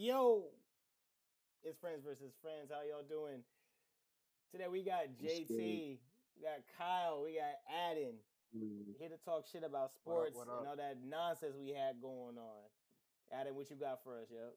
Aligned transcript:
Yo, 0.00 0.48
it's 1.60 1.76
friends 1.76 2.00
versus 2.00 2.32
friends. 2.40 2.72
How 2.72 2.80
y'all 2.88 3.04
doing? 3.04 3.44
Today 4.48 4.64
we 4.64 4.80
got 4.80 5.12
JT, 5.20 5.52
we 5.52 6.40
got 6.40 6.64
Kyle, 6.72 7.20
we 7.20 7.36
got 7.36 7.60
Adden. 7.68 8.16
Mm. 8.56 8.96
Here 8.96 9.12
to 9.12 9.20
talk 9.28 9.44
shit 9.44 9.60
about 9.60 9.92
What 10.08 10.32
up, 10.32 10.32
sports 10.32 10.36
what 10.40 10.48
and 10.48 10.64
all 10.72 10.80
that 10.80 11.04
nonsense 11.04 11.52
we 11.52 11.76
had 11.76 12.00
going 12.00 12.40
on. 12.40 12.64
Adden, 13.28 13.52
what 13.52 13.68
you 13.68 13.76
got 13.76 14.00
for 14.00 14.16
us, 14.16 14.32
yo? 14.32 14.56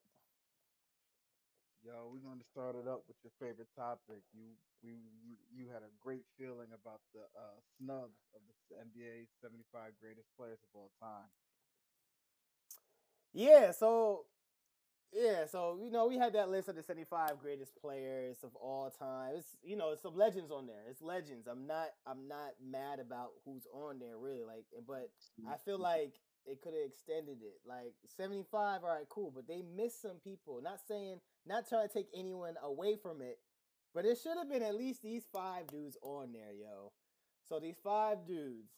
Yo, 1.83 2.07
we're 2.07 2.23
going 2.23 2.39
to 2.39 2.47
start 2.47 2.79
it 2.79 2.87
up 2.87 3.03
with 3.11 3.19
your 3.19 3.35
favorite 3.35 3.67
topic. 3.75 4.23
You 4.31 4.55
we 4.79 4.95
you, 5.27 5.35
you 5.51 5.67
had 5.67 5.83
a 5.83 5.91
great 5.99 6.23
feeling 6.39 6.71
about 6.71 7.03
the 7.11 7.27
uh, 7.35 7.59
snubs 7.75 8.15
of 8.31 8.39
the 8.71 8.79
NBA 8.79 9.27
75 9.43 9.91
greatest 9.99 10.31
players 10.39 10.63
of 10.63 10.71
all 10.71 10.95
time. 11.03 11.27
Yeah, 13.35 13.75
so 13.75 14.23
yeah, 15.11 15.45
so 15.45 15.79
you 15.81 15.91
know 15.91 16.07
we 16.07 16.17
had 16.17 16.33
that 16.33 16.49
list 16.49 16.69
of 16.69 16.75
the 16.75 16.83
seventy-five 16.83 17.39
greatest 17.39 17.75
players 17.79 18.37
of 18.43 18.55
all 18.55 18.89
time. 18.89 19.33
It's 19.37 19.57
you 19.63 19.75
know 19.75 19.91
it's 19.91 20.01
some 20.01 20.15
legends 20.15 20.51
on 20.51 20.67
there. 20.67 20.83
It's 20.89 21.01
legends. 21.01 21.47
I'm 21.47 21.67
not 21.67 21.89
I'm 22.07 22.27
not 22.27 22.53
mad 22.63 22.99
about 22.99 23.31
who's 23.45 23.67
on 23.73 23.99
there 23.99 24.17
really. 24.17 24.43
Like, 24.43 24.65
but 24.87 25.09
I 25.47 25.57
feel 25.65 25.75
mm-hmm. 25.75 25.83
like 25.83 26.13
they 26.47 26.55
could 26.55 26.73
have 26.73 26.89
extended 26.89 27.37
it. 27.41 27.59
Like 27.67 27.93
seventy-five, 28.17 28.83
all 28.83 28.89
right, 28.89 29.09
cool, 29.09 29.31
but 29.33 29.47
they 29.47 29.61
missed 29.75 30.01
some 30.01 30.17
people. 30.23 30.61
Not 30.63 30.79
saying 30.87 31.19
not 31.45 31.67
trying 31.67 31.87
to 31.87 31.93
take 31.93 32.07
anyone 32.15 32.55
away 32.63 32.95
from 32.95 33.21
it, 33.21 33.39
but 33.93 34.05
it 34.05 34.17
should 34.21 34.37
have 34.37 34.49
been 34.49 34.63
at 34.63 34.75
least 34.75 35.03
these 35.03 35.25
five 35.31 35.67
dudes 35.67 35.97
on 36.01 36.33
there, 36.33 36.53
yo. 36.53 36.91
So 37.47 37.59
these 37.59 37.77
five 37.83 38.25
dudes. 38.25 38.71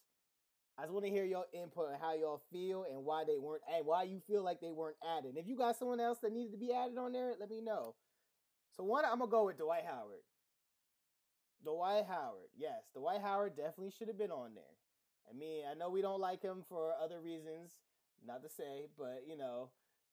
I 0.77 0.81
just 0.83 0.93
want 0.93 1.05
to 1.05 1.11
hear 1.11 1.23
your 1.23 1.45
input 1.53 1.87
on 1.87 1.99
how 1.99 2.13
y'all 2.13 2.41
feel 2.51 2.85
and 2.89 3.05
why 3.05 3.23
they 3.25 3.37
weren't 3.37 3.63
and 3.73 3.85
why 3.85 4.03
you 4.03 4.19
feel 4.27 4.43
like 4.43 4.59
they 4.59 4.71
weren't 4.71 4.97
added. 5.17 5.29
And 5.29 5.37
if 5.37 5.47
you 5.47 5.55
got 5.55 5.77
someone 5.77 6.01
else 6.01 6.19
that 6.19 6.33
needed 6.33 6.51
to 6.51 6.57
be 6.57 6.73
added 6.73 6.97
on 6.97 7.13
there, 7.13 7.33
let 7.39 7.49
me 7.49 7.61
know. 7.61 7.95
So 8.75 8.83
one, 8.83 9.05
I'm 9.05 9.19
gonna 9.19 9.31
go 9.31 9.45
with 9.45 9.57
Dwight 9.57 9.85
Howard. 9.85 10.23
Dwight 11.63 12.05
Howard, 12.07 12.49
yes, 12.57 12.83
Dwight 12.93 13.21
Howard 13.21 13.55
definitely 13.55 13.91
should 13.97 14.09
have 14.09 14.17
been 14.17 14.31
on 14.31 14.53
there. 14.53 14.63
I 15.29 15.33
mean, 15.33 15.63
I 15.69 15.73
know 15.75 15.89
we 15.89 16.01
don't 16.01 16.19
like 16.19 16.41
him 16.41 16.63
for 16.67 16.93
other 17.01 17.21
reasons, 17.21 17.71
not 18.27 18.43
to 18.43 18.49
say, 18.49 18.87
but 18.97 19.23
you 19.27 19.37
know, 19.37 19.69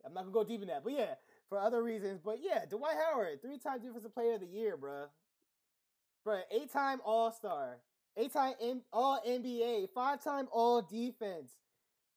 I'm 0.06 0.14
not 0.14 0.22
gonna 0.22 0.32
go 0.32 0.44
deep 0.44 0.62
in 0.62 0.68
that. 0.68 0.84
But 0.84 0.92
yeah, 0.92 1.14
for 1.48 1.58
other 1.58 1.82
reasons. 1.82 2.20
But 2.24 2.38
yeah, 2.40 2.64
Dwight 2.70 2.96
Howard, 3.04 3.42
three-time 3.42 3.82
Defensive 3.82 4.14
Player 4.14 4.34
of 4.34 4.40
the 4.40 4.46
Year, 4.46 4.76
bruh. 4.76 5.08
Bruh, 6.26 6.42
eight-time 6.52 7.00
All-Star, 7.04 7.78
eight-time 8.16 8.54
M- 8.60 8.82
All 8.92 9.20
NBA, 9.26 9.88
five-time 9.94 10.48
All 10.52 10.82
Defense. 10.82 11.52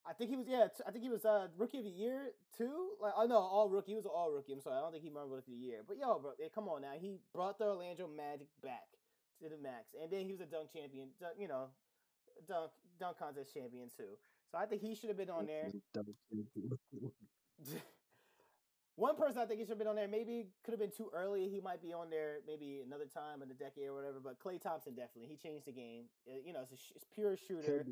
I 0.08 0.14
think 0.14 0.30
he 0.30 0.36
was 0.38 0.46
yeah. 0.48 0.68
t- 0.68 0.84
I 0.88 0.92
think 0.92 1.04
he 1.04 1.10
was 1.10 1.26
uh 1.26 1.48
rookie 1.58 1.80
of 1.80 1.84
the 1.84 1.90
year 1.90 2.28
too. 2.56 2.90
Like 3.02 3.14
oh 3.18 3.26
no, 3.26 3.38
all 3.38 3.70
rookie. 3.70 3.94
He 3.94 3.96
was 3.96 4.06
an 4.06 4.12
all 4.14 4.30
rookie. 4.32 4.54
I'm 4.54 4.62
sorry. 4.62 4.78
I 4.78 4.82
don't 4.82 4.92
think 4.92 5.04
he 5.04 5.10
remember 5.10 5.34
rookie 5.36 5.54
of 5.54 5.58
the 5.58 5.66
year. 5.66 5.80
But 5.88 5.98
yo, 5.98 6.20
bro, 6.20 6.32
yeah, 6.40 6.48
come 6.54 6.68
on 6.70 6.84
now. 6.84 6.94
He 7.00 7.18
brought 7.34 7.58
the 7.58 7.66
Orlando 7.66 8.08
Magic 8.08 8.48
back 8.62 8.86
to 9.42 9.50
the 9.50 9.58
max, 9.58 9.96
and 10.00 10.12
then 10.12 10.26
he 10.28 10.32
was 10.32 10.42
a 10.42 10.46
dunk 10.46 10.72
champion. 10.72 11.10
dunk- 11.20 11.38
You 11.40 11.48
know, 11.48 11.70
dunk 12.48 12.70
dunk 13.00 13.18
contest 13.18 13.52
champion 13.54 13.90
too. 13.98 14.14
So 14.52 14.60
I 14.60 14.68
think 14.68 14.84
he 14.84 14.94
should 14.94 15.10
have 15.10 15.18
been 15.18 15.32
on 15.32 15.48
there. 15.48 15.72
One 19.06 19.16
person 19.16 19.38
I 19.40 19.46
think 19.46 19.60
he 19.60 19.66
should 19.66 19.78
have 19.78 19.78
been 19.78 19.88
on 19.88 19.96
there. 19.96 20.08
Maybe 20.08 20.48
could 20.64 20.72
have 20.72 20.80
been 20.80 20.90
too 20.90 21.12
early. 21.14 21.48
He 21.48 21.60
might 21.62 21.80
be 21.80 21.94
on 21.94 22.10
there 22.10 22.40
maybe 22.48 22.82
another 22.86 23.06
time 23.06 23.44
in 23.44 23.48
the 23.48 23.54
decade 23.54 23.86
or 23.88 23.94
whatever. 23.94 24.20
But 24.20 24.40
Klay 24.40 24.60
Thompson 24.60 24.96
definitely 24.96 25.28
he 25.30 25.38
changed 25.38 25.68
the 25.68 25.74
game. 25.74 26.06
Uh, 26.28 26.40
You 26.44 26.54
know, 26.54 26.62
it's 26.62 26.72
a 26.72 26.78
sh- 26.78 26.94
it's 26.96 27.06
pure 27.14 27.38
shooter 27.38 27.86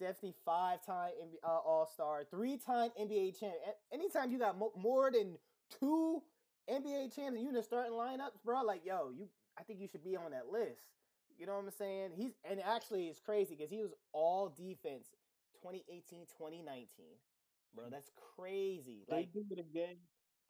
definitely 0.00 0.34
five 0.44 0.84
time 0.84 1.12
uh, 1.42 1.48
All 1.48 1.86
Star, 1.86 2.24
three 2.24 2.56
time 2.56 2.90
NBA 2.98 3.38
champ. 3.38 3.54
Anytime 3.92 4.30
you 4.32 4.38
got 4.38 4.58
mo- 4.58 4.72
more 4.76 5.10
than 5.10 5.36
two 5.80 6.22
NBA 6.70 7.14
champs 7.14 7.34
and 7.36 7.42
you 7.42 7.48
in 7.48 7.54
the 7.54 7.62
starting 7.62 7.92
lineups, 7.92 8.40
bro, 8.42 8.62
like 8.62 8.86
yo, 8.86 9.10
you, 9.10 9.28
I 9.58 9.64
think 9.64 9.80
you 9.80 9.88
should 9.88 10.02
be 10.04 10.16
on 10.16 10.30
that 10.30 10.46
list. 10.50 10.80
You 11.36 11.44
know 11.44 11.56
what 11.56 11.64
I'm 11.64 11.70
saying? 11.72 12.12
He's 12.16 12.32
and 12.48 12.58
actually 12.60 13.08
it's 13.08 13.20
crazy 13.20 13.54
because 13.54 13.70
he 13.70 13.82
was 13.82 13.92
all 14.12 14.48
defense 14.48 15.08
2018, 15.60 16.26
2019. 16.38 16.86
Bro, 17.74 17.90
that's 17.90 18.10
crazy. 18.36 19.04
They 19.08 19.28
do 19.34 19.44
it 19.50 19.58
again. 19.58 19.96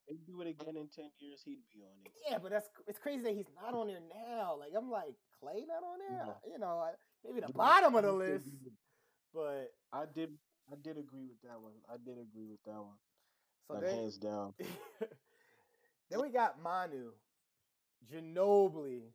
They 0.08 0.16
do 0.26 0.42
it 0.42 0.48
again 0.48 0.76
in 0.76 0.88
ten 0.88 1.10
years. 1.18 1.40
He'd 1.44 1.58
be 1.72 1.82
on 1.82 1.96
it. 2.04 2.12
yeah, 2.28 2.38
but 2.38 2.50
that's 2.50 2.68
it's 2.86 2.98
crazy 2.98 3.22
that 3.22 3.32
he's 3.34 3.48
not 3.62 3.74
on 3.74 3.86
there 3.86 4.00
now. 4.00 4.56
Like, 4.58 4.72
I'm 4.76 4.90
like 4.90 5.14
Klay 5.42 5.66
not 5.66 5.82
on 5.82 5.98
there. 6.08 6.26
Yeah. 6.26 6.52
You 6.52 6.58
know, 6.58 6.78
I- 6.78 6.92
maybe 7.24 7.40
the 7.40 7.52
bottom 7.52 7.94
of 7.94 8.02
the 8.02 8.12
list, 8.12 8.46
but 9.32 9.72
I 9.92 10.04
did. 10.14 10.30
I 10.70 10.76
did 10.82 10.98
agree 10.98 11.24
with 11.26 11.40
that 11.42 11.60
one. 11.60 11.72
I 11.88 11.96
did 11.96 12.18
agree 12.18 12.46
with 12.50 12.62
that 12.64 12.80
one. 12.80 12.96
so 13.66 13.74
like 13.74 13.82
then, 13.84 13.94
hands 13.96 14.16
down. 14.18 14.54
then 16.10 16.20
we 16.20 16.28
got 16.30 16.60
Manu, 16.62 17.10
Ginobili. 18.10 19.12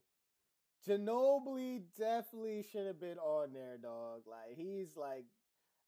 Ginobili 0.87 1.81
definitely 1.97 2.63
should 2.71 2.87
have 2.87 2.99
been 2.99 3.17
on 3.19 3.53
there, 3.53 3.77
dog. 3.77 4.21
Like 4.27 4.55
he's 4.57 4.95
like, 4.95 5.25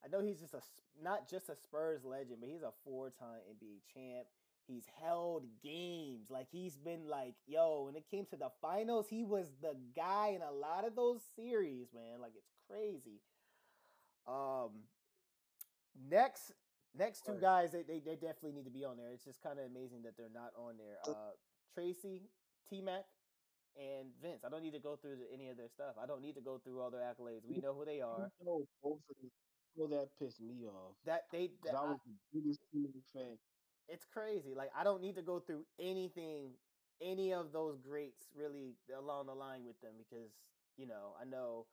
I 0.04 0.08
know 0.10 0.22
he's 0.22 0.40
just 0.40 0.54
a 0.54 0.62
not 1.02 1.30
just 1.30 1.50
a 1.50 1.56
Spurs 1.56 2.04
legend, 2.04 2.38
but 2.40 2.50
he's 2.50 2.62
a 2.62 2.72
four-time 2.84 3.40
NBA 3.50 3.82
champ. 3.94 4.28
He's 4.68 4.86
held 5.02 5.46
games. 5.64 6.30
Like 6.30 6.48
he's 6.52 6.78
been 6.78 7.08
like, 7.10 7.36
yo, 7.46 7.84
when 7.86 7.96
it 7.96 8.06
came 8.10 8.26
to 8.28 8.38
the 8.38 8.50
finals, 8.62 9.08
he 9.10 9.24
was 9.24 9.52
the 9.62 9.76
guy 9.96 10.30
in 10.36 10.42
a 10.42 10.52
lot 10.52 10.86
of 10.86 10.96
those 10.96 11.22
series, 11.36 11.88
man. 11.94 12.22
Like 12.22 12.34
it's 12.36 12.52
crazy. 12.70 13.22
Um, 14.28 14.84
next, 16.10 16.52
next 16.98 17.26
two 17.26 17.38
guys, 17.40 17.72
they, 17.72 17.84
they 17.84 18.00
they 18.00 18.16
definitely 18.16 18.54
need 18.54 18.66
to 18.66 18.72
be 18.74 18.84
on 18.86 18.98
there. 18.98 19.12
It's 19.14 19.24
just 19.26 19.42
kind 19.42 19.60
of 19.60 19.66
amazing 19.66 20.04
that 20.04 20.18
they're 20.18 20.34
not 20.34 20.52
on 20.58 20.76
there. 20.78 20.98
Uh, 21.08 21.34
Tracy, 21.74 22.24
T 22.70 22.82
Mac, 22.82 23.06
and 23.78 24.10
Vince. 24.22 24.44
I 24.46 24.50
don't 24.50 24.64
need 24.64 24.74
to 24.74 24.80
go 24.84 24.96
through 24.96 25.18
any 25.34 25.50
of 25.50 25.58
their 25.58 25.70
stuff. 25.70 25.96
I 26.02 26.06
don't 26.06 26.22
need 26.22 26.36
to 26.36 26.42
go 26.42 26.60
through 26.64 26.82
all 26.82 26.92
their 26.92 27.02
accolades. 27.04 27.46
We 27.48 27.60
know 27.60 27.74
who 27.74 27.86
they 27.86 28.02
are. 28.02 28.30
You 28.40 28.46
know, 28.46 28.64
both 28.84 29.00
of 29.10 29.16
them. 29.22 29.32
Well, 29.76 29.88
that 29.90 30.10
pissed 30.20 30.42
me 30.42 30.66
off. 30.68 30.96
That 31.06 31.26
they 31.32 31.52
that 31.66 31.76
I 31.76 31.80
I- 31.84 31.86
was 31.92 32.00
the 32.06 32.16
biggest 32.42 32.62
team 32.74 32.92
fan. 33.14 33.38
It's 33.92 34.06
crazy. 34.06 34.56
Like 34.56 34.72
I 34.78 34.84
don't 34.84 35.02
need 35.02 35.16
to 35.18 35.24
go 35.24 35.40
through 35.40 35.66
anything, 35.80 36.52
any 37.02 37.34
of 37.34 37.54
those 37.54 37.78
greats 37.80 38.28
really 38.36 38.76
along 38.98 39.28
the 39.28 39.36
line 39.36 39.66
with 39.66 39.80
them 39.82 39.94
because 40.00 40.32
you 40.78 40.88
know 40.88 41.16
I 41.22 41.26
know 41.26 41.68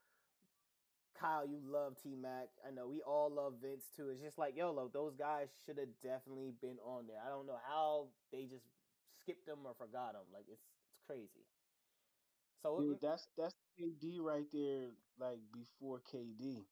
Kyle, 1.15 1.45
you 1.45 1.59
love 1.63 1.97
T 2.01 2.15
Mac. 2.15 2.49
I 2.65 2.71
know 2.71 2.87
we 2.87 3.01
all 3.01 3.29
love 3.29 3.55
Vince 3.61 3.89
too. 3.95 4.09
It's 4.09 4.21
just 4.21 4.37
like 4.37 4.55
yo, 4.55 4.71
look, 4.71 4.93
those 4.93 5.15
guys 5.15 5.49
should 5.65 5.77
have 5.77 5.89
definitely 6.01 6.51
been 6.61 6.79
on 6.83 7.07
there. 7.07 7.21
I 7.25 7.29
don't 7.29 7.47
know 7.47 7.59
how 7.67 8.09
they 8.31 8.45
just 8.45 8.65
skipped 9.21 9.45
them 9.45 9.59
or 9.65 9.73
forgot 9.75 10.13
them. 10.13 10.25
Like 10.33 10.45
it's 10.47 10.63
it's 10.89 10.99
crazy. 11.05 11.45
So 12.61 12.81
Dude, 12.81 12.97
mm, 12.97 13.01
that's 13.01 13.27
that's 13.37 13.55
KD 13.77 14.19
right 14.19 14.49
there. 14.51 14.91
Like 15.19 15.39
before 15.53 16.01
KD. 16.01 16.65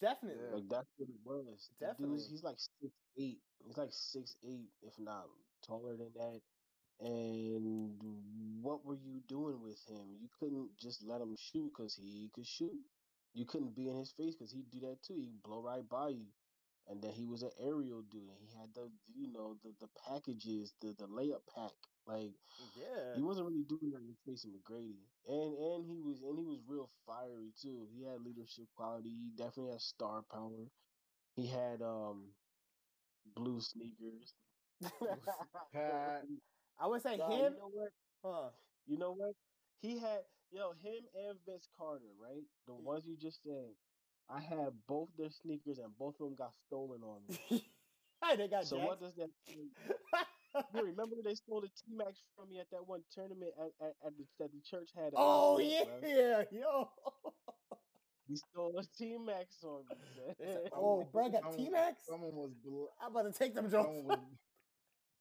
Definitely, 0.00 0.46
Like 0.50 0.68
that's 0.68 0.88
what 0.96 1.08
it 1.08 1.20
was. 1.24 1.70
Definitely. 1.80 2.18
he's 2.28 2.42
like 2.42 2.58
six 2.58 2.92
eight. 3.18 3.42
He's 3.64 3.76
like 3.76 3.92
six 3.92 4.36
eight, 4.44 4.70
if 4.82 4.98
not 4.98 5.26
taller 5.62 5.96
than 5.96 6.12
that. 6.14 6.42
And 7.00 8.62
what 8.62 8.84
were 8.84 8.94
you 8.94 9.20
doing 9.20 9.60
with 9.60 9.80
him? 9.88 10.16
You 10.20 10.28
couldn't 10.38 10.76
just 10.78 11.02
let 11.02 11.20
him 11.20 11.36
shoot 11.36 11.70
because 11.74 11.96
he 11.96 12.30
could 12.34 12.46
shoot. 12.46 12.80
You 13.34 13.46
couldn't 13.46 13.74
be 13.74 13.88
in 13.88 13.96
his 13.96 14.12
face 14.12 14.34
because 14.36 14.52
he'd 14.52 14.70
do 14.70 14.80
that 14.80 15.02
too. 15.02 15.18
He'd 15.18 15.42
blow 15.42 15.62
right 15.62 15.88
by 15.88 16.10
you. 16.10 16.32
And 16.86 17.02
then 17.02 17.12
he 17.12 17.26
was 17.26 17.42
an 17.42 17.52
aerial 17.58 18.02
dude. 18.02 18.28
And 18.30 18.38
he 18.40 18.54
had 18.58 18.74
the 18.74 18.90
you 19.14 19.28
know 19.28 19.54
the 19.62 19.74
the 19.80 19.88
packages, 20.06 20.74
the 20.80 20.94
the 20.94 21.06
layup 21.08 21.46
pack. 21.54 21.72
Like 22.06 22.32
yeah. 22.76 23.14
he 23.14 23.22
wasn't 23.22 23.46
really 23.46 23.64
doing 23.64 23.90
that 23.92 24.02
with 24.04 24.16
Tracy 24.24 24.48
McGrady, 24.48 25.00
and 25.26 25.54
and 25.56 25.84
he 25.86 26.00
was 26.00 26.22
and 26.22 26.38
he 26.38 26.44
was 26.44 26.60
real 26.66 26.88
fiery 27.06 27.52
too. 27.60 27.88
He 27.92 28.04
had 28.04 28.20
leadership 28.20 28.66
quality. 28.76 29.10
He 29.10 29.30
definitely 29.36 29.72
had 29.72 29.80
star 29.80 30.22
power. 30.22 30.68
He 31.36 31.46
had 31.46 31.82
um 31.82 32.34
blue 33.34 33.60
sneakers. 33.60 34.34
I 36.78 36.86
would 36.86 37.02
say 37.02 37.16
him. 37.16 37.22
You 37.28 37.50
know 37.58 37.70
what? 37.72 37.92
Huh. 38.24 38.50
You 38.86 38.98
know 38.98 39.12
what? 39.12 39.34
He 39.80 39.98
had 39.98 40.20
yo 40.50 40.72
him 40.72 41.04
and 41.14 41.38
Vince 41.46 41.68
Carter, 41.76 42.12
right? 42.20 42.44
The 42.66 42.74
Yeah. 42.74 42.80
ones 42.84 43.06
you 43.06 43.16
just 43.16 43.42
said. 43.42 43.74
I 44.28 44.40
had 44.40 44.86
both 44.86 45.10
their 45.16 45.30
sneakers 45.30 45.78
and 45.78 45.96
both 45.98 46.14
of 46.20 46.26
them 46.26 46.34
got 46.34 46.54
stolen 46.66 47.02
on 47.02 47.26
me. 47.26 47.38
hey, 48.22 48.36
they 48.36 48.48
got 48.48 48.64
so 48.64 48.76
jacked. 48.76 48.86
what 48.86 49.00
does 49.00 49.14
that? 49.16 49.30
Mean? 50.54 50.64
You 50.74 50.82
remember 50.90 51.16
they 51.24 51.34
stole 51.34 51.60
the 51.60 51.68
T 51.68 51.94
Macs 51.94 52.22
from 52.36 52.48
me 52.48 52.60
at 52.60 52.70
that 52.70 52.86
one 52.86 53.02
tournament 53.14 53.52
at, 53.58 53.72
at, 53.84 53.94
at 54.06 54.12
the 54.16 54.24
that 54.38 54.50
the 54.52 54.60
church 54.60 54.90
had. 54.94 55.08
at 55.08 55.14
oh 55.16 55.54
Lafayette, 55.54 56.02
yeah, 56.06 56.36
right? 56.36 56.46
yo. 56.52 56.88
He 58.26 58.36
stole 58.36 58.72
a 58.78 58.84
T 58.96 59.16
Macs 59.18 59.62
on 59.62 59.82
me. 59.90 59.96
They 60.38 60.52
said, 60.52 60.70
oh, 60.72 61.06
bro, 61.12 61.26
I 61.26 61.28
got 61.28 61.56
T 61.56 61.68
Macs. 61.68 62.06
Someone 62.08 62.34
was 62.34 62.50
bl- 62.64 62.86
I'm 63.02 63.10
about 63.10 63.32
to 63.32 63.38
take 63.38 63.54
them 63.54 63.70
jokes. 63.70 63.90
was 64.04 64.18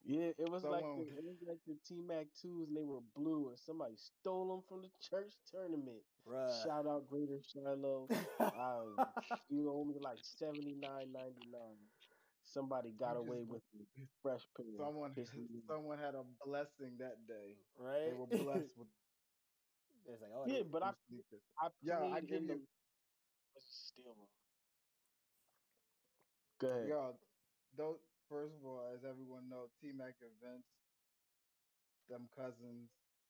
Yeah, 0.05 0.31
it 0.37 0.49
was 0.49 0.63
like 0.63 0.83
the, 0.83 1.03
it 1.17 1.23
was 1.23 1.37
like 1.47 1.59
the 1.67 1.75
T 1.87 2.01
Mac 2.01 2.27
twos 2.41 2.67
and 2.67 2.77
they 2.77 2.83
were 2.83 2.99
blue 3.15 3.49
and 3.49 3.57
somebody 3.59 3.95
stole 3.95 4.49
them 4.49 4.63
from 4.67 4.81
the 4.81 4.89
church 5.01 5.33
tournament. 5.51 6.03
Bruh. 6.27 6.63
Shout 6.63 6.87
out 6.87 7.07
Greater 7.09 7.39
Shiloh. 7.51 8.07
Um, 8.39 8.95
you 9.49 9.69
owe 9.69 9.83
me 9.85 9.95
like 9.99 10.19
seventy 10.21 10.75
nine 10.79 11.11
ninety 11.11 11.47
nine. 11.51 11.79
Somebody 12.53 12.91
got 12.91 13.15
just 13.15 13.27
away 13.27 13.41
with 13.41 13.61
fresh 14.21 14.41
pair. 14.55 14.65
Someone 14.77 15.11
pissing 15.13 15.49
me 15.49 15.59
off. 15.59 15.75
someone 15.75 15.97
had 15.99 16.15
a 16.15 16.23
blessing 16.45 16.97
that 16.99 17.17
day. 17.27 17.57
right? 17.77 18.11
They 18.11 18.13
were 18.13 18.27
blessed 18.43 18.77
with 18.77 18.87
it's 20.05 20.21
like, 20.21 20.31
oh, 20.35 20.43
Yeah, 20.47 20.63
but 20.69 20.83
I. 20.83 20.91
I 21.59 21.69
Yeah, 21.81 21.99
I 22.03 22.19
give 22.21 22.45
the 22.47 22.53
you- 22.55 22.67
steal 23.59 24.13
them. 24.15 24.27
Go 26.59 26.67
ahead. 26.69 26.87
Yo, 26.87 27.19
those 27.77 27.99
first 28.29 28.53
of 28.55 28.65
all, 28.65 28.81
as 28.93 29.03
everyone 29.05 29.49
knows, 29.49 29.69
T 29.81 29.91
Mac 29.91 30.15
Vince, 30.41 30.67
them 32.09 32.27
cousins. 32.35 32.89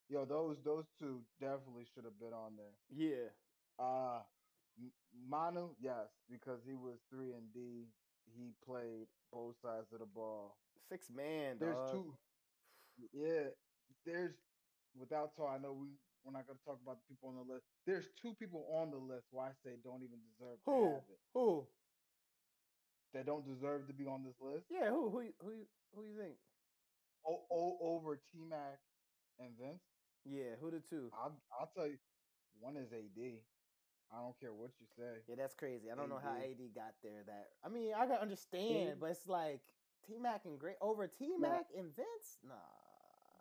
Yo, 0.09 0.25
those 0.25 0.57
those 0.63 0.85
two 0.99 1.21
definitely 1.39 1.85
should 1.93 2.03
have 2.05 2.19
been 2.19 2.33
on 2.33 2.55
there. 2.57 2.73
yeah, 2.89 3.29
Uh 3.79 4.21
Manu, 5.13 5.75
yes, 5.79 6.09
because 6.29 6.59
he 6.65 6.73
was 6.73 6.97
three 7.09 7.33
and 7.33 7.53
D. 7.53 7.93
He 8.25 8.53
played 8.65 9.07
both 9.31 9.55
sides 9.61 9.91
of 9.93 9.99
the 9.99 10.05
ball. 10.05 10.55
six 10.89 11.09
man. 11.09 11.57
There's 11.59 11.75
dog. 11.75 11.91
two. 11.91 12.17
Yeah, 13.13 13.49
there's 14.05 14.33
without 14.95 15.35
talk. 15.35 15.49
I 15.53 15.57
know 15.61 15.73
we 15.73 15.87
we're 16.23 16.31
not 16.31 16.47
gonna 16.47 16.59
talk 16.65 16.79
about 16.83 16.97
the 17.01 17.07
people 17.13 17.29
on 17.29 17.35
the 17.35 17.53
list. 17.53 17.65
There's 17.85 18.07
two 18.21 18.33
people 18.35 18.65
on 18.71 18.91
the 18.91 18.97
list 18.97 19.27
why 19.31 19.47
I 19.47 19.53
say 19.63 19.75
don't 19.83 20.03
even 20.03 20.19
deserve 20.31 20.57
to 20.63 20.71
Who? 20.71 20.83
have 20.93 21.09
it. 21.09 21.19
Who? 21.33 21.67
That 23.13 23.25
don't 23.25 23.45
deserve 23.45 23.87
to 23.87 23.93
be 23.93 24.05
on 24.05 24.23
this 24.23 24.35
list. 24.41 24.65
Yeah, 24.69 24.89
who? 24.89 25.09
Who? 25.09 25.21
you- 25.21 25.33
Who? 25.41 25.51
Who 25.95 26.03
you 26.05 26.17
think? 26.17 26.35
O- 27.25 27.45
o- 27.51 27.77
over 27.81 28.15
T 28.15 28.39
Mac 28.49 28.79
and 29.39 29.55
Vince. 29.57 29.81
Yeah, 30.25 30.55
who 30.59 30.71
the 30.71 30.79
two? 30.89 31.11
I'll 31.13 31.35
I'll 31.59 31.69
tell 31.75 31.87
you, 31.87 31.97
one 32.59 32.77
is 32.77 32.91
AD. 32.91 33.43
I 34.13 34.21
don't 34.21 34.39
care 34.39 34.53
what 34.53 34.69
you 34.79 34.85
say. 34.95 35.25
Yeah, 35.27 35.35
that's 35.37 35.55
crazy. 35.55 35.89
I 35.91 35.95
don't 35.95 36.09
know 36.09 36.19
how 36.21 36.37
AD. 36.37 36.53
AD 36.53 36.75
got 36.75 36.93
there. 37.01 37.23
That 37.25 37.49
I 37.65 37.69
mean, 37.69 37.93
I 37.97 38.05
can 38.05 38.17
understand, 38.21 38.89
AD 38.91 38.99
but 38.99 39.09
it's 39.09 39.27
like 39.27 39.61
T 40.05 40.19
Mac 40.21 40.45
and 40.45 40.59
great 40.59 40.75
over 40.81 41.07
T 41.07 41.33
Mac 41.39 41.65
and 41.75 41.89
Vince. 41.95 42.37
Nah. 42.47 42.53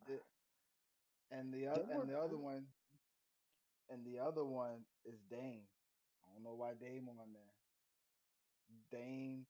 The- 0.07 0.25
and 1.37 1.53
the 1.53 1.67
other 1.67 1.85
and 1.93 2.09
the 2.09 2.19
other 2.19 2.37
one, 2.39 2.65
and 3.91 4.05
the 4.05 4.19
other 4.19 4.45
one 4.45 4.85
is 5.05 5.19
Dame. 5.31 5.65
I 6.25 6.33
don't 6.35 6.45
know 6.45 6.55
why 6.55 6.73
Dame 6.81 7.09
on 7.09 7.33
there. 7.33 7.53
Dame 8.91 9.47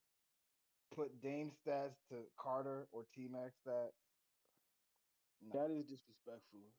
put 0.94 1.20
Dame 1.22 1.50
stats 1.50 1.98
to 2.10 2.26
Carter 2.38 2.86
or 2.92 3.04
T 3.14 3.28
Mac 3.30 3.52
stats. 3.66 3.94
No. 5.42 5.58
That 5.58 5.70
is 5.74 5.86
disrespectful. 5.86 6.70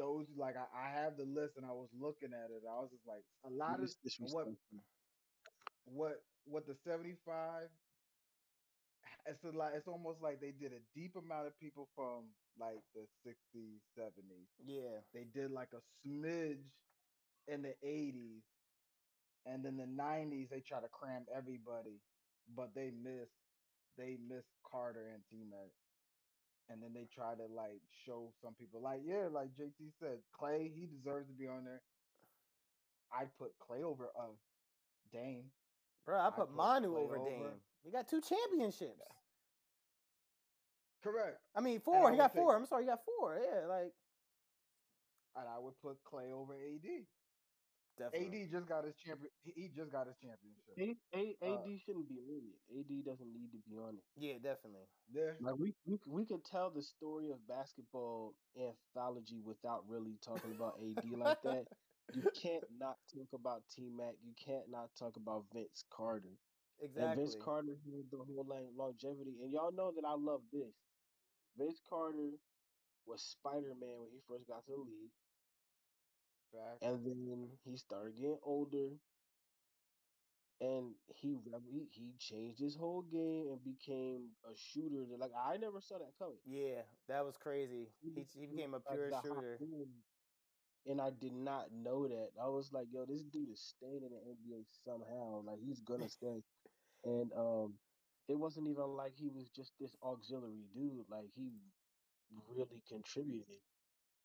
Those 0.00 0.26
like 0.38 0.56
I, 0.56 0.66
I 0.88 0.90
have 1.02 1.18
the 1.18 1.26
list 1.26 1.58
and 1.58 1.66
I 1.66 1.72
was 1.72 1.90
looking 2.00 2.32
at 2.34 2.50
it. 2.50 2.64
I 2.68 2.80
was 2.80 2.90
just 2.92 3.06
like 3.06 3.24
a 3.46 3.50
lot 3.50 3.80
of 3.80 3.90
what 4.18 4.48
what 5.86 6.22
what 6.46 6.66
the 6.66 6.76
75 6.84 7.68
it's 9.26 9.44
a 9.44 9.56
lot 9.56 9.72
it's 9.76 9.88
almost 9.88 10.22
like 10.22 10.40
they 10.40 10.52
did 10.52 10.72
a 10.72 10.82
deep 10.98 11.16
amount 11.16 11.46
of 11.48 11.58
people 11.60 11.88
from 11.96 12.30
like 12.58 12.80
the 12.94 13.06
60s 13.26 13.80
70s 13.98 14.48
Yeah. 14.66 15.00
they 15.14 15.24
did 15.24 15.52
like 15.52 15.70
a 15.74 15.82
smidge 16.08 16.64
in 17.48 17.62
the 17.62 17.74
80s 17.84 18.42
and 19.46 19.64
then 19.64 19.76
the 19.78 19.86
90s 19.86 20.50
they 20.50 20.60
try 20.60 20.80
to 20.80 20.88
cram 20.88 21.26
everybody 21.34 22.00
but 22.56 22.74
they 22.74 22.92
missed 23.02 23.38
they 23.98 24.18
missed 24.28 24.52
carter 24.70 25.08
and 25.14 25.22
t-mac 25.30 25.70
and 26.70 26.80
then 26.82 26.92
they 26.94 27.06
try 27.12 27.34
to 27.34 27.46
like 27.54 27.82
show 28.06 28.32
some 28.42 28.54
people 28.54 28.80
like 28.80 29.00
yeah 29.04 29.26
like 29.32 29.48
jt 29.58 29.90
said 29.98 30.18
Klay 30.40 30.70
he 30.72 30.86
deserves 30.86 31.26
to 31.28 31.34
be 31.34 31.46
on 31.46 31.64
there 31.64 31.82
i'd 33.18 33.28
put 33.38 33.52
Klay 33.58 33.82
over 33.82 34.08
uh 34.18 34.32
dame 35.12 35.44
Bro, 36.06 36.18
I 36.18 36.28
I 36.28 36.30
put 36.30 36.46
put 36.48 36.56
Manu 36.56 36.96
over 36.96 37.18
over. 37.18 37.28
Dame. 37.28 37.60
We 37.84 37.90
got 37.92 38.08
two 38.08 38.20
championships. 38.22 38.98
correct 41.02 41.38
I 41.54 41.60
mean, 41.60 41.76
I 41.76 41.80
four. 41.80 42.10
He 42.10 42.10
would 42.12 42.18
got 42.18 42.32
take- 42.32 42.40
four. 42.42 42.56
I'm 42.56 42.66
sorry, 42.66 42.84
he 42.84 42.88
got 42.88 43.00
four. 43.04 43.36
Yeah, 43.38 43.66
like 43.66 43.92
and 45.36 45.46
i 45.48 45.58
would 45.58 45.74
put 45.80 45.96
clay 46.04 46.32
over 46.32 46.54
ad 46.54 46.80
definitely. 48.00 48.42
ad 48.44 48.50
just 48.50 48.66
got 48.66 48.84
his 48.84 48.96
champion 48.96 49.30
he 49.44 49.52
he 49.56 49.68
just 49.68 49.92
got 49.92 50.06
his 50.06 50.16
championship 50.18 50.74
A, 50.78 50.96
A, 51.18 51.36
Uh, 51.44 51.60
AD 51.60 51.80
shouldn't 51.80 52.08
be 52.08 52.18
on 52.18 52.42
it. 52.50 52.58
AD 52.80 53.04
doesn't 53.04 53.32
need 53.32 53.52
to 53.52 53.58
be 53.68 53.76
on 53.76 53.94
it. 53.96 54.04
Yeah, 54.16 54.38
definitely. 54.38 54.88
yeah 55.12 55.32
Like 55.40 55.56
we 55.58 55.74
we 55.86 55.98
we 56.06 56.26
can 56.26 56.42
tell 56.42 56.70
the 56.70 56.82
story 56.82 57.30
of 57.30 57.46
basketball 57.46 58.34
anthology 58.56 59.40
without 59.40 59.88
really 59.88 60.16
talking 60.24 60.52
about 60.52 60.80
AD 60.80 61.04
like 61.10 61.42
that. 61.42 61.66
You 62.12 62.22
can't 62.34 62.64
not 62.70 62.96
talk 63.14 63.28
about 63.32 63.62
T 63.68 63.88
Mac. 63.88 64.16
You 64.22 64.34
can't 64.34 64.68
not 64.68 64.90
talk 64.98 65.16
about 65.16 65.46
Vince 65.52 65.84
Carter. 65.90 66.38
Exactly. 66.80 67.06
And 67.06 67.16
Vince 67.20 67.34
Carter 67.36 67.76
had 67.76 68.10
the 68.10 68.18
whole 68.18 68.44
like 68.48 68.66
longevity. 68.74 69.38
And 69.42 69.52
y'all 69.52 69.70
know 69.72 69.92
that 69.92 70.04
I 70.04 70.14
love 70.14 70.42
this. 70.50 70.74
Vince 71.56 71.80
Carter 71.88 72.32
was 73.06 73.22
Spider 73.22 73.74
Man 73.74 74.00
when 74.00 74.10
he 74.10 74.20
first 74.28 74.46
got 74.48 74.64
to 74.66 74.72
the 74.72 74.78
league. 74.78 75.12
And 76.82 77.04
then 77.04 77.58
he 77.64 77.76
started 77.76 78.16
getting 78.16 78.38
older. 78.42 78.90
And 80.60 80.94
he 81.14 81.38
he 81.70 81.88
he 81.90 82.12
changed 82.18 82.60
his 82.60 82.76
whole 82.76 83.02
game 83.02 83.48
and 83.48 83.64
became 83.64 84.36
a 84.44 84.54
shooter. 84.54 85.06
That, 85.06 85.18
like 85.18 85.32
I 85.34 85.56
never 85.56 85.80
saw 85.80 85.98
that 85.98 86.16
coming. 86.18 86.36
Yeah, 86.44 86.82
that 87.08 87.24
was 87.24 87.38
crazy. 87.38 87.88
He 88.02 88.10
He 88.10 88.46
became 88.46 88.74
a 88.74 88.80
pure 88.80 89.10
hot 89.10 89.44
shooter. 89.58 89.86
And 90.86 91.00
I 91.00 91.10
did 91.10 91.32
not 91.32 91.72
know 91.72 92.08
that. 92.08 92.30
I 92.40 92.48
was 92.48 92.72
like, 92.72 92.88
yo, 92.90 93.04
this 93.06 93.24
dude 93.24 93.50
is 93.50 93.60
staying 93.60 94.02
in 94.04 94.10
the 94.12 94.20
NBA 94.22 94.64
somehow. 94.84 95.42
Like 95.42 95.60
he's 95.60 95.80
gonna 95.80 96.08
stay. 96.08 96.42
And 97.04 97.32
um 97.32 97.78
it 98.28 98.34
wasn't 98.34 98.68
even 98.68 98.88
like 98.96 99.14
he 99.16 99.28
was 99.30 99.48
just 99.50 99.72
this 99.78 99.96
auxiliary 100.02 100.66
dude. 100.74 101.08
Like 101.08 101.30
he 101.34 101.50
really 102.48 102.82
contributed. 102.88 103.60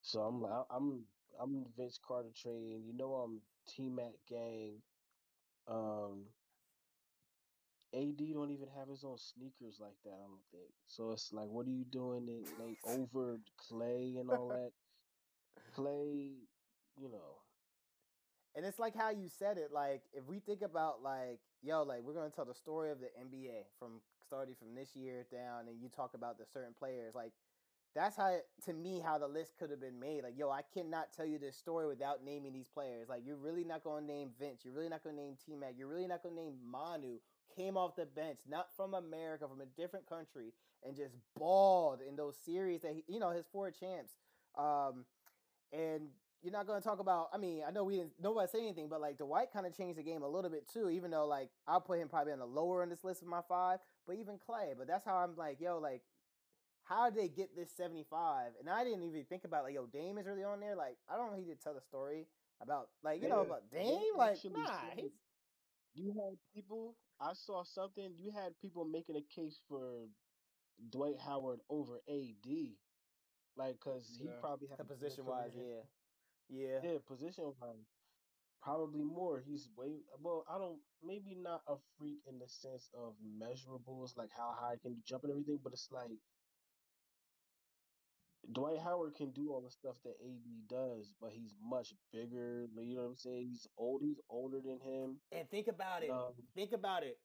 So 0.01 0.21
I'm 0.21 0.41
like 0.41 0.65
I'm 0.69 1.07
I'm 1.41 1.65
Vince 1.77 1.99
Carter 2.05 2.31
train. 2.35 2.83
You 2.85 2.93
know 2.93 3.13
I'm 3.15 3.41
T 3.67 3.89
Mac 3.89 4.13
gang. 4.29 4.81
Um 5.67 6.25
AD 7.93 8.17
don't 8.33 8.51
even 8.51 8.67
have 8.77 8.89
his 8.89 9.03
own 9.05 9.17
sneakers 9.17 9.79
like 9.79 9.95
that, 10.03 10.11
I 10.13 10.27
don't 10.27 10.45
think. 10.51 10.71
So 10.87 11.11
it's 11.11 11.31
like, 11.31 11.47
what 11.49 11.65
are 11.65 11.71
you 11.71 11.85
doing 11.85 12.27
in 12.27 12.43
like 12.59 12.77
over 12.85 13.39
Klay 13.71 14.19
and 14.19 14.29
all 14.29 14.49
that? 14.49 14.71
Klay, 15.77 16.35
you 16.97 17.09
know, 17.09 17.39
And 18.55 18.65
it's 18.65 18.79
like 18.79 18.95
how 18.95 19.09
you 19.11 19.27
said 19.29 19.57
it. 19.57 19.71
Like 19.71 20.03
if 20.13 20.25
we 20.25 20.39
think 20.39 20.61
about 20.61 21.03
like 21.03 21.39
yo, 21.61 21.83
like 21.83 22.01
we're 22.03 22.13
gonna 22.13 22.29
tell 22.29 22.45
the 22.45 22.53
story 22.55 22.91
of 22.91 22.99
the 22.99 23.07
NBA 23.19 23.65
from 23.79 24.01
starting 24.25 24.55
from 24.55 24.75
this 24.75 24.95
year 24.95 25.25
down, 25.31 25.67
and 25.67 25.79
you 25.81 25.89
talk 25.89 26.13
about 26.13 26.37
the 26.37 26.45
certain 26.45 26.73
players. 26.77 27.15
Like 27.15 27.33
that's 27.95 28.17
how 28.17 28.37
to 28.65 28.73
me 28.73 28.99
how 28.99 29.17
the 29.17 29.27
list 29.27 29.53
could 29.57 29.69
have 29.71 29.79
been 29.79 29.99
made. 29.99 30.23
Like 30.23 30.37
yo, 30.37 30.49
I 30.49 30.61
cannot 30.73 31.13
tell 31.15 31.25
you 31.25 31.39
this 31.39 31.55
story 31.55 31.87
without 31.87 32.23
naming 32.23 32.53
these 32.53 32.67
players. 32.67 33.07
Like 33.09 33.21
you're 33.25 33.37
really 33.37 33.63
not 33.63 33.83
gonna 33.83 34.05
name 34.05 34.29
Vince. 34.39 34.61
You're 34.63 34.73
really 34.73 34.89
not 34.89 35.03
gonna 35.03 35.15
name 35.15 35.35
T 35.45 35.55
Mac. 35.55 35.75
You're 35.77 35.87
really 35.87 36.07
not 36.07 36.21
gonna 36.21 36.35
name 36.35 36.55
Manu. 36.69 37.19
Came 37.55 37.77
off 37.77 37.95
the 37.95 38.05
bench, 38.05 38.39
not 38.49 38.67
from 38.75 38.93
America, 38.93 39.47
from 39.47 39.61
a 39.61 39.81
different 39.81 40.07
country, 40.07 40.51
and 40.83 40.95
just 40.95 41.15
balled 41.37 41.99
in 42.07 42.17
those 42.17 42.35
series 42.45 42.81
that 42.81 42.93
he, 42.93 43.03
you 43.07 43.19
know 43.19 43.31
his 43.31 43.45
four 43.51 43.71
champs. 43.71 44.11
Um, 44.57 45.05
and 45.71 46.09
you're 46.45 46.51
not 46.51 46.67
to 46.67 46.79
talk 46.81 46.99
about. 46.99 47.29
I 47.33 47.37
mean, 47.37 47.63
I 47.67 47.71
know 47.71 47.83
we 47.83 47.95
didn't 47.97 48.11
nobody 48.21 48.47
say 48.51 48.59
anything, 48.59 48.87
but 48.87 49.01
like 49.01 49.17
Dwight 49.17 49.51
kind 49.51 49.65
of 49.65 49.75
changed 49.75 49.97
the 49.97 50.03
game 50.03 50.21
a 50.21 50.27
little 50.27 50.51
bit 50.51 50.69
too. 50.71 50.89
Even 50.89 51.09
though 51.11 51.25
like 51.25 51.49
I'll 51.67 51.81
put 51.81 51.99
him 51.99 52.07
probably 52.07 52.33
on 52.33 52.39
the 52.39 52.45
lower 52.45 52.83
on 52.83 52.89
this 52.89 53.03
list 53.03 53.23
of 53.23 53.27
my 53.27 53.41
five, 53.49 53.79
but 54.05 54.15
even 54.17 54.35
Klay. 54.35 54.77
But 54.77 54.87
that's 54.87 55.05
how 55.05 55.15
I'm 55.15 55.35
like, 55.35 55.59
yo, 55.59 55.79
like, 55.79 56.01
how 56.85 57.09
did 57.09 57.19
they 57.19 57.29
get 57.29 57.55
this 57.55 57.71
75? 57.75 58.55
And 58.59 58.69
I 58.69 58.83
didn't 58.83 59.03
even 59.03 59.25
think 59.25 59.45
about 59.45 59.63
like, 59.65 59.75
yo, 59.75 59.87
Dame 59.87 60.17
is 60.19 60.27
really 60.27 60.43
on 60.43 60.59
there. 60.61 60.75
Like, 60.75 60.97
I 61.09 61.17
don't 61.17 61.31
know. 61.31 61.37
need 61.37 61.47
to 61.53 61.57
tell 61.57 61.75
the 61.75 61.81
story 61.81 62.27
about 62.61 62.89
like 63.03 63.21
you 63.21 63.27
know 63.29 63.41
Yeah, 63.41 63.45
about 63.45 63.69
they 63.71 63.79
Dame. 63.83 64.15
Like, 64.17 64.39
actually 64.39 64.51
nah, 64.51 64.95
he's 64.95 65.11
you 65.93 66.13
had 66.13 66.39
people. 66.53 66.97
I 67.19 67.33
saw 67.33 67.63
something. 67.63 68.17
You 68.17 68.31
had 68.31 68.59
people 68.59 68.85
making 68.85 69.15
a 69.17 69.23
case 69.23 69.59
for 69.67 70.09
Dwight 70.89 71.19
Howard 71.19 71.61
over 71.69 72.01
AD, 72.07 72.79
like 73.55 73.75
because 73.75 74.15
he 74.17 74.33
probably 74.33 74.67
had 74.67 74.79
the 74.79 74.85
position 74.85 75.25
wise, 75.25 75.55
yeah, 75.55 75.83
yeah. 76.49 76.79
Yeah, 76.81 76.99
position 76.99 77.53
wise, 77.59 77.85
probably 78.61 79.03
more. 79.03 79.41
He's 79.41 79.69
way 79.69 80.05
well. 80.19 80.45
I 80.47 80.57
don't 80.57 80.81
maybe 81.01 81.35
not 81.35 81.63
a 81.67 81.77
freak 81.97 82.25
in 82.27 82.39
the 82.39 82.47
sense 82.47 82.89
of 82.93 83.17
measurables, 83.19 84.17
like 84.17 84.31
how 84.31 84.53
high 84.53 84.77
can 84.77 84.93
you 84.95 85.01
jump 85.03 85.23
and 85.23 85.31
everything, 85.31 85.59
but 85.63 85.73
it's 85.73 85.91
like 85.91 86.19
Dwight 88.53 88.79
Howard 88.83 89.15
can 89.15 89.31
do 89.31 89.51
all 89.51 89.61
the 89.61 89.71
stuff 89.71 89.95
that 90.03 90.15
AD 90.23 90.67
does, 90.69 91.11
but 91.19 91.31
he's 91.33 91.53
much 91.63 91.93
bigger. 92.11 92.67
You 92.77 92.95
know 92.95 93.01
what 93.03 93.09
I'm 93.09 93.15
saying? 93.17 93.47
He's 93.49 93.67
old. 93.77 94.01
He's 94.03 94.19
older 94.29 94.59
than 94.59 94.79
him. 94.79 95.17
And 95.31 95.49
think 95.49 95.67
about 95.67 96.03
it. 96.03 96.09
Um, 96.09 96.33
Think 96.53 96.71
about 96.71 97.03
it. 97.03 97.17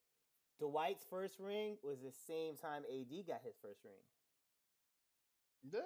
Dwight's 0.59 1.05
first 1.09 1.39
ring 1.39 1.77
was 1.83 2.01
the 2.03 2.13
same 2.27 2.57
time 2.57 2.83
AD 2.91 3.27
got 3.27 3.41
his 3.43 3.57
first 3.63 3.81
ring. 3.85 3.95
Yeah. 5.73 5.81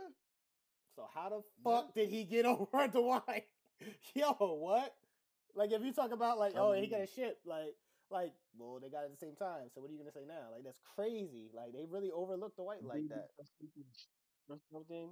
So 0.96 1.06
how 1.12 1.28
the 1.28 1.36
Yeah. 1.36 1.42
fuck 1.64 1.94
did 1.94 2.08
he 2.08 2.24
get 2.24 2.44
over 2.46 2.88
Dwight? 2.88 3.46
Yo, 4.14 4.32
what? 4.32 4.94
Like 5.54 5.72
if 5.72 5.82
you 5.82 5.92
talk 5.92 6.12
about 6.12 6.38
like, 6.38 6.54
oh, 6.56 6.72
he 6.72 6.86
got 6.86 7.00
a 7.00 7.06
ship, 7.06 7.38
like, 7.44 7.74
Like, 8.10 8.32
well, 8.56 8.78
they 8.80 8.88
got 8.90 9.02
it 9.02 9.06
at 9.06 9.10
the 9.12 9.16
same 9.26 9.34
time. 9.34 9.70
So 9.74 9.80
what 9.80 9.90
are 9.90 9.92
you 9.92 9.98
gonna 9.98 10.12
say 10.12 10.24
now? 10.26 10.50
Like, 10.52 10.62
that's 10.64 10.80
crazy. 10.94 11.50
Like, 11.54 11.72
they 11.72 11.84
really 11.88 12.10
overlooked 12.12 12.56
Dwight 12.56 12.84
like 12.84 13.08
that. 13.08 13.30
Or 14.48 14.58
something. 14.72 15.10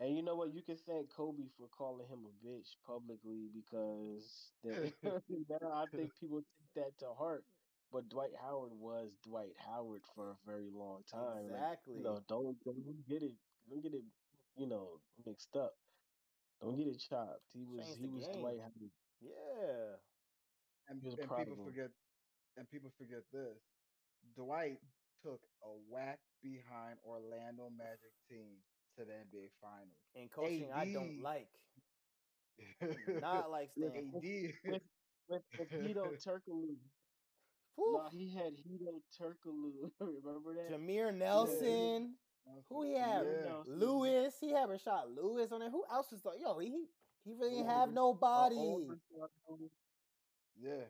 And 0.00 0.16
you 0.16 0.22
know 0.22 0.34
what? 0.36 0.52
You 0.54 0.62
can 0.62 0.76
thank 0.76 1.10
Kobe 1.10 1.44
for 1.56 1.68
calling 1.68 2.06
him 2.08 2.26
a 2.26 2.46
bitch 2.46 2.76
publicly 2.86 3.48
because 3.52 4.52
now 4.64 5.72
I 5.72 5.84
think 5.94 6.10
people 6.18 6.42
take 6.42 6.74
that 6.84 6.98
to 7.00 7.12
heart. 7.14 7.44
But 7.92 8.08
Dwight 8.08 8.34
Howard 8.40 8.72
was 8.72 9.10
Dwight 9.22 9.54
Howard 9.66 10.02
for 10.14 10.30
a 10.30 10.36
very 10.46 10.70
long 10.70 11.02
time. 11.10 11.50
Like, 11.50 11.54
Exactly. 11.54 11.96
you 11.96 12.02
know, 12.02 12.20
don't 12.28 12.56
don't 12.64 12.86
get 13.08 13.22
it, 13.22 13.36
don't 13.68 13.82
get 13.82 13.94
it, 13.94 14.04
you 14.56 14.66
know, 14.66 15.00
mixed 15.26 15.56
up. 15.56 15.74
Don't 16.60 16.76
get 16.76 16.86
it 16.86 16.98
chopped. 16.98 17.42
He 17.52 17.64
was 17.64 17.84
Changed 17.86 18.00
he 18.00 18.06
was 18.08 18.26
game. 18.26 18.40
Dwight 18.40 18.58
Howard. 18.60 18.90
Yeah. 19.20 19.96
and, 20.88 21.02
and 21.02 21.36
people 21.36 21.56
forget 21.64 21.90
and 22.56 22.68
people 22.70 22.90
forget 22.98 23.22
this. 23.32 23.58
Dwight 24.36 24.78
took 25.22 25.40
a 25.62 25.70
whack 25.88 26.18
behind 26.42 26.98
Orlando 27.04 27.70
Magic 27.76 28.12
team 28.28 28.56
to 28.98 29.04
the 29.04 29.12
NBA 29.12 29.50
Finals. 29.60 29.98
And 30.16 30.30
coaching, 30.30 30.70
I 30.74 30.84
don't 30.92 31.22
like. 31.22 31.48
Not 33.20 33.50
like 33.50 33.70
Stan. 33.78 34.12
AD. 34.16 34.22
With 34.64 34.82
with, 35.28 35.42
with 35.58 35.70
Hedo 35.82 36.04
Turkoglu. 36.24 36.76
No, 37.78 38.08
he 38.10 38.30
had 38.34 38.52
Hedo 38.54 39.00
Turkoglu. 39.18 39.90
Remember 40.00 40.54
that? 40.54 40.70
Jameer 40.72 41.14
Nelson. 41.14 42.14
Who 42.68 42.82
he 42.82 42.94
have? 42.94 43.24
Yeah. 43.24 43.62
Lewis. 43.66 44.34
He 44.40 44.50
had 44.50 44.68
Rashard 44.68 45.14
Lewis 45.16 45.52
on 45.52 45.60
there. 45.60 45.70
Who 45.70 45.84
else 45.90 46.10
was 46.10 46.24
like, 46.24 46.38
yo, 46.42 46.58
he 46.58 46.86
he 47.24 47.32
really 47.34 47.56
didn't 47.56 47.66
Yeah, 47.66 47.78
have 47.80 47.88
he 47.90 47.94
nobody. 47.94 48.56
Yeah. 50.60 50.84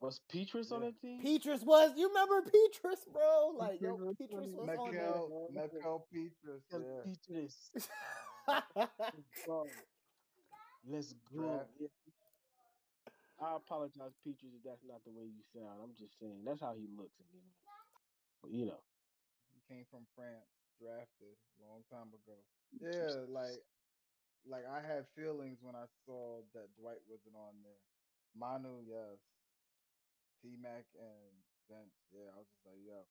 Was 0.00 0.20
Petrus 0.30 0.72
on 0.72 0.80
Yeah. 0.82 0.88
that 0.88 1.00
team? 1.00 1.20
Petrus 1.22 1.62
was, 1.62 1.92
you 1.96 2.08
remember 2.08 2.42
Petrus, 2.42 3.04
bro? 3.12 3.48
Like, 3.56 3.80
yo, 3.80 3.96
Petrus 3.96 4.16
Petrus 4.18 4.46
was 4.56 4.68
was 4.68 4.78
on 4.78 4.92
there. 4.92 5.02
Mikel, 5.04 5.48
Mikel 5.52 6.06
Petrus. 6.10 6.62
Yeah, 6.72 6.78
Yeah. 6.78 7.02
Petrus. 7.04 7.70
Let's 10.88 11.12
go. 11.30 11.66
Yeah. 11.78 11.88
I 13.40 13.56
apologize, 13.56 14.12
Petrus, 14.24 14.52
if 14.56 14.62
that's 14.64 14.84
not 14.84 15.04
the 15.04 15.12
way 15.12 15.24
you 15.24 15.42
sound. 15.52 15.80
I'm 15.82 15.94
just 15.96 16.18
saying 16.20 16.44
that's 16.44 16.60
how 16.60 16.74
he 16.76 16.88
looks. 16.96 17.16
But 18.42 18.50
you 18.52 18.66
know, 18.66 18.80
He 19.52 19.60
came 19.68 19.84
from 19.90 20.04
France, 20.16 20.48
drafted 20.80 21.36
a 21.60 21.64
long 21.68 21.84
time 21.92 22.08
ago. 22.12 22.36
Yeah, 22.80 23.24
like 23.28 23.60
like 24.48 24.64
I 24.64 24.80
had 24.80 25.04
feelings 25.16 25.58
when 25.60 25.74
I 25.76 25.84
saw 26.04 26.40
that 26.54 26.68
Dwight 26.80 27.00
wasn't 27.08 27.36
on 27.36 27.60
there. 27.64 27.80
Manu, 28.36 28.80
yes. 28.88 29.20
T 30.42 30.56
Mac 30.60 30.86
and 30.98 31.34
Vince, 31.68 31.94
yeah. 32.12 32.30
I 32.34 32.38
was 32.38 32.48
just 32.48 32.66
like, 32.66 32.80
yo. 32.86 33.06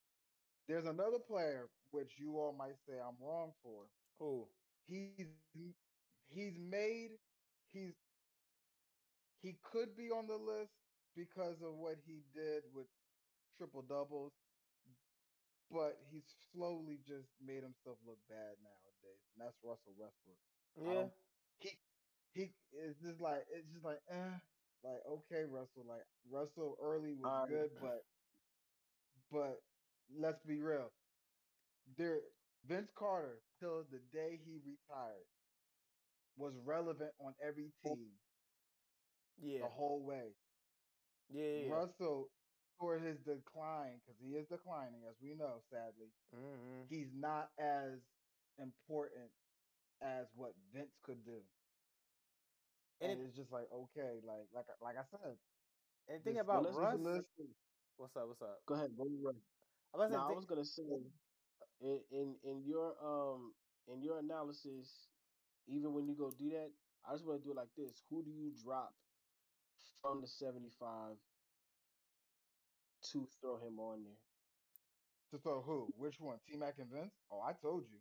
There's 0.68 0.86
another 0.86 1.20
player 1.20 1.70
which 1.92 2.20
you 2.20 2.38
all 2.38 2.54
might 2.54 2.78
say 2.88 2.94
I'm 3.00 3.18
wrong 3.22 3.54
for. 3.64 3.86
Who? 4.20 4.48
He's 4.88 5.28
he's 6.30 6.58
made 6.58 7.12
he's 7.72 7.94
he 9.42 9.58
could 9.64 9.96
be 9.96 10.10
on 10.12 10.28
the 10.28 10.36
list 10.38 10.74
because 11.16 11.62
of 11.62 11.76
what 11.76 11.98
he 12.06 12.24
did 12.34 12.64
with 12.74 12.88
triple 13.58 13.82
doubles, 13.82 14.34
but 15.72 15.98
he's 16.12 16.26
slowly 16.52 17.00
just 17.06 17.30
made 17.46 17.62
himself 17.64 17.98
look 18.06 18.18
bad 18.30 18.58
nowadays, 18.64 19.22
and 19.34 19.40
that's 19.46 19.58
Russell 19.64 19.94
Westbrook. 19.98 20.40
Yeah. 20.78 21.08
He 21.60 21.72
he 22.34 22.54
is 22.74 22.96
just 23.04 23.22
like 23.22 23.46
it's 23.52 23.70
just 23.72 23.86
like 23.86 24.02
eh, 24.10 24.38
like 24.84 25.02
okay, 25.06 25.44
Russell. 25.46 25.86
Like 25.86 26.08
Russell 26.24 26.78
early 26.80 27.14
was 27.14 27.50
good, 27.50 27.80
but 27.80 28.06
but 29.32 29.64
let's 30.10 30.44
be 30.44 30.62
real. 30.62 30.94
There, 31.86 32.22
Vince 32.64 32.92
Carter 32.92 33.44
till 33.60 33.84
the 33.86 34.00
day 34.00 34.38
he 34.38 34.58
retired 34.60 35.28
was 36.36 36.56
relevant 36.56 37.16
on 37.20 37.36
every 37.40 37.72
team 37.72 38.22
Yeah. 39.38 39.60
the 39.60 39.70
whole 39.70 40.04
way. 40.04 40.38
Yeah. 41.30 41.70
Russell, 41.70 42.30
for 42.80 43.00
his 43.00 43.20
decline, 43.24 44.00
because 44.00 44.20
he 44.20 44.36
is 44.36 44.48
declining, 44.48 45.06
as 45.06 45.20
we 45.22 45.36
know, 45.36 45.62
sadly, 45.70 46.16
Mhm. 46.34 46.88
he's 46.90 47.14
not 47.14 47.52
as 47.60 48.02
important 48.58 49.34
as 50.02 50.28
what 50.34 50.56
Vince 50.58 50.98
could 51.04 51.24
do. 51.26 51.50
And 53.02 53.12
And, 53.12 53.22
it- 53.22 53.26
it's 53.28 53.36
just 53.36 53.52
like 53.52 53.72
okay, 53.72 54.20
like 54.24 54.48
like 54.52 54.70
I- 54.70 54.84
like 54.84 54.98
I 54.98 55.04
said, 55.04 55.38
And 56.08 56.24
think 56.24 56.38
about 56.38 56.64
let's- 56.64 56.78
Russ. 56.78 57.00
What's 57.98 58.16
up? 58.16 58.28
What's 58.28 58.42
up? 58.42 58.66
go 58.66 58.76
ahead. 58.76 58.96
Go 58.96 59.04
right. 59.04 59.36
I 59.94 59.98
was 59.98 60.12
No, 60.12 60.18
about 60.18 60.32
I 60.32 60.34
was 60.34 60.46
gonna 60.46 60.66
say, 60.66 60.84
in, 61.80 62.06
in 62.12 62.40
in 62.44 62.64
your 62.64 62.96
um 63.04 63.56
in 63.88 64.02
your 64.02 64.20
analysis, 64.20 65.10
even 65.66 65.94
when 65.94 66.08
you 66.08 66.16
go 66.16 66.32
do 66.32 66.50
that, 66.52 66.72
I 67.04 67.14
just 67.14 67.26
want 67.26 67.42
to 67.42 67.46
do 67.48 67.52
it 67.52 67.56
like 67.56 67.74
this: 67.76 68.04
Who 68.10 68.24
do 68.24 68.32
you 68.32 68.52
drop 68.64 68.94
from 70.02 70.22
the 70.22 70.28
seventy 70.28 70.70
five 70.70 71.18
to 73.12 73.26
throw 73.42 73.58
him 73.58 73.80
on 73.80 74.04
there? 74.04 74.20
to 75.32 75.38
throw 75.40 75.62
who? 75.62 75.86
Which 75.96 76.20
one? 76.20 76.40
T 76.40 76.58
Mac 76.58 76.80
and 76.80 76.90
Vince? 76.90 77.14
Oh, 77.30 77.42
I 77.42 77.54
told 77.54 77.88
you. 77.90 78.00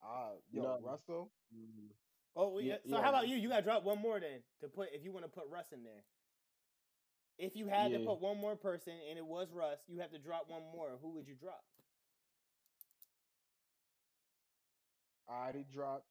Uh 0.00 0.40
yo, 0.50 0.62
No. 0.62 0.80
Russell. 0.80 1.32
Mm, 1.52 1.90
Oh, 2.38 2.58
Yeah, 2.58 2.74
yeah. 2.84 2.90
So 2.90 2.96
yeah. 2.96 3.02
how 3.02 3.08
about 3.10 3.28
you? 3.28 3.36
You 3.36 3.48
got 3.48 3.56
to 3.58 3.62
drop 3.62 3.84
one 3.84 4.00
more 4.00 4.20
then 4.20 4.40
to 4.62 4.68
put 4.68 4.88
if 4.94 5.02
you 5.04 5.12
want 5.12 5.24
to 5.26 5.30
put 5.30 5.44
Russ 5.50 5.66
in 5.72 5.82
there. 5.82 6.04
If 7.38 7.56
you 7.56 7.66
had 7.68 7.92
to 7.92 7.98
put 8.00 8.20
one 8.20 8.38
more 8.38 8.56
person 8.56 8.94
and 9.10 9.18
it 9.18 9.26
was 9.26 9.48
Russ, 9.52 9.78
you 9.88 10.00
have 10.00 10.12
to 10.12 10.18
drop 10.18 10.48
one 10.48 10.62
more. 10.72 10.98
Who 11.02 11.10
would 11.14 11.26
you 11.28 11.34
drop? 11.34 11.62
I 15.28 15.42
already 15.42 15.64
dropped 15.72 16.06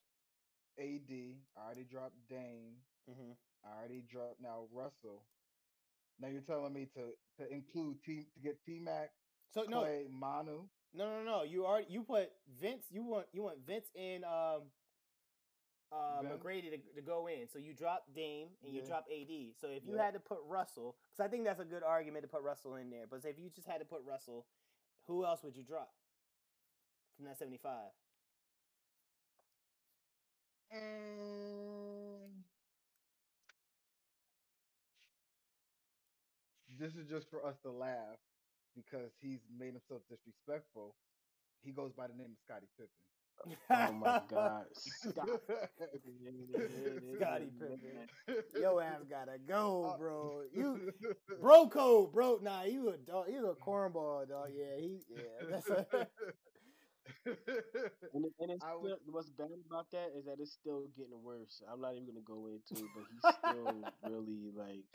AD. 0.79 1.11
I 1.57 1.65
already 1.65 1.85
dropped 1.85 2.15
Dame. 2.29 2.75
Mm-hmm. 3.09 3.31
I 3.65 3.79
already 3.79 4.03
dropped 4.09 4.41
now 4.41 4.65
Russell. 4.71 5.23
Now 6.19 6.27
you're 6.29 6.41
telling 6.41 6.73
me 6.73 6.87
to 6.95 7.13
to 7.43 7.51
include 7.53 8.01
team 8.03 8.25
to 8.33 8.39
get 8.39 8.63
T 8.65 8.79
Mac, 8.79 9.11
So 9.53 9.63
no, 9.67 9.81
Clay, 9.81 10.05
Manu. 10.11 10.67
no, 10.93 11.05
no, 11.09 11.23
no. 11.23 11.43
You 11.43 11.65
already 11.65 11.87
you 11.89 12.03
put 12.03 12.29
Vince. 12.61 12.85
You 12.89 13.03
want 13.03 13.27
you 13.33 13.43
want 13.43 13.57
Vince 13.65 13.87
and 13.95 14.23
um 14.23 14.61
uh 15.91 16.21
Vince? 16.21 16.43
McGrady 16.43 16.69
to, 16.71 16.77
to 16.95 17.01
go 17.01 17.27
in. 17.27 17.47
So 17.47 17.59
you 17.59 17.73
drop 17.73 18.05
Dame 18.13 18.49
and 18.63 18.73
you 18.73 18.81
Yeah. 18.81 18.87
drop 18.87 19.07
AD. 19.11 19.55
So 19.55 19.67
if 19.69 19.85
you 19.85 19.95
Yeah. 19.95 20.03
had 20.03 20.13
to 20.13 20.19
put 20.19 20.39
Russell, 20.45 20.97
because 21.11 21.25
I 21.25 21.29
think 21.29 21.45
that's 21.45 21.59
a 21.59 21.65
good 21.65 21.83
argument 21.83 22.23
to 22.23 22.27
put 22.27 22.41
Russell 22.41 22.75
in 22.75 22.89
there. 22.89 23.07
But 23.07 23.23
if 23.25 23.39
you 23.39 23.49
just 23.49 23.67
had 23.67 23.79
to 23.79 23.85
put 23.85 24.03
Russell, 24.03 24.47
who 25.07 25.25
else 25.25 25.43
would 25.43 25.55
you 25.55 25.63
drop 25.63 25.93
from 27.15 27.25
that 27.25 27.37
seventy 27.37 27.57
five? 27.57 27.91
Mm. 30.73 32.43
This 36.79 36.95
is 36.95 37.09
just 37.09 37.29
for 37.29 37.45
us 37.45 37.57
to 37.63 37.71
laugh 37.71 38.19
because 38.75 39.11
he's 39.21 39.39
made 39.57 39.73
himself 39.73 40.01
disrespectful. 40.09 40.95
He 41.63 41.71
goes 41.71 41.91
by 41.93 42.07
the 42.07 42.13
name 42.13 42.31
of 42.33 42.37
Scottie 42.39 42.69
Pippen. 42.77 42.91
Oh 43.69 43.91
my 43.93 44.21
God, 44.29 44.65
Scott. 44.73 45.29
Scottie 47.15 47.51
Pippen. 47.59 48.07
Yo 48.61 48.79
ass 48.79 49.03
gotta 49.09 49.37
go, 49.47 49.91
Uh, 49.93 49.97
bro. 49.97 50.41
You 50.53 50.91
bro 51.41 51.67
code, 51.69 52.11
bro. 52.13 52.39
Nah, 52.41 52.63
you 52.63 52.89
a 52.89 52.97
dog. 52.97 53.25
You 53.31 53.47
a 53.49 53.55
cornball, 53.55 54.27
dog. 54.27 54.49
Yeah, 54.53 54.77
he. 54.79 54.99
Yeah, 55.09 55.47
that's 55.49 55.69
a, 55.69 55.85
And, 57.25 58.23
it, 58.25 58.33
and 58.39 58.51
it's 58.51 58.63
I 58.63 58.75
would- 58.75 58.99
still, 58.99 58.99
what's 59.11 59.29
bad 59.31 59.47
about 59.69 59.87
that 59.91 60.11
is 60.17 60.25
that 60.25 60.39
it's 60.39 60.51
still 60.53 60.87
getting 60.97 61.21
worse. 61.23 61.61
I'm 61.71 61.79
not 61.81 61.93
even 61.95 62.07
gonna 62.07 62.25
go 62.25 62.47
into 62.47 62.83
it, 62.83 62.89
but 62.95 63.03
he's 63.07 63.23
still 63.39 63.83
really 64.11 64.51
like 64.55 64.87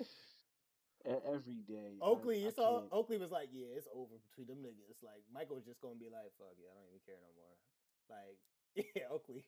every 1.04 1.60
day. 1.68 1.96
Oakley. 2.00 2.42
I 2.42 2.46
You 2.46 2.50
saw 2.52 2.80
can't- 2.80 2.92
Oakley 2.92 3.18
was 3.18 3.30
like, 3.30 3.48
yeah, 3.52 3.76
it's 3.76 3.88
over 3.94 4.16
between 4.28 4.46
them 4.48 4.60
niggas. 4.64 5.00
Like 5.02 5.24
Michael's 5.32 5.64
just 5.64 5.80
gonna 5.80 5.96
be 6.00 6.08
like, 6.12 6.32
fuck 6.36 6.52
it, 6.56 6.68
I 6.68 6.74
don't 6.76 6.88
even 6.92 7.00
care 7.06 7.16
no 7.20 7.32
more. 7.36 7.56
Like, 8.12 8.38
yeah, 8.96 9.08
Oakley. 9.10 9.44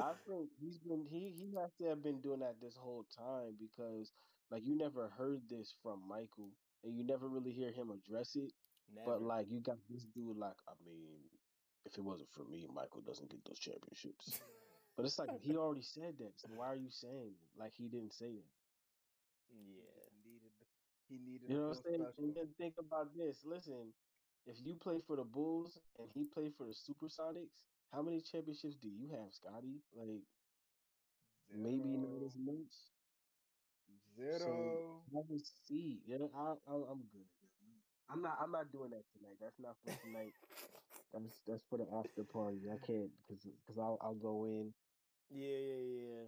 I 0.00 0.12
think 0.26 0.50
he's 0.58 0.78
been 0.78 1.06
he 1.06 1.30
he 1.30 1.54
has 1.54 1.70
to 1.78 1.86
have 1.86 2.02
been 2.02 2.20
doing 2.20 2.40
that 2.40 2.56
this 2.60 2.74
whole 2.74 3.06
time 3.16 3.54
because 3.60 4.10
like 4.50 4.62
you 4.66 4.76
never 4.76 5.10
heard 5.16 5.42
this 5.48 5.74
from 5.82 6.02
Michael 6.08 6.50
and 6.82 6.96
you 6.96 7.04
never 7.04 7.28
really 7.28 7.52
hear 7.52 7.70
him 7.70 7.90
address 7.90 8.34
it. 8.34 8.50
Never. 8.92 9.06
But 9.06 9.22
like 9.22 9.46
you 9.48 9.60
got 9.60 9.78
this 9.88 10.04
dude 10.14 10.36
like 10.36 10.58
I 10.68 10.74
mean, 10.84 11.22
if 11.86 11.96
it 11.96 12.02
wasn't 12.02 12.30
for 12.34 12.44
me, 12.44 12.66
Michael 12.74 13.02
doesn't 13.06 13.30
get 13.30 13.44
those 13.44 13.58
championships. 13.58 14.40
But 14.96 15.06
it's 15.06 15.18
like 15.18 15.30
he 15.42 15.56
already 15.56 15.82
said 15.82 16.14
that, 16.22 16.38
so 16.38 16.46
why 16.54 16.70
are 16.70 16.76
you 16.76 16.88
saying 16.88 17.34
it? 17.34 17.58
like 17.58 17.72
he 17.74 17.88
didn't 17.88 18.14
say 18.14 18.30
that? 18.30 18.52
yeah. 19.50 19.90
He 20.22 20.30
needed. 20.30 20.54
He 21.08 21.18
needed. 21.18 21.50
You 21.50 21.56
know 21.58 21.68
what 21.74 21.78
I'm 21.78 21.82
saying? 21.82 22.06
special. 22.06 22.24
And 22.24 22.34
then 22.36 22.48
think 22.58 22.74
about 22.78 23.10
this. 23.16 23.42
Listen, 23.44 23.90
if 24.46 24.54
you 24.62 24.74
play 24.74 25.02
for 25.04 25.16
the 25.16 25.24
Bulls 25.24 25.80
and 25.98 26.06
he 26.14 26.24
played 26.24 26.52
for 26.56 26.66
the 26.66 26.74
Supersonics, 26.78 27.66
how 27.92 28.02
many 28.02 28.20
championships 28.20 28.76
do 28.76 28.88
you 28.88 29.08
have, 29.08 29.32
Scottie? 29.32 29.80
Like 29.94 30.22
maybe 31.50 31.96
not 31.96 32.24
as 32.24 32.36
much. 32.36 32.74
Zero. 34.16 34.38
So 34.38 35.38
seat. 35.38 36.02
Yeah, 36.06 36.18
I, 36.34 36.54
I, 36.66 36.74
I'm 36.74 37.02
good. 37.12 37.26
I'm 38.08 38.22
not. 38.22 38.38
I'm 38.40 38.50
not 38.50 38.70
doing 38.70 38.90
that 38.90 39.04
tonight. 39.16 39.36
That's 39.40 39.58
not 39.58 39.76
for 39.82 39.92
tonight. 40.04 40.32
that's 41.12 41.40
that's 41.46 41.64
for 41.64 41.78
the 41.78 41.86
after 41.92 42.24
party. 42.24 42.70
I 42.70 42.76
can't 42.78 43.10
because 43.26 43.44
because 43.44 43.78
I'll 43.78 43.98
I'll 44.00 44.14
go 44.14 44.44
in. 44.44 44.74
Yeah, 45.30 45.56
yeah, 45.58 45.76
yeah. 45.76 46.24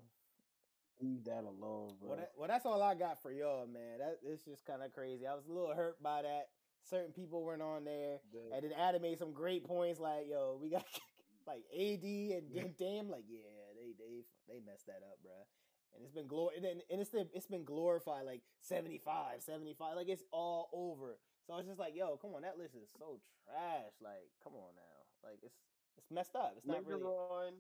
Leave 0.99 1.25
that 1.25 1.45
alone, 1.45 1.99
bro. 1.99 2.09
Well, 2.09 2.17
that, 2.17 2.33
well, 2.39 2.49
that's 2.49 2.65
all 2.65 2.83
I 2.83 2.95
got 2.95 3.21
for 3.21 3.31
y'all, 3.31 3.67
man. 3.67 3.99
That 3.99 4.21
it's 4.23 4.45
just 4.47 4.65
kind 4.65 4.83
of 4.83 4.93
crazy. 4.93 5.27
I 5.27 5.35
was 5.35 5.47
a 5.47 5.53
little 5.53 5.75
hurt 5.75 6.03
by 6.03 6.23
that. 6.23 6.47
Certain 6.83 7.13
people 7.13 7.45
weren't 7.45 7.63
on 7.63 7.85
there, 7.85 8.21
The- 8.33 8.51
and 8.55 8.65
then 8.65 8.73
Adam 8.73 9.03
made 9.03 9.19
some 9.19 9.33
great 9.35 9.65
points. 9.65 10.01
Like, 10.01 10.27
yo, 10.29 10.57
we 10.57 10.71
got 10.71 10.87
like 11.47 11.65
AD 11.73 12.05
and 12.05 12.51
then 12.55 12.75
Dame. 12.79 13.09
Like, 13.09 13.25
yeah, 13.29 13.73
they 13.77 13.93
they 13.99 14.25
they 14.49 14.61
messed 14.65 14.87
that 14.87 15.03
up, 15.03 15.19
bruh. 15.25 15.47
And 15.95 16.05
it's 16.05 16.13
been 16.13 16.29
glor 16.29 16.49
and, 16.55 16.63
then, 16.65 16.83
and 16.91 17.01
it's 17.01 17.09
been, 17.09 17.29
it's 17.33 17.47
been 17.47 17.65
glorified 17.65 18.27
like 18.27 18.43
75, 18.61 19.41
75. 19.41 19.97
Like 19.97 20.09
it's 20.09 20.25
all 20.31 20.69
over. 20.75 21.19
So 21.47 21.57
it's 21.57 21.67
just 21.69 21.79
like, 21.81 21.95
yo, 21.97 22.19
come 22.19 22.35
on, 22.35 22.43
that 22.43 22.59
list 22.59 22.75
is 22.75 22.91
so 22.99 23.21
trash. 23.47 23.95
Like, 24.03 24.29
come 24.43 24.53
on 24.55 24.75
now. 24.77 25.29
Like 25.29 25.39
it's 25.43 25.55
it's 25.97 26.11
messed 26.11 26.37
up. 26.37 26.53
It's 26.59 26.67
not 26.67 26.79
later 26.85 26.99
really. 26.99 27.05
on, 27.05 27.53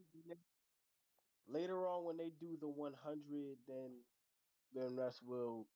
later 1.49 1.87
on 1.87 2.05
when 2.05 2.17
they 2.19 2.31
do 2.39 2.59
the 2.61 2.69
100, 2.69 3.57
then 3.67 3.91
then 4.75 4.97
that's 4.97 5.23
will. 5.23 5.67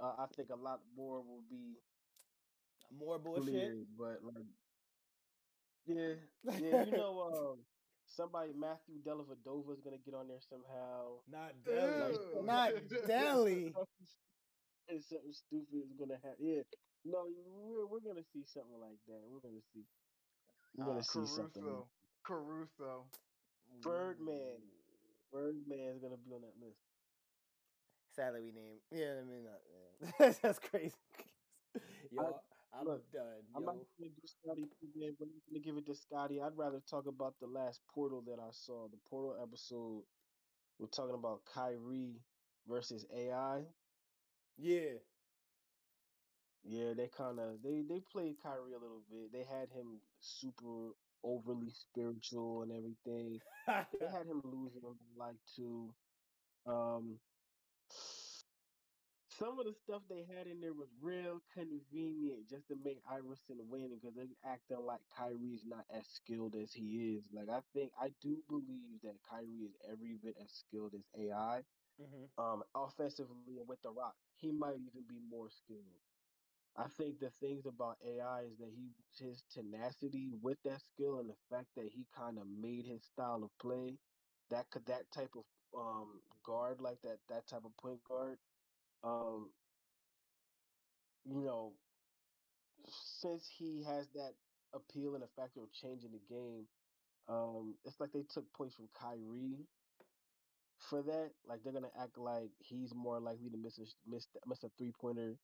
Uh, 0.00 0.12
I 0.18 0.26
think 0.34 0.48
a 0.50 0.56
lot 0.56 0.80
more 0.96 1.16
will 1.20 1.42
be 1.50 1.76
More 2.96 3.18
bullshit. 3.18 3.44
cleared, 3.44 3.86
but 3.98 4.20
like, 4.24 4.46
yeah, 5.88 6.14
yeah, 6.58 6.84
you 6.84 6.92
know, 6.96 7.20
um, 7.32 7.58
somebody 8.06 8.52
Matthew 8.54 9.02
Dellavedova 9.02 9.72
is 9.74 9.80
gonna 9.80 9.98
get 10.04 10.14
on 10.14 10.28
there 10.28 10.40
somehow. 10.40 11.20
Not 11.28 11.52
Ew. 11.66 11.72
Delly. 11.72 12.44
Not 12.44 12.72
Delly. 13.08 13.72
and 14.88 15.02
something 15.04 15.32
stupid 15.32 15.82
is 15.84 15.92
gonna 15.98 16.16
happen. 16.22 16.38
Yeah, 16.40 16.62
no, 17.04 17.26
we're 17.46 17.86
we're 17.86 18.00
gonna 18.00 18.24
see 18.32 18.44
something 18.44 18.80
like 18.80 18.98
that. 19.08 19.22
We're 19.28 19.40
gonna 19.40 19.62
see. 19.74 19.84
We're 20.76 20.84
gonna 20.86 20.98
Uh, 20.98 21.02
see 21.02 21.26
something. 21.26 21.64
like- 21.64 21.84
Caruso. 22.24 23.10
Caruso. 23.82 23.82
Birdman. 23.82 24.58
Birdman 25.32 25.96
is 25.96 26.00
gonna 26.02 26.16
be 26.16 26.32
on 26.34 26.42
that 26.42 26.56
list. 26.60 26.80
Sadly, 28.16 28.40
we 28.42 28.52
named. 28.52 28.80
Yeah, 28.90 29.20
I 29.20 29.24
mean, 29.24 29.44
not, 29.44 29.60
yeah. 30.18 30.32
that's 30.42 30.58
crazy. 30.58 30.94
Yo, 32.10 32.40
I'm 32.72 32.84
look, 32.84 33.10
done. 33.10 33.48
I'm 33.54 33.64
Yo, 33.64 33.66
not 33.66 33.76
gonna 33.98 34.10
do 34.10 34.26
Scottie 34.26 34.66
Pippen, 34.66 35.16
but 35.18 35.28
I'm 35.28 35.40
gonna 35.48 35.60
give 35.60 35.76
it 35.78 35.86
to 35.86 35.94
Scottie. 35.94 36.40
I'd 36.40 36.56
rather 36.56 36.80
talk 36.80 37.06
about 37.06 37.38
the 37.40 37.46
last 37.46 37.86
Portal 37.88 38.22
that 38.22 38.40
I 38.40 38.50
saw. 38.52 38.88
The 38.88 38.98
Portal 38.98 39.42
episode. 39.42 40.06
We're 40.78 40.88
talking 40.88 41.14
about 41.14 41.44
Kyrie 41.46 42.24
versus 42.66 43.06
AI. 43.10 43.74
yeah. 44.56 44.98
Yeah, 46.62 46.94
they 46.94 47.08
kind 47.08 47.40
of 47.40 47.62
they 47.62 47.82
they 47.82 48.00
played 48.00 48.40
Kyrie 48.40 48.74
a 48.74 48.78
little 48.78 49.02
bit. 49.02 49.32
They 49.32 49.44
had 49.44 49.70
him 49.70 50.02
super 50.20 50.94
overly 51.22 51.70
spiritual 51.70 52.62
and 52.62 52.72
everything. 52.72 53.40
They 53.98 54.08
had 54.08 54.26
him 54.26 54.40
losing 54.44 54.98
like 55.14 55.44
to 55.56 55.96
um 56.66 57.20
some 59.38 59.58
of 59.58 59.66
the 59.66 59.74
stuff 59.74 60.02
they 60.08 60.24
had 60.24 60.46
in 60.46 60.60
there 60.60 60.74
was 60.74 60.88
real 61.00 61.40
convenient 61.52 62.48
just 62.48 62.68
to 62.68 62.76
make 62.76 63.00
Iverson 63.06 63.68
win 63.68 63.94
because 63.94 64.14
they're 64.14 64.26
acting 64.44 64.78
like 64.80 65.02
Kyrie's 65.16 65.64
not 65.64 65.86
as 65.90 66.08
skilled 66.08 66.56
as 66.56 66.72
he 66.72 67.16
is. 67.16 67.32
Like 67.32 67.48
I 67.48 67.60
think 67.72 67.92
I 67.98 68.10
do 68.20 68.42
believe 68.48 69.00
that 69.02 69.22
Kyrie 69.22 69.64
is 69.64 69.76
every 69.84 70.16
bit 70.16 70.36
as 70.38 70.52
skilled 70.52 70.94
as 70.94 71.08
AI. 71.16 71.64
hmm 71.98 72.26
Um 72.38 72.64
offensively 72.74 73.58
and 73.58 73.68
with 73.68 73.82
the 73.82 73.92
rock. 73.92 74.16
He 74.36 74.52
might 74.52 74.78
even 74.80 75.06
be 75.06 75.18
more 75.20 75.50
skilled. 75.50 76.02
I 76.76 76.88
think 76.88 77.18
the 77.20 77.30
things 77.30 77.66
about 77.66 77.98
AI 78.02 78.42
is 78.42 78.58
that 78.58 78.72
he 78.72 78.94
his 79.18 79.42
tenacity 79.50 80.32
with 80.32 80.62
that 80.62 80.80
skill 80.80 81.18
and 81.18 81.28
the 81.28 81.36
fact 81.50 81.74
that 81.74 81.88
he 81.90 82.06
kind 82.06 82.38
of 82.38 82.46
made 82.46 82.86
his 82.86 83.04
style 83.04 83.42
of 83.44 83.50
play, 83.58 83.98
that 84.48 84.70
could 84.70 84.86
that 84.86 85.10
type 85.12 85.34
of 85.36 85.44
um 85.74 86.22
guard 86.42 86.80
like 86.80 87.02
that 87.02 87.18
that 87.28 87.46
type 87.46 87.64
of 87.64 87.76
point 87.76 88.02
guard, 88.04 88.38
um, 89.02 89.54
you 91.24 91.42
know, 91.42 91.78
since 92.88 93.48
he 93.48 93.82
has 93.84 94.10
that 94.12 94.36
appeal 94.72 95.14
and 95.14 95.30
factor 95.30 95.62
of 95.62 95.72
changing 95.72 96.12
the 96.12 96.20
game, 96.20 96.68
um, 97.28 97.78
it's 97.84 98.00
like 98.00 98.12
they 98.12 98.24
took 98.24 98.52
points 98.52 98.76
from 98.76 98.88
Kyrie 98.88 99.68
for 100.78 101.02
that. 101.02 101.34
Like 101.44 101.62
they're 101.62 101.72
gonna 101.72 101.92
act 101.94 102.18
like 102.18 102.56
he's 102.58 102.94
more 102.94 103.20
likely 103.20 103.50
to 103.50 103.56
miss 103.56 103.78
a 103.78 103.86
miss 104.06 104.28
miss 104.46 104.64
a 104.64 104.70
three 104.70 104.92
pointer 104.92 105.40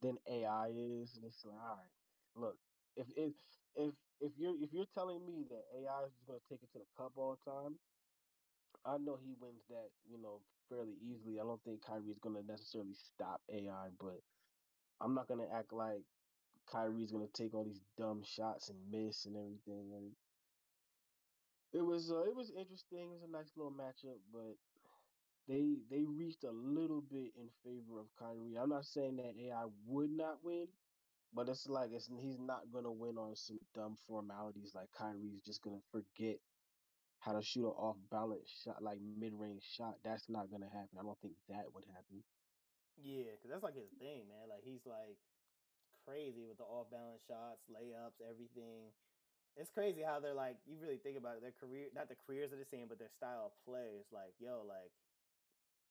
than 0.00 0.18
AI 0.26 0.68
is, 0.68 1.16
and 1.16 1.24
it's 1.26 1.44
like, 1.44 1.58
all 1.60 1.76
right, 1.78 1.92
look, 2.34 2.60
if 2.96 3.08
if 3.16 3.34
if 3.74 3.94
if 4.20 4.38
you're 4.38 4.56
if 4.62 4.72
you're 4.72 4.86
telling 4.86 5.24
me 5.26 5.44
that 5.44 5.64
AI 5.74 6.04
is 6.04 6.14
just 6.14 6.26
gonna 6.26 6.40
take 6.40 6.62
it 6.62 6.70
to 6.72 6.80
the 6.80 6.86
cup 6.86 7.16
all 7.16 7.36
the 7.36 7.50
time, 7.50 7.80
I 8.84 8.98
know 8.98 9.16
he 9.16 9.34
wins 9.40 9.64
that, 9.68 9.90
you 10.04 10.18
know, 10.18 10.42
fairly 10.68 10.94
easily. 11.02 11.40
I 11.40 11.44
don't 11.44 11.62
think 11.64 11.82
Kyrie 11.84 12.10
is 12.10 12.18
gonna 12.18 12.42
necessarily 12.42 12.94
stop 12.94 13.42
AI, 13.48 13.90
but 13.98 14.20
I'm 15.00 15.14
not 15.14 15.28
gonna 15.28 15.48
act 15.52 15.72
like 15.72 16.04
Kyrie's 16.66 17.12
gonna 17.12 17.28
take 17.28 17.54
all 17.54 17.64
these 17.64 17.82
dumb 17.96 18.22
shots 18.22 18.68
and 18.70 18.90
miss 18.90 19.26
and 19.26 19.36
everything. 19.36 19.90
Like, 19.90 20.16
it 21.72 21.82
was 21.82 22.10
uh, 22.10 22.24
it 22.24 22.34
was 22.34 22.50
interesting. 22.50 23.00
It 23.00 23.08
was 23.10 23.22
a 23.22 23.28
nice 23.28 23.52
little 23.56 23.72
matchup, 23.72 24.18
but 24.32 24.56
they 25.48 25.76
they 25.90 26.04
reached 26.04 26.44
a 26.44 26.50
little 26.52 27.02
bit 27.02 27.32
in 27.36 27.50
favor 27.64 28.00
of 28.00 28.14
Kyrie. 28.18 28.56
I'm 28.58 28.70
not 28.70 28.86
saying 28.86 29.16
that 29.16 29.36
AI 29.38 29.66
would 29.86 30.10
not 30.10 30.42
win, 30.44 30.68
but 31.32 31.48
it's 31.48 31.68
like 31.68 31.90
it's 31.92 32.10
he's 32.20 32.38
not 32.38 32.70
gonna 32.72 32.92
win 32.92 33.18
on 33.18 33.36
some 33.36 33.58
dumb 33.74 33.96
formalities 34.06 34.74
like 34.74 34.90
Kyrie's 34.92 35.42
just 35.42 35.62
gonna 35.62 35.80
forget 35.92 36.38
how 37.20 37.32
to 37.32 37.42
shoot 37.42 37.66
an 37.66 37.76
off 37.76 37.96
balance 38.10 38.48
shot 38.64 38.82
like 38.82 38.98
mid 39.00 39.32
range 39.34 39.62
shot. 39.64 39.96
That's 40.04 40.28
not 40.28 40.50
gonna 40.50 40.68
happen. 40.72 40.98
I 40.98 41.02
don't 41.02 41.20
think 41.20 41.34
that 41.48 41.72
would 41.74 41.84
happen. 41.86 42.24
Yeah, 42.96 43.36
because 43.36 43.50
that's 43.50 43.64
like 43.64 43.76
his 43.76 43.92
thing, 43.98 44.28
man. 44.28 44.48
Like 44.48 44.64
he's 44.64 44.84
like 44.84 45.16
crazy 46.04 46.44
with 46.44 46.58
the 46.58 46.64
off 46.68 46.90
balance 46.90 47.22
shots, 47.26 47.64
layups, 47.70 48.20
everything. 48.24 48.92
It's 49.56 49.70
crazy 49.70 50.02
how 50.02 50.20
they're 50.20 50.36
like. 50.36 50.56
You 50.66 50.76
really 50.80 50.98
think 50.98 51.16
about 51.18 51.36
it. 51.36 51.42
Their 51.42 51.56
career, 51.56 51.88
not 51.94 52.08
the 52.08 52.16
careers 52.16 52.52
are 52.52 52.60
the 52.60 52.68
same, 52.68 52.88
but 52.88 52.98
their 52.98 53.12
style 53.12 53.52
of 53.52 53.54
play 53.64 54.00
is 54.00 54.08
like, 54.12 54.34
yo, 54.38 54.62
like 54.66 54.92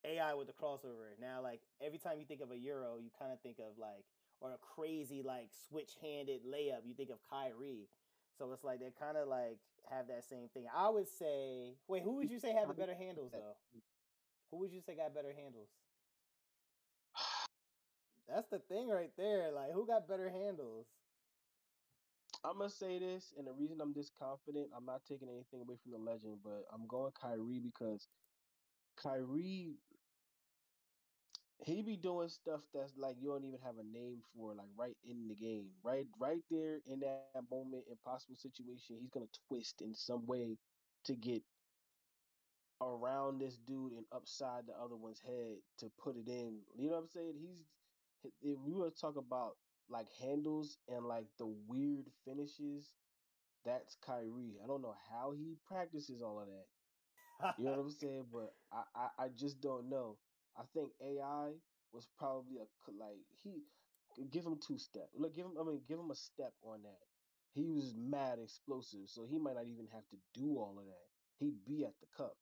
AI 0.06 0.34
with 0.34 0.48
the 0.48 0.58
crossover. 0.58 1.14
Now, 1.20 1.42
like 1.42 1.62
every 1.82 2.00
time 2.00 2.20
you 2.20 2.26
think 2.26 2.42
of 2.42 2.52
a 2.52 2.58
Euro, 2.58 2.98
you 2.98 3.10
kind 3.18 3.32
of 3.32 3.42
think 3.42 3.60
of 3.60 3.78
like 3.78 4.06
or 4.42 4.52
a 4.54 4.58
crazy 4.58 5.22
like 5.22 5.50
switch 5.68 5.98
handed 6.02 6.42
layup. 6.46 6.86
You 6.86 6.94
think 6.94 7.10
of 7.10 7.20
Kyrie. 7.30 7.90
So 8.40 8.52
it's 8.54 8.64
like 8.64 8.80
they 8.80 8.92
kind 8.98 9.18
of 9.18 9.28
like 9.28 9.60
have 9.92 10.08
that 10.08 10.24
same 10.24 10.48
thing. 10.54 10.66
I 10.74 10.90
would 10.90 11.08
say. 11.08 11.76
Wait, 11.88 12.04
who 12.04 12.16
would 12.16 12.32
you 12.32 12.40
say 12.40 12.54
have 12.54 12.70
the 12.70 12.74
better 12.74 12.96
handles 12.96 13.32
though? 13.34 13.58
Who 14.52 14.58
would 14.60 14.72
you 14.72 14.82
say 14.82 14.96
got 14.96 15.14
better 15.14 15.34
handles? 15.36 15.68
That's 18.28 18.48
the 18.48 18.60
thing 18.60 18.90
right 18.90 19.12
there. 19.18 19.52
Like, 19.52 19.74
who 19.74 19.86
got 19.86 20.08
better 20.08 20.30
handles? 20.30 20.86
I'm 22.44 22.60
gonna 22.60 22.70
say 22.70 23.00
this, 23.00 23.34
and 23.38 23.46
the 23.46 23.54
reason 23.54 23.82
I'm 23.82 23.94
this 23.94 24.12
confident, 24.18 24.68
I'm 24.76 24.86
not 24.86 25.02
taking 25.10 25.28
anything 25.28 25.62
away 25.62 25.76
from 25.82 25.92
the 25.92 25.98
legend, 25.98 26.38
but 26.44 26.64
I'm 26.74 26.88
going 26.88 27.12
Kyrie 27.20 27.60
because 27.60 28.08
Kyrie, 28.96 29.76
he 31.64 31.82
be 31.84 31.98
doing 31.98 32.30
stuff 32.30 32.62
that's 32.74 32.98
like 32.98 33.18
you 33.20 33.30
don't 33.30 33.46
even 33.46 33.60
have 33.64 33.78
a 33.78 33.84
name 33.84 34.22
for, 34.36 34.56
like 34.56 34.70
right 34.78 34.98
in 35.04 35.28
the 35.28 35.36
game, 35.36 35.68
right, 35.84 36.08
right 36.20 36.44
there 36.50 36.80
in 36.88 37.00
that 37.02 37.20
moment, 37.26 37.64
impossible 37.66 38.14
situation. 38.14 38.74
He's 38.78 38.88
gonna 38.90 39.08
twist 39.26 39.66
in 39.66 39.76
some 39.78 40.14
way 40.16 40.58
to 41.06 41.16
get 41.16 41.44
around 42.82 43.40
this 43.40 43.58
dude 43.58 43.94
and 43.94 44.06
upside 44.12 44.66
the 44.68 44.74
other 44.74 44.96
one's 44.96 45.20
head 45.22 45.58
to 45.78 45.90
put 46.02 46.16
it 46.18 46.28
in. 46.28 46.60
You 46.76 46.90
know 46.90 46.96
what 46.96 47.02
I'm 47.04 47.08
saying? 47.08 47.34
He's 47.40 47.66
if 48.42 48.58
we 48.60 48.74
were 48.74 48.90
to 48.90 48.96
talk 48.96 49.16
about 49.18 49.58
like 49.90 50.08
handles 50.22 50.78
and 50.88 51.06
like 51.06 51.28
the 51.38 51.48
weird 51.68 52.08
finishes, 52.26 52.92
that's 53.66 53.96
Kyrie. 54.06 54.60
I 54.64 54.68
don't 54.68 54.82
know 54.82 54.96
how 55.12 55.32
he 55.32 55.58
practices 55.68 56.22
all 56.22 56.40
of 56.40 56.48
that. 56.48 56.66
You 57.58 57.66
know 57.66 57.72
what 57.72 57.80
I'm 57.80 57.92
saying? 57.92 58.26
But 58.32 58.54
I, 58.72 58.84
I, 58.96 59.26
I 59.26 59.30
just 59.30 59.62
don't 59.62 59.90
know. 59.90 60.18
I 60.60 60.66
think 60.74 60.92
AI 61.02 61.54
was 61.94 62.08
probably 62.18 62.58
a 62.60 62.92
like 62.92 63.26
he 63.44 63.64
give 64.30 64.46
him 64.46 64.60
two 64.60 64.78
step. 64.78 65.10
Look, 65.14 65.34
give 65.36 65.46
him. 65.46 65.58
I 65.60 65.64
mean, 65.64 65.82
give 65.88 66.00
him 66.00 66.12
a 66.12 66.16
step 66.16 66.54
on 66.62 66.84
that. 66.84 67.00
He 67.54 67.70
was 67.70 67.96
mad 67.96 68.40
explosive, 68.40 69.10
so 69.10 69.26
he 69.26 69.40
might 69.40 69.56
not 69.56 69.66
even 69.68 69.88
have 69.88 70.08
to 70.10 70.18
do 70.34 70.58
all 70.60 70.80
of 70.80 70.86
that. 70.86 71.08
He'd 71.40 71.66
be 71.66 71.86
at 71.86 72.00
the 72.02 72.08
cup. 72.08 72.38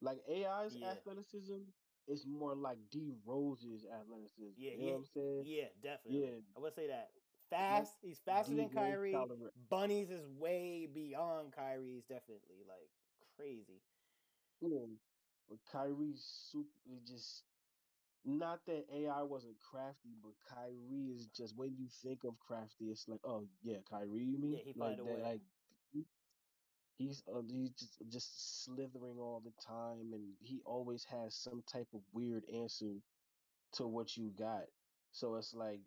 Like 0.00 0.20
AI's 0.28 0.76
Yeah. 0.76 0.92
athleticism 0.92 1.62
is 2.08 2.26
more 2.26 2.54
like 2.54 2.78
D 2.90 3.12
Rose's 3.24 3.86
athleticism. 3.86 4.54
Yeah, 4.56 4.72
you 4.72 4.78
know 4.78 4.84
yeah, 4.84 4.92
what 4.92 4.98
I'm 4.98 5.04
saying? 5.06 5.42
yeah, 5.46 5.68
definitely. 5.80 6.20
Yeah. 6.26 6.40
I 6.56 6.60
would 6.60 6.74
say 6.74 6.88
that. 6.88 7.08
Fast. 7.50 7.98
He's 8.02 8.20
faster 8.20 8.54
than 8.54 8.68
D 8.68 8.74
Rose 8.76 8.84
Kyrie. 8.84 9.12
Bunnies 9.68 10.10
is 10.10 10.26
way 10.26 10.86
beyond 10.86 11.52
Kyrie's. 11.52 12.04
Definitely, 12.06 12.64
like 12.66 12.90
crazy. 13.36 13.82
Yeah. 14.60 14.86
But 15.48 15.64
Kyrie's 15.64 16.24
super 16.24 16.70
just 17.06 17.46
not 18.24 18.66
that 18.66 18.86
AI 18.90 19.22
wasn't 19.22 19.58
crafty, 19.60 20.14
but 20.14 20.34
Kyrie 20.40 21.10
is 21.10 21.28
just 21.28 21.56
when 21.56 21.76
you 21.76 21.88
think 21.88 22.24
of 22.24 22.38
crafty, 22.38 22.90
it's 22.90 23.08
like, 23.08 23.20
oh 23.24 23.48
yeah, 23.62 23.80
Kyrie. 23.82 24.24
You 24.24 24.38
mean 24.38 24.58
Yeah, 24.58 24.64
he 24.64 24.74
like 24.74 25.02
that? 25.04 25.18
Like 25.20 25.42
he's 26.98 27.26
uh, 27.28 27.42
he's 27.42 27.72
just 27.72 28.02
just 28.08 28.64
slithering 28.64 29.18
all 29.18 29.40
the 29.40 29.52
time, 29.52 30.12
and 30.12 30.36
he 30.40 30.62
always 30.62 31.04
has 31.06 31.36
some 31.36 31.62
type 31.62 31.94
of 31.94 32.02
weird 32.12 32.44
answer 32.48 33.02
to 33.72 33.86
what 33.88 34.16
you 34.16 34.30
got. 34.32 34.68
So 35.10 35.36
it's 35.36 35.54
like 35.54 35.82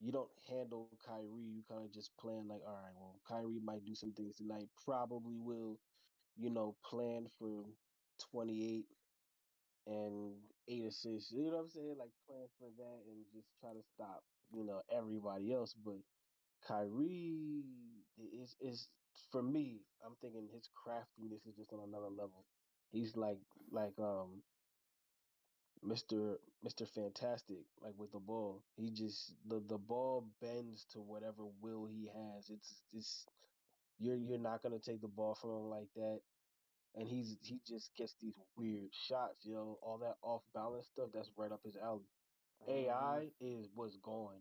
you 0.00 0.12
don't 0.12 0.38
handle 0.40 0.88
Kyrie. 0.98 1.30
You 1.34 1.62
kind 1.64 1.84
of 1.84 1.92
just 1.92 2.16
plan 2.16 2.48
like, 2.48 2.62
all 2.62 2.74
right, 2.74 2.94
well, 2.94 3.20
Kyrie 3.24 3.60
might 3.60 3.84
do 3.84 3.94
some 3.94 4.12
things 4.12 4.36
tonight. 4.36 4.68
Probably 4.76 5.38
will, 5.38 5.80
you 6.36 6.50
know, 6.50 6.76
plan 6.84 7.28
for 7.28 7.76
twenty 8.30 8.76
eight 8.76 8.86
and 9.86 10.34
eight 10.68 10.84
assists. 10.86 11.32
You 11.32 11.44
know 11.44 11.56
what 11.56 11.60
I'm 11.64 11.68
saying? 11.70 11.96
Like 11.98 12.12
plan 12.26 12.46
for 12.58 12.68
that 12.78 12.98
and 13.08 13.24
just 13.32 13.48
try 13.60 13.72
to 13.72 13.82
stop, 13.94 14.22
you 14.52 14.64
know, 14.64 14.82
everybody 14.90 15.52
else. 15.52 15.74
But 15.74 16.00
Kyrie 16.66 17.64
is 18.18 18.56
is 18.60 18.88
for 19.32 19.42
me. 19.42 19.80
I'm 20.04 20.16
thinking 20.20 20.48
his 20.52 20.68
craftiness 20.74 21.46
is 21.46 21.56
just 21.56 21.72
on 21.72 21.80
another 21.88 22.10
level. 22.10 22.44
He's 22.92 23.16
like 23.16 23.38
like 23.70 23.98
um 23.98 24.42
Mr. 25.84 26.38
Mr. 26.62 26.86
Fantastic, 26.86 27.64
like 27.80 27.94
with 27.98 28.12
the 28.12 28.20
ball. 28.20 28.62
He 28.76 28.90
just 28.90 29.34
the 29.46 29.60
the 29.60 29.78
ball 29.78 30.28
bends 30.40 30.84
to 30.92 31.00
whatever 31.00 31.44
will 31.60 31.86
he 31.86 32.06
has. 32.14 32.50
It's 32.50 32.82
it's 32.92 33.26
you're 33.98 34.16
you're 34.16 34.38
not 34.38 34.62
gonna 34.62 34.78
take 34.80 35.00
the 35.02 35.08
ball 35.08 35.34
from 35.34 35.50
him 35.50 35.68
like 35.70 35.88
that. 35.96 36.20
And 36.94 37.06
he's 37.08 37.36
he 37.42 37.60
just 37.66 37.94
gets 37.96 38.14
these 38.20 38.38
weird 38.56 38.90
shots, 38.92 39.44
you 39.44 39.54
know, 39.54 39.78
all 39.82 39.98
that 39.98 40.16
off 40.22 40.42
balance 40.54 40.88
stuff 40.88 41.10
that's 41.12 41.30
right 41.36 41.52
up 41.52 41.62
his 41.64 41.76
alley. 41.76 42.08
Mhm. 42.68 42.68
AI 42.68 43.32
is 43.40 43.68
what's 43.74 43.96
going, 43.98 44.40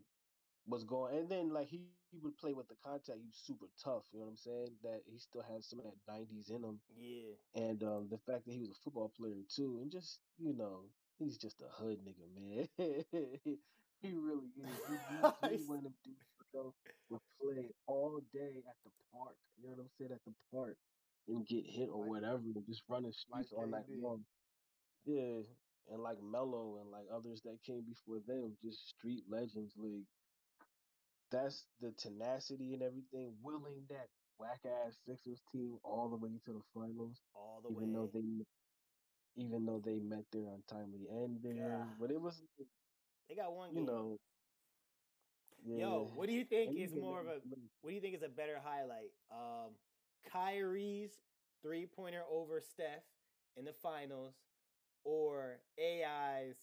what's 0.65 0.83
going 0.83 1.17
and 1.17 1.29
then 1.29 1.49
like 1.49 1.67
he, 1.67 1.87
he 2.11 2.19
would 2.19 2.37
play 2.37 2.53
with 2.53 2.67
the 2.67 2.75
contact, 2.83 3.19
he 3.19 3.27
was 3.27 3.37
super 3.37 3.67
tough, 3.83 4.03
you 4.11 4.19
know 4.19 4.25
what 4.25 4.31
I'm 4.31 4.37
saying? 4.37 4.77
That 4.83 5.01
he 5.05 5.17
still 5.19 5.43
has 5.43 5.67
some 5.67 5.79
of 5.79 5.85
that 5.85 5.97
nineties 6.07 6.49
in 6.49 6.63
him. 6.63 6.79
Yeah. 6.95 7.33
And 7.55 7.83
um 7.83 8.07
the 8.09 8.19
fact 8.19 8.45
that 8.45 8.51
he 8.53 8.59
was 8.59 8.69
a 8.69 8.75
football 8.83 9.09
player 9.17 9.43
too, 9.55 9.79
and 9.81 9.91
just 9.91 10.19
you 10.37 10.53
know, 10.53 10.85
he's 11.17 11.37
just 11.37 11.61
a 11.61 11.69
hood 11.81 11.99
nigga, 12.05 12.27
man. 12.35 12.67
he 14.01 14.13
really 14.13 14.51
is. 14.57 14.79
He, 14.87 14.95
he, 15.49 15.57
he's 15.57 15.67
one 15.67 15.79
of 15.79 15.83
them 15.83 15.93
dudes 16.03 16.19
that 16.39 16.51
go 16.53 16.73
would 17.09 17.21
play 17.41 17.69
all 17.87 18.19
day 18.33 18.63
at 18.67 18.75
the 18.83 18.91
park. 19.13 19.35
You 19.57 19.67
know 19.69 19.75
what 19.75 19.83
I'm 19.83 19.89
saying? 19.99 20.11
At 20.13 20.23
the 20.25 20.33
park 20.53 20.77
and 21.29 21.45
get 21.47 21.65
hit 21.65 21.89
or 21.89 22.01
Like- 22.01 22.09
whatever, 22.09 22.43
and 22.43 22.65
just 22.65 22.83
running 22.89 23.11
streets 23.13 23.53
all 23.53 23.67
night 23.67 23.89
long. 23.89 24.25
Yeah, 25.05 25.41
and 25.87 26.01
like 26.03 26.21
Mello 26.21 26.77
and 26.77 26.89
like 26.91 27.07
others 27.11 27.41
that 27.43 27.61
came 27.63 27.83
before 27.83 28.19
them, 28.19 28.57
just 28.61 28.89
street 28.89 29.23
legends. 29.29 29.73
Like 29.77 30.05
that's 31.31 31.65
the 31.79 31.91
tenacity 31.93 32.73
and 32.73 32.81
everything. 32.83 33.37
Willing 33.41 33.85
that 33.89 34.09
whack 34.39 34.59
ass 34.65 34.97
Sixers 35.05 35.41
team 35.51 35.77
all 35.83 36.09
the 36.09 36.15
way 36.17 36.39
to 36.45 36.53
the 36.53 36.61
finals 36.73 37.21
All 37.35 37.61
the 37.61 37.69
even 37.71 37.89
way. 37.89 37.93
though 37.93 38.07
they 38.13 38.45
even 39.35 39.65
though 39.65 39.79
they 39.79 39.99
met 39.99 40.25
their 40.31 40.47
untimely 40.47 41.07
ending. 41.09 41.57
Yeah. 41.57 41.85
But 41.99 42.11
it 42.11 42.19
was 42.19 42.41
They 43.27 43.35
got 43.35 43.53
one 43.53 43.69
you 43.69 43.75
game. 43.77 43.85
know 43.85 44.17
yeah. 45.65 45.77
Yo, 45.77 46.11
what 46.15 46.27
do 46.27 46.33
you 46.33 46.45
think 46.45 46.69
And 46.71 46.79
is 46.79 46.93
more 46.95 47.19
of 47.19 47.27
a 47.27 47.39
what 47.81 47.89
do 47.89 47.95
you 47.95 48.01
think 48.01 48.15
is 48.15 48.23
a 48.23 48.29
better 48.29 48.59
highlight? 48.59 49.11
Um 49.31 49.75
Kyrie's 50.31 51.11
three 51.61 51.85
pointer 51.85 52.23
over 52.31 52.61
Steph 52.61 53.03
in 53.57 53.65
the 53.65 53.73
finals 53.73 54.35
or 55.03 55.59
AI's 55.79 56.55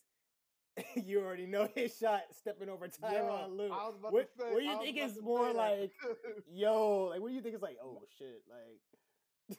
you 0.94 1.20
already 1.20 1.46
know 1.46 1.68
his 1.74 1.96
shot 1.96 2.22
stepping 2.38 2.68
over 2.68 2.86
Tyronn 2.86 3.48
Yo, 3.48 3.48
Lue. 3.48 3.72
I 3.72 3.88
was 3.88 3.94
What, 4.00 4.28
say, 4.38 4.52
what 4.52 4.60
do 4.60 4.64
you 4.66 4.72
I 4.72 4.78
think 4.78 4.98
is 4.98 5.18
more 5.22 5.52
like 5.52 5.92
yo, 6.52 7.04
like 7.10 7.20
what 7.20 7.28
do 7.28 7.34
you 7.34 7.40
think 7.40 7.54
is 7.54 7.62
like, 7.62 7.78
oh 7.82 8.02
shit, 8.18 8.42
like 8.48 9.58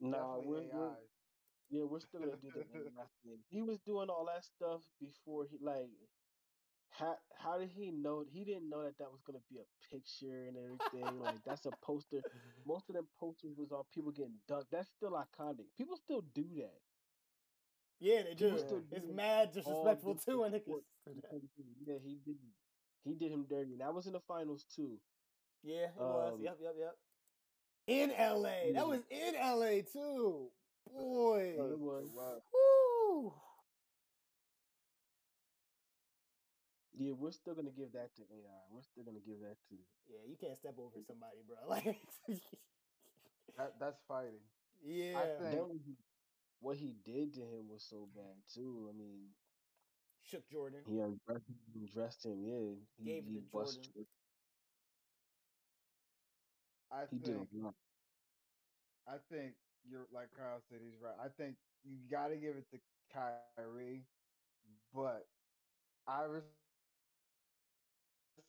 Nah, 0.00 0.38
we're, 0.38 0.62
we're 0.72 0.90
yeah, 1.70 1.84
we're 1.84 2.00
still 2.00 2.20
gonna 2.20 2.32
do 2.40 2.48
the 2.54 2.60
AI 2.60 3.04
thing. 3.24 3.38
He 3.50 3.60
was 3.60 3.78
doing 3.80 4.08
all 4.08 4.26
that 4.32 4.44
stuff 4.44 4.80
before 5.00 5.46
he 5.50 5.58
like 5.60 5.90
how 6.98 7.16
how 7.36 7.58
did 7.58 7.70
he 7.70 7.90
know 7.90 8.24
he 8.32 8.44
didn't 8.44 8.68
know 8.68 8.82
that 8.82 8.98
that 8.98 9.10
was 9.10 9.20
gonna 9.26 9.38
be 9.50 9.58
a 9.58 9.66
picture 9.94 10.46
and 10.48 10.56
everything 10.56 11.20
like 11.20 11.36
that's 11.46 11.66
a 11.66 11.70
poster 11.82 12.20
most 12.66 12.88
of 12.88 12.94
them 12.94 13.06
posters 13.18 13.52
was 13.56 13.70
on 13.72 13.84
people 13.94 14.10
getting 14.10 14.34
dunked 14.50 14.66
that's 14.70 14.88
still 14.96 15.12
iconic 15.12 15.66
people 15.76 15.96
still 15.96 16.22
do 16.34 16.44
that 16.56 16.80
Yeah, 18.00 18.22
they 18.22 18.34
do. 18.34 18.58
Still 18.58 18.82
It's 18.92 19.04
do 19.04 19.10
it 19.10 19.14
mad 19.14 19.52
disrespectful 19.52 20.14
too 20.16 20.44
and 20.44 20.54
niggas 20.54 20.62
sports 20.62 20.86
do 21.06 21.14
that. 21.14 21.30
because 21.30 21.42
yeah 21.86 21.98
he 22.04 22.18
did 22.24 22.36
he 23.04 23.14
did 23.14 23.30
him 23.32 23.46
dirty 23.48 23.72
and 23.72 23.80
that 23.80 23.94
was 23.94 24.06
in 24.06 24.12
the 24.12 24.20
finals 24.20 24.64
too 24.74 24.98
Yeah, 25.62 25.86
it 25.86 25.96
was. 25.96 26.34
Um, 26.34 26.42
Yep, 26.44 26.58
yep, 26.62 26.74
yep. 26.78 26.94
In 27.86 28.10
LA. 28.10 28.48
yeah. 28.66 28.72
That 28.74 28.88
was 28.88 29.00
in 29.10 29.34
LA 29.34 29.80
too. 29.92 30.50
Boy. 30.92 31.54
It 31.58 31.78
was 31.78 32.06
Wow. 32.14 32.42
Woo. 32.52 33.32
Yeah 36.98 37.12
we're 37.16 37.30
still 37.32 37.54
gonna 37.54 37.70
give 37.70 37.92
that 37.92 38.14
to 38.16 38.22
AI 38.22 38.62
we're 38.74 38.82
still 38.82 39.04
gonna 39.04 39.22
give 39.24 39.40
that 39.40 39.56
to 39.70 39.76
Yeah, 40.10 40.20
you 40.28 40.36
can't 40.36 40.56
step 40.56 40.74
over 40.78 40.98
somebody, 41.06 41.38
bro. 41.46 41.56
Like 41.68 41.96
That 43.56 43.74
that's 43.80 44.00
fighting. 44.06 44.42
Yeah. 44.84 45.20
think- 45.38 45.50
That 45.52 45.68
was, 45.68 45.80
what 46.60 46.76
he 46.76 46.94
did 47.04 47.34
to 47.34 47.40
him 47.40 47.68
was 47.70 47.82
so 47.88 48.08
bad 48.14 48.34
too. 48.52 48.90
I 48.90 48.92
mean, 48.96 49.30
Shook 50.22 50.48
Jordan. 50.50 50.80
he 50.86 50.98
undressed, 51.00 51.46
undressed 51.74 52.24
him. 52.26 52.42
Yeah, 52.44 52.74
he, 52.98 53.04
Gave 53.04 53.22
it 53.24 53.28
he 53.30 53.34
to 53.36 53.42
bust- 53.52 53.82
Jordan. 53.94 54.06
I 56.90 57.02
He 57.10 57.18
think 57.18 57.48
a 57.52 57.64
lot. 57.64 57.74
I 59.06 59.16
think 59.30 59.52
you're 59.88 60.06
like 60.12 60.28
Kyle 60.36 60.60
said, 60.68 60.78
he's 60.82 60.98
right. 61.02 61.16
I 61.22 61.28
think 61.28 61.56
you 61.84 61.96
got 62.10 62.28
to 62.28 62.36
give 62.36 62.56
it 62.56 62.66
to 62.72 62.78
Kyrie, 63.12 64.04
but 64.94 65.26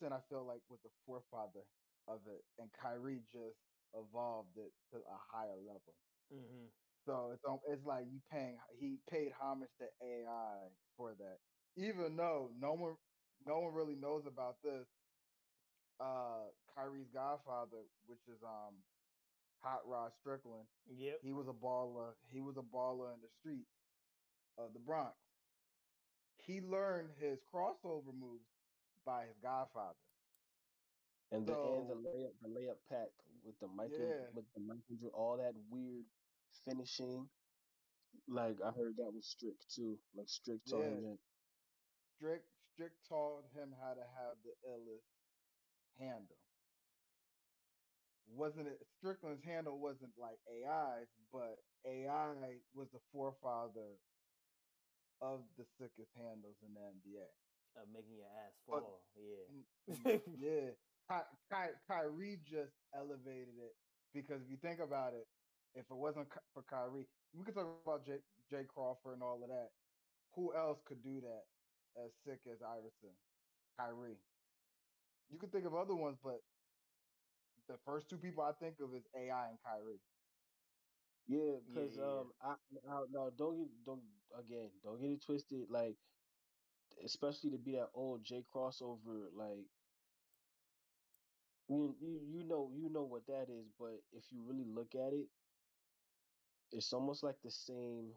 I 0.08 0.20
feel 0.28 0.46
like 0.46 0.60
was 0.68 0.80
the 0.82 0.90
forefather 1.06 1.66
of 2.08 2.20
it, 2.26 2.40
and 2.58 2.72
Kyrie 2.72 3.20
just 3.32 3.58
evolved 3.94 4.56
it 4.56 4.72
to 4.92 4.98
a 4.98 5.18
higher 5.32 5.56
level. 5.56 5.94
Mm-hmm. 6.32 6.66
So 7.06 7.32
it's 7.32 7.42
it's 7.68 7.84
like 7.84 8.06
you 8.10 8.20
paying 8.30 8.58
he 8.78 8.98
paid 9.10 9.32
homage 9.40 9.70
to 9.78 9.86
AI 10.02 10.70
for 10.96 11.14
that, 11.14 11.38
even 11.76 12.16
though 12.16 12.50
no 12.56 12.72
one 12.74 12.96
no 13.46 13.60
one 13.60 13.74
really 13.74 13.96
knows 13.96 14.26
about 14.26 14.62
this. 14.62 14.86
Uh, 16.00 16.48
Kyrie's 16.74 17.10
godfather, 17.12 17.84
which 18.06 18.20
is 18.28 18.42
um, 18.42 18.84
Hot 19.62 19.86
Rod 19.86 20.12
Strickland, 20.20 20.66
Yep. 20.86 21.20
he 21.22 21.32
was 21.32 21.48
a 21.48 21.52
baller. 21.52 22.16
He 22.32 22.40
was 22.40 22.56
a 22.56 22.62
baller 22.62 23.12
in 23.14 23.20
the 23.20 23.28
streets 23.28 23.70
of 24.58 24.72
the 24.72 24.80
Bronx. 24.80 25.16
He 26.38 26.60
learned 26.60 27.10
his 27.20 27.38
crossover 27.52 28.12
moves 28.14 28.48
by 29.04 29.26
his 29.26 29.36
godfather. 29.42 29.98
And 31.32 31.46
the 31.46 31.54
and 31.54 31.88
the 31.88 31.94
So- 31.94 32.00
layup, 32.02 32.40
the 32.40 32.48
layup 32.48 32.78
pack 32.88 33.10
with 33.42 33.58
the 33.60 33.68
Michael, 33.68 33.98
Yeah. 33.98 34.30
with 34.34 34.52
the 34.52 34.60
Michael, 34.60 35.08
all 35.14 35.36
that 35.36 35.54
weird 35.70 36.06
finishing. 36.64 37.30
Like 38.26 38.60
I 38.60 38.72
heard 38.72 38.96
that 38.96 39.12
was 39.12 39.26
Strick 39.26 39.58
too. 39.68 39.98
Like 40.14 40.28
Strick 40.28 40.64
taught 40.64 40.84
him 40.84 41.02
Yeah. 41.04 41.10
that. 41.10 41.18
Strick 42.16 42.44
Strick 42.72 42.92
taught 43.04 43.44
him 43.52 43.72
how 43.72 43.94
to 43.94 44.04
have 44.06 44.42
the 44.42 44.54
illest 44.66 45.06
handle. 45.98 46.38
Wasn't 48.26 48.68
it 48.68 48.86
Strickland's 48.98 49.42
handle 49.44 49.78
wasn't 49.78 50.16
like 50.16 50.38
AI's, 50.46 51.08
but 51.32 51.64
AI 51.84 52.60
was 52.72 52.90
the 52.90 53.00
forefather 53.12 53.98
of 55.20 55.54
the 55.56 55.64
sickest 55.78 56.12
handles 56.14 56.56
in 56.62 56.74
the 56.74 56.80
NBA. 56.80 57.28
Of 57.76 57.88
making 57.92 58.16
your 58.16 58.26
ass 58.26 58.52
But- 58.66 58.80
fall. 58.80 59.02
Yeah. 59.14 59.46
Mm, 59.48 60.22
yeah, 60.38 60.70
Ky- 61.08 61.30
Ky- 61.50 61.78
Kyrie 61.86 62.36
just 62.44 62.74
elevated 62.94 63.56
it 63.58 63.76
because 64.12 64.42
if 64.42 64.50
you 64.50 64.56
think 64.56 64.80
about 64.80 65.14
it, 65.14 65.26
if 65.74 65.90
it 65.90 65.94
wasn't 65.96 66.28
for 66.52 66.62
Kyrie, 66.62 67.06
we 67.32 67.44
could 67.44 67.54
talk 67.54 67.66
about 67.66 67.86
Jay, 67.86 68.18
Jay 68.28 68.48
Crawford 68.48 69.14
and 69.14 69.22
all 69.22 69.42
of 69.42 69.48
that. 69.48 69.70
Who 70.34 70.54
else 70.54 70.80
could 70.84 71.02
do 71.02 71.20
that 71.20 71.44
as 71.96 72.12
sick 72.24 72.40
as 72.46 72.60
Iverson? 72.62 73.14
Kyrie. 73.78 74.18
You 75.28 75.38
could 75.38 75.52
think 75.52 75.64
of 75.66 75.74
other 75.74 75.94
ones, 75.94 76.18
but 76.22 76.40
the 77.68 77.78
first 77.84 78.08
two 78.08 78.18
people 78.18 78.42
I 78.42 78.52
think 78.52 78.80
of 78.80 78.94
is 78.94 79.06
AI 79.14 79.48
and 79.48 79.58
Kyrie. 79.64 80.00
Yeah, 81.26 81.60
because 81.66 81.96
yeah, 81.96 82.02
yeah. 82.02 82.20
um, 82.20 82.32
I, 82.42 82.54
I 82.88 83.04
no, 83.10 83.30
don't 83.30 83.56
get 83.56 83.84
don't 83.84 84.02
again, 84.36 84.70
don't 84.82 85.00
get 85.00 85.10
it 85.10 85.22
twisted. 85.24 85.70
Like, 85.70 85.96
especially 87.04 87.50
to 87.50 87.58
be 87.58 87.72
that 87.72 87.90
old 87.94 88.24
J 88.24 88.44
crossover, 88.54 89.28
like, 89.34 89.66
you 91.68 91.94
you 92.00 92.44
know 92.44 92.70
you 92.74 92.90
know 92.90 93.04
what 93.04 93.26
that 93.26 93.48
is. 93.48 93.70
But 93.78 94.02
if 94.12 94.24
you 94.32 94.42
really 94.46 94.64
look 94.66 94.94
at 94.94 95.12
it, 95.12 95.28
it's 96.72 96.92
almost 96.92 97.22
like 97.22 97.40
the 97.42 97.50
same 97.50 98.14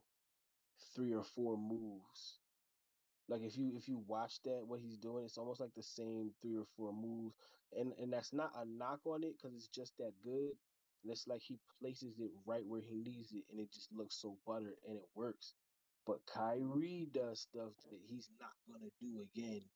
three 0.96 1.14
or 1.14 1.24
four 1.24 1.58
moves. 1.58 2.40
Like 3.30 3.42
if 3.44 3.58
you 3.58 3.72
if 3.76 3.88
you 3.88 3.98
watch 4.08 4.42
that 4.44 4.66
what 4.68 4.80
he's 4.82 4.98
doing, 4.98 5.26
it's 5.26 5.38
almost 5.38 5.62
like 5.62 5.74
the 5.76 5.84
same 5.84 6.32
three 6.42 6.58
or 6.58 6.66
four 6.78 6.94
moves, 6.94 7.36
and 7.78 7.94
and 8.00 8.14
that's 8.14 8.34
not 8.34 8.52
a 8.56 8.66
knock 8.66 9.02
on 9.06 9.24
it 9.24 9.38
because 9.38 9.56
it's 9.56 9.68
just 9.70 9.98
that 9.98 10.14
good. 10.24 10.52
And 11.04 11.12
it's 11.12 11.28
like 11.28 11.42
he 11.42 11.60
places 11.82 12.20
it 12.20 12.32
right 12.46 12.66
where 12.66 12.82
he 12.82 12.96
needs 12.96 13.32
it, 13.34 13.46
and 13.52 13.60
it 13.60 13.72
just 13.72 13.92
looks 13.94 14.16
so 14.16 14.38
butter 14.46 14.76
and 14.88 14.98
it 14.98 15.08
works. 15.16 15.56
But 16.06 16.26
Kyrie 16.26 17.06
does 17.06 17.42
stuff 17.42 17.74
that 17.84 18.00
he's 18.02 18.30
not 18.40 18.54
gonna 18.68 18.90
do 19.00 19.22
again. 19.22 19.70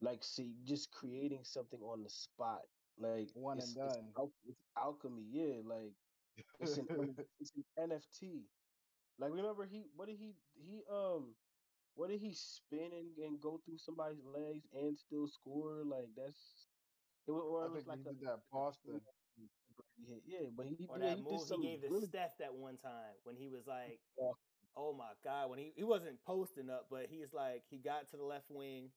Like 0.00 0.22
see, 0.24 0.54
just 0.64 0.92
creating 0.92 1.44
something 1.44 1.80
on 1.82 2.02
the 2.02 2.10
spot, 2.10 2.62
like 2.96 3.30
One 3.34 3.58
it's, 3.58 3.76
and 3.76 3.86
it's, 3.86 3.96
done. 3.96 4.12
al- 4.16 4.34
it's 4.44 4.60
alchemy, 4.76 5.24
yeah. 5.30 5.62
Like 5.64 5.94
it's 6.58 6.76
an 6.78 6.86
it's 7.38 7.52
an 7.56 7.64
NFT. 7.76 8.50
Like 9.18 9.32
remember 9.32 9.64
he 9.66 9.88
what 9.94 10.06
did 10.08 10.16
he 10.18 10.34
he 10.54 10.84
um 10.88 11.36
what 11.94 12.08
did 12.08 12.20
he 12.20 12.34
spin 12.34 12.92
and, 12.92 13.16
and 13.18 13.40
go 13.40 13.58
through 13.58 13.78
somebody's 13.78 14.24
legs 14.24 14.66
and 14.72 14.98
still 14.98 15.26
score? 15.28 15.84
Like 15.84 16.14
that's 16.16 16.68
it 17.26 17.32
was, 17.32 17.42
or 17.44 17.66
it 17.66 17.70
was 17.70 17.86
like 17.86 17.98
he 17.98 18.04
a, 18.06 18.12
did 18.14 18.20
that 18.20 18.40
Boston. 18.52 19.00
hit. 20.06 20.22
Yeah, 20.26 20.50
but 20.50 20.66
he, 20.66 20.76
Or 20.88 20.98
yeah, 20.98 21.10
that 21.10 21.16
he 21.16 21.22
move 21.22 21.46
did 21.48 21.56
he 21.56 21.62
gave 21.62 21.80
to 21.82 21.88
really 21.88 22.06
Steph 22.06 22.36
that 22.38 22.54
one 22.54 22.76
time 22.76 23.14
when 23.22 23.36
he 23.36 23.48
was 23.48 23.66
like, 23.66 24.00
Yeah. 24.18 24.32
"Oh 24.76 24.92
my 24.92 25.12
god!" 25.22 25.50
When 25.50 25.58
he 25.58 25.72
he 25.76 25.84
wasn't 25.84 26.22
posting 26.24 26.70
up, 26.70 26.86
but 26.90 27.06
he's 27.10 27.32
like 27.32 27.62
he 27.70 27.78
got 27.78 28.10
to 28.10 28.16
the 28.16 28.24
left 28.24 28.50
wing, 28.50 28.90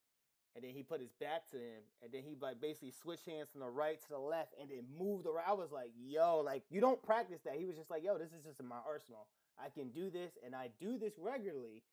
and 0.56 0.64
then 0.64 0.72
he 0.74 0.84
put 0.84 1.02
his 1.02 1.14
back 1.20 1.50
to 1.52 1.58
him, 1.58 1.84
and 2.04 2.12
then 2.12 2.24
he 2.24 2.36
like 2.40 2.60
basically 2.62 2.92
switched 2.92 3.26
hands 3.26 3.50
from 3.52 3.62
the 3.62 3.70
right 3.70 4.02
to 4.02 4.10
the 4.10 4.20
left, 4.20 4.54
and 4.60 4.70
then 4.70 4.86
moved 4.98 5.26
around. 5.28 5.46
I 5.48 5.54
was 5.54 5.72
like, 5.72 5.92
"Yo, 5.98 6.42
like 6.42 6.64
you 6.70 6.82
don't 6.82 7.02
practice 7.04 7.42
that." 7.46 7.56
He 7.56 7.66
was 7.66 7.76
just 7.76 7.90
like, 7.92 8.04
"Yo, 8.04 8.18
this 8.18 8.34
is 8.34 8.44
just 8.44 8.60
in 8.60 8.68
my 8.68 8.82
arsenal. 8.88 9.28
I 9.60 9.70
can 9.70 9.90
do 9.90 10.10
this, 10.10 10.38
and 10.46 10.56
I 10.56 10.70
do 10.80 10.98
this 10.98 11.14
regularly." 11.20 11.84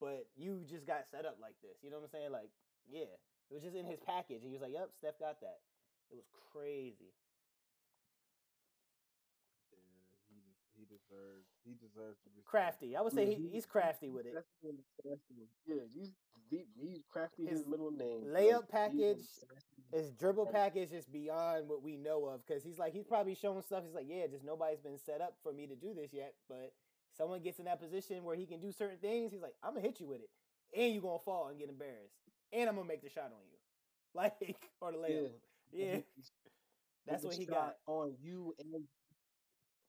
But 0.00 0.26
you 0.36 0.64
just 0.68 0.86
got 0.86 1.06
set 1.10 1.24
up 1.24 1.38
like 1.40 1.54
this. 1.62 1.78
You 1.82 1.90
know 1.90 1.96
what 1.96 2.10
I'm 2.10 2.10
saying? 2.10 2.32
Like, 2.32 2.50
yeah, 2.90 3.08
it 3.50 3.54
was 3.54 3.62
just 3.62 3.76
in 3.76 3.86
his 3.86 4.00
package, 4.00 4.42
and 4.42 4.48
he 4.50 4.52
was 4.52 4.62
like, 4.62 4.72
"Yep, 4.72 4.90
Steph 4.98 5.18
got 5.18 5.40
that." 5.40 5.60
It 6.10 6.16
was 6.16 6.26
crazy. 6.52 7.14
Yeah, 9.70 9.78
he 10.30 10.40
des- 10.40 10.64
he 10.74 10.84
deserves 11.08 11.46
he 11.64 11.74
deserves 11.74 12.18
to 12.24 12.30
be 12.30 12.42
Crafty. 12.44 12.96
I 12.96 13.00
would 13.02 13.12
say 13.12 13.26
he, 13.34 13.48
he's 13.52 13.66
crafty 13.66 14.10
with 14.10 14.26
it. 14.26 14.30
Assassin, 14.34 14.78
assassin. 15.00 15.48
Yeah, 15.66 15.82
he's 15.92 16.10
he, 16.50 16.66
he's 16.78 17.00
crafty. 17.10 17.46
His, 17.46 17.60
His 17.60 17.66
middle 17.66 17.90
name. 17.90 18.24
layup 18.26 18.60
Like, 18.62 18.68
package 18.70 19.18
assassin. 19.20 19.82
His 19.92 20.10
dribble 20.12 20.46
package 20.46 20.92
is 20.92 21.06
beyond 21.06 21.68
what 21.68 21.82
we 21.82 21.96
know 21.96 22.26
of 22.26 22.44
because 22.46 22.62
he's 22.62 22.78
like 22.78 22.92
he's 22.92 23.04
probably 23.04 23.34
showing 23.34 23.62
stuff. 23.62 23.82
He's 23.84 23.94
like, 23.94 24.06
yeah, 24.08 24.26
just 24.26 24.44
nobody's 24.44 24.80
been 24.80 24.98
set 24.98 25.20
up 25.20 25.36
for 25.42 25.52
me 25.52 25.66
to 25.66 25.74
do 25.76 25.94
this 25.94 26.10
yet. 26.12 26.34
But 26.48 26.72
someone 27.16 27.40
gets 27.42 27.58
in 27.58 27.64
that 27.66 27.80
position 27.80 28.24
where 28.24 28.36
he 28.36 28.44
can 28.46 28.60
do 28.60 28.72
certain 28.72 28.98
things. 28.98 29.32
He's 29.32 29.42
like, 29.42 29.54
I'm 29.62 29.74
gonna 29.74 29.86
hit 29.86 30.00
you 30.00 30.06
with 30.08 30.20
it, 30.20 30.30
and 30.78 30.92
you're 30.92 31.02
gonna 31.02 31.18
fall 31.24 31.48
and 31.48 31.58
get 31.58 31.68
embarrassed, 31.68 32.16
and 32.52 32.68
I'm 32.68 32.74
gonna 32.76 32.88
make 32.88 33.02
the 33.02 33.08
shot 33.10 33.26
on 33.26 33.44
you, 33.50 33.58
like 34.14 34.56
or 34.80 34.92
the 34.92 34.98
layup. 34.98 35.30
Yeah, 35.72 35.84
He's- 36.14 36.30
that's 37.06 37.22
the 37.22 37.28
what 37.28 37.36
he 37.36 37.44
got. 37.46 37.76
on 37.86 38.14
you 38.22 38.54
and 38.58 38.82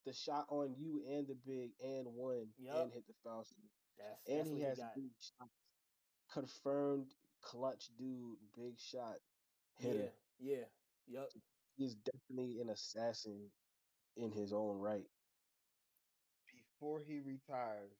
the 0.05 0.13
shot 0.13 0.45
on 0.49 0.75
you 0.77 1.03
and 1.09 1.27
the 1.27 1.35
big 1.35 1.71
and 1.83 2.07
one 2.15 2.47
Yup. 2.57 2.75
and 2.83 2.91
hit 2.93 3.07
the 3.07 3.13
foul. 3.23 3.43
shot. 3.43 3.57
That's, 3.97 4.27
And 4.27 4.37
that's 4.37 4.49
he 4.49 4.61
has 4.61 4.77
he 4.95 5.01
big 5.01 5.11
shots. 5.19 5.51
Confirmed 6.31 7.13
clutch 7.41 7.89
dude, 7.97 8.37
big 8.55 8.79
shot 8.79 9.17
hitter. 9.77 10.11
Yeah, 10.39 10.57
yeah, 10.57 10.65
yep. 11.07 11.29
He's 11.77 11.95
definitely 11.95 12.59
an 12.61 12.69
assassin 12.69 13.51
in 14.15 14.31
his 14.31 14.53
own 14.53 14.79
right. 14.79 15.05
before 16.53 17.01
he 17.01 17.19
retires, 17.19 17.91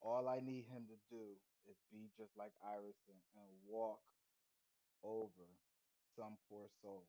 all 0.00 0.28
I 0.28 0.40
need 0.40 0.64
him 0.66 0.86
to 0.88 0.96
do 1.10 1.36
is 1.68 1.76
be 1.90 2.10
just 2.16 2.36
like 2.36 2.52
Iverson 2.64 3.16
and 3.36 3.50
walk 3.66 4.00
over 5.02 5.48
some 6.16 6.36
poor 6.48 6.68
soul. 6.82 7.04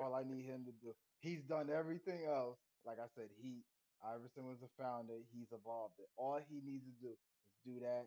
all 0.00 0.14
I 0.14 0.22
need 0.24 0.44
him 0.44 0.64
to 0.66 0.72
do. 0.72 0.94
He's 1.20 1.42
done 1.42 1.70
everything 1.70 2.24
else. 2.24 2.58
Like 2.86 3.00
I 3.00 3.08
said, 3.16 3.32
he 3.40 3.64
Iverson 4.04 4.44
was 4.44 4.60
the 4.60 4.68
founder. 4.76 5.16
He's 5.32 5.48
evolved 5.52 5.96
it. 5.98 6.08
All 6.20 6.36
he 6.44 6.60
needs 6.60 6.84
to 6.84 6.94
do 7.00 7.08
is 7.16 7.20
do 7.64 7.80
that, 7.80 8.04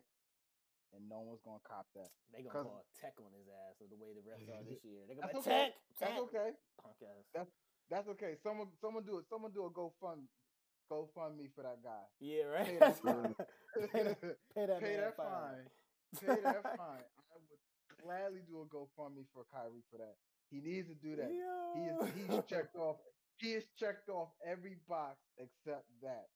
and 0.94 1.02
no 1.10 1.20
one's 1.26 1.42
gonna 1.42 1.62
cop 1.66 1.90
that. 1.98 2.10
they 2.30 2.46
gonna 2.46 2.62
call 2.62 2.86
tech 2.94 3.18
on 3.18 3.34
his 3.34 3.50
ass 3.50 3.74
with 3.82 3.90
the 3.90 3.98
way 3.98 4.14
the 4.14 4.22
refs 4.22 4.46
are 4.46 4.62
this 4.62 4.82
year. 4.86 5.02
They 5.10 5.18
gonna 5.18 5.34
That's 5.34 5.42
okay. 5.42 5.50
tech, 5.50 5.70
That's 5.98 6.12
tech, 6.14 6.22
okay. 6.30 6.48
punk 6.78 6.98
ass. 7.02 7.26
That's 7.34 7.50
that's 7.90 8.08
okay. 8.14 8.38
Someone 8.38 8.70
someone 8.78 9.02
do 9.02 9.18
it. 9.18 9.26
Someone 9.26 9.50
do 9.50 9.66
a 9.66 9.72
GoFund 9.74 10.30
GoFundMe 10.86 11.50
for 11.54 11.62
that 11.66 11.82
guy. 11.82 12.04
Yeah, 12.20 12.44
right. 12.54 12.66
Pay 12.66 12.78
that 12.78 12.96
fine. 13.02 13.34
pay 13.92 14.02
that, 14.06 14.20
pay 14.54 14.66
that, 14.66 14.80
Pay 14.80 14.96
that 14.96 15.16
fine. 15.16 15.66
Pay 16.20 16.40
that 16.46 16.62
fine. 16.78 17.02
I 17.02 17.34
would 17.36 17.60
gladly 18.02 18.40
do 18.46 18.62
a 18.62 18.66
GoFundMe 18.70 19.26
for 19.34 19.44
Kyrie 19.52 19.82
for 19.90 19.98
that. 19.98 20.14
He 20.50 20.60
needs 20.60 20.88
to 20.88 20.94
do 20.94 21.16
that. 21.16 21.28
He 21.74 21.82
is 21.82 21.96
he's 22.16 22.40
checked 22.48 22.76
off. 22.76 22.96
He 23.38 23.52
has 23.52 23.64
checked 23.78 24.08
off 24.08 24.28
every 24.44 24.76
box 24.88 25.18
except 25.38 25.86
that. 26.02 26.26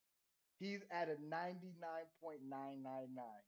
He's 0.59 0.81
at 0.91 1.09
a 1.09 1.17
ninety 1.21 1.75
nine 1.81 2.07
point 2.23 2.41
nine 2.49 2.83
nine 2.83 3.15
nine. 3.15 3.45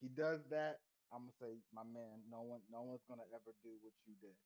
He 0.00 0.08
does 0.08 0.40
that. 0.50 0.80
I'm 1.12 1.28
gonna 1.28 1.32
say, 1.40 1.60
my 1.72 1.84
man, 1.84 2.24
no 2.30 2.42
one, 2.42 2.60
no 2.72 2.82
one's 2.82 3.04
gonna 3.08 3.28
ever 3.34 3.52
do 3.62 3.70
what 3.82 3.92
you 4.06 4.14
did. 4.20 4.36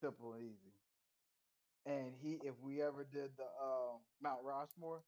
Simple 0.00 0.32
and 0.34 0.44
easy. 0.44 0.72
And 1.86 2.14
he, 2.22 2.38
if 2.46 2.54
we 2.62 2.82
ever 2.82 3.04
did 3.04 3.30
the 3.36 3.44
uh, 3.44 3.98
Mount 4.22 4.42
Rushmore, 4.44 5.02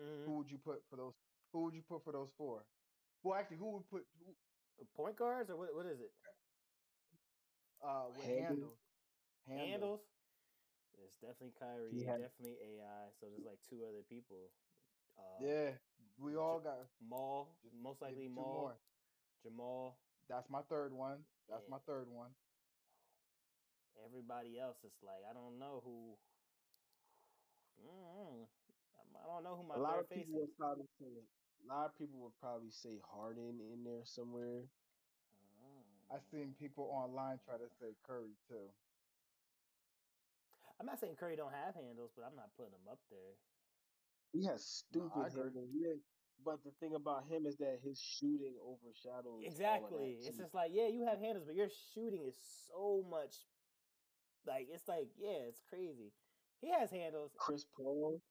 Mhm. 0.00 0.24
who 0.26 0.38
would 0.38 0.50
you 0.50 0.58
put 0.58 0.82
for 0.90 0.96
those? 0.96 1.14
Who 1.52 1.64
would 1.64 1.74
you 1.74 1.82
put 1.82 2.02
for 2.04 2.12
those 2.12 2.30
four? 2.36 2.64
Well, 3.22 3.38
actually, 3.38 3.58
who 3.58 3.70
would 3.72 3.88
put 3.90 4.06
who, 4.18 4.34
Point 4.96 5.16
guards 5.16 5.50
or 5.50 5.56
what? 5.56 5.74
What 5.74 5.86
is 5.86 6.00
it? 6.00 6.10
uh, 7.82 8.08
with 8.16 8.26
Handles. 8.26 8.78
handles? 9.46 9.70
Handles. 9.70 10.00
It's 11.02 11.16
definitely 11.18 11.52
Kyrie. 11.58 11.92
He 11.92 12.04
had- 12.04 12.20
definitely 12.20 12.58
AI. 12.62 13.10
So 13.18 13.26
there's 13.30 13.44
like 13.44 13.60
two 13.68 13.84
other 13.86 14.02
people. 14.02 14.50
Uh, 15.18 15.38
Yeah, 15.40 15.78
we 16.18 16.36
all 16.36 16.60
got. 16.60 16.88
Maul. 17.00 17.48
Most 17.72 18.02
likely 18.02 18.24
two 18.28 18.30
Maul. 18.34 18.60
more. 18.70 18.78
Jamal. 19.42 19.98
That's 20.28 20.48
my 20.48 20.62
third 20.62 20.92
one. 20.92 21.26
That's 21.48 21.64
Yeah. 21.64 21.70
my 21.70 21.78
third 21.80 22.08
one. 22.08 22.34
Everybody 24.04 24.58
else 24.58 24.82
is 24.84 24.92
like 25.02 25.24
I 25.24 25.32
don't 25.32 25.58
know 25.58 25.80
who. 25.84 26.18
Mm, 27.80 28.46
I 29.14 29.26
don't 29.26 29.44
know 29.44 29.56
who 29.56 29.62
my 29.64 29.74
a 29.74 29.78
lot 29.78 29.94
third 29.96 30.00
of 30.00 30.08
face 30.08 30.18
people 30.26 30.40
is. 30.40 30.48
would 30.48 30.56
probably 30.56 30.86
say 30.98 31.06
a 31.62 31.66
lot 31.66 31.86
of 31.86 31.98
people 31.98 32.18
would 32.20 32.36
probably 32.40 32.70
say 32.70 32.98
Harden 33.00 33.60
in 33.60 33.84
there 33.84 34.04
somewhere. 34.04 34.68
I've 36.10 36.24
seen 36.30 36.54
people 36.54 36.84
online 36.92 37.38
try 37.44 37.56
to 37.56 37.68
say 37.80 37.96
Curry 38.06 38.36
too. 38.48 38.70
I'm 40.80 40.86
not 40.86 40.98
saying 41.00 41.16
Curry 41.16 41.36
don't 41.36 41.52
have 41.52 41.74
handles, 41.74 42.12
but 42.16 42.24
I'm 42.24 42.36
not 42.36 42.54
putting 42.56 42.72
him 42.74 42.88
up 42.90 43.00
there. 43.10 43.38
He 44.32 44.44
has 44.46 44.66
stupid 44.66 45.12
I 45.14 45.28
agree. 45.28 45.42
handles, 45.42 45.70
yeah. 45.72 45.94
But 46.44 46.64
the 46.64 46.72
thing 46.72 46.94
about 46.94 47.26
him 47.26 47.46
is 47.46 47.58
that 47.58 47.80
his 47.82 48.00
shooting 48.00 48.58
overshadows 48.60 49.60
all 49.66 49.82
of 49.82 49.90
that, 49.90 50.08
Exactly. 50.08 50.12
It's 50.26 50.38
just 50.38 50.54
like, 50.54 50.72
yeah, 50.72 50.88
you 50.88 51.06
have 51.06 51.18
handles, 51.20 51.44
but 51.46 51.54
your 51.54 51.68
shooting 51.70 52.26
is 52.26 52.38
so 52.68 53.02
much. 53.08 53.46
Like 54.46 54.68
it's 54.70 54.88
like, 54.88 55.08
yeah, 55.16 55.48
it's 55.48 55.60
crazy. 55.60 56.12
He 56.60 56.70
has 56.70 56.90
handles. 56.90 57.32
Chris 57.36 57.64
Paul, 57.64 58.22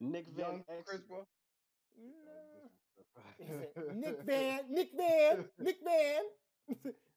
Nick 0.00 0.28
Van 0.28 0.36
Young 0.38 0.64
Exel. 0.68 0.84
Chris 0.84 1.02
Paul. 1.02 1.28
No. 1.96 2.70
He 3.38 3.44
said, 3.46 3.72
Nick 3.88 4.22
Van, 4.22 4.72
Nick 4.72 4.92
Van, 4.96 5.50
Nick 5.58 5.78
Van. 5.82 6.24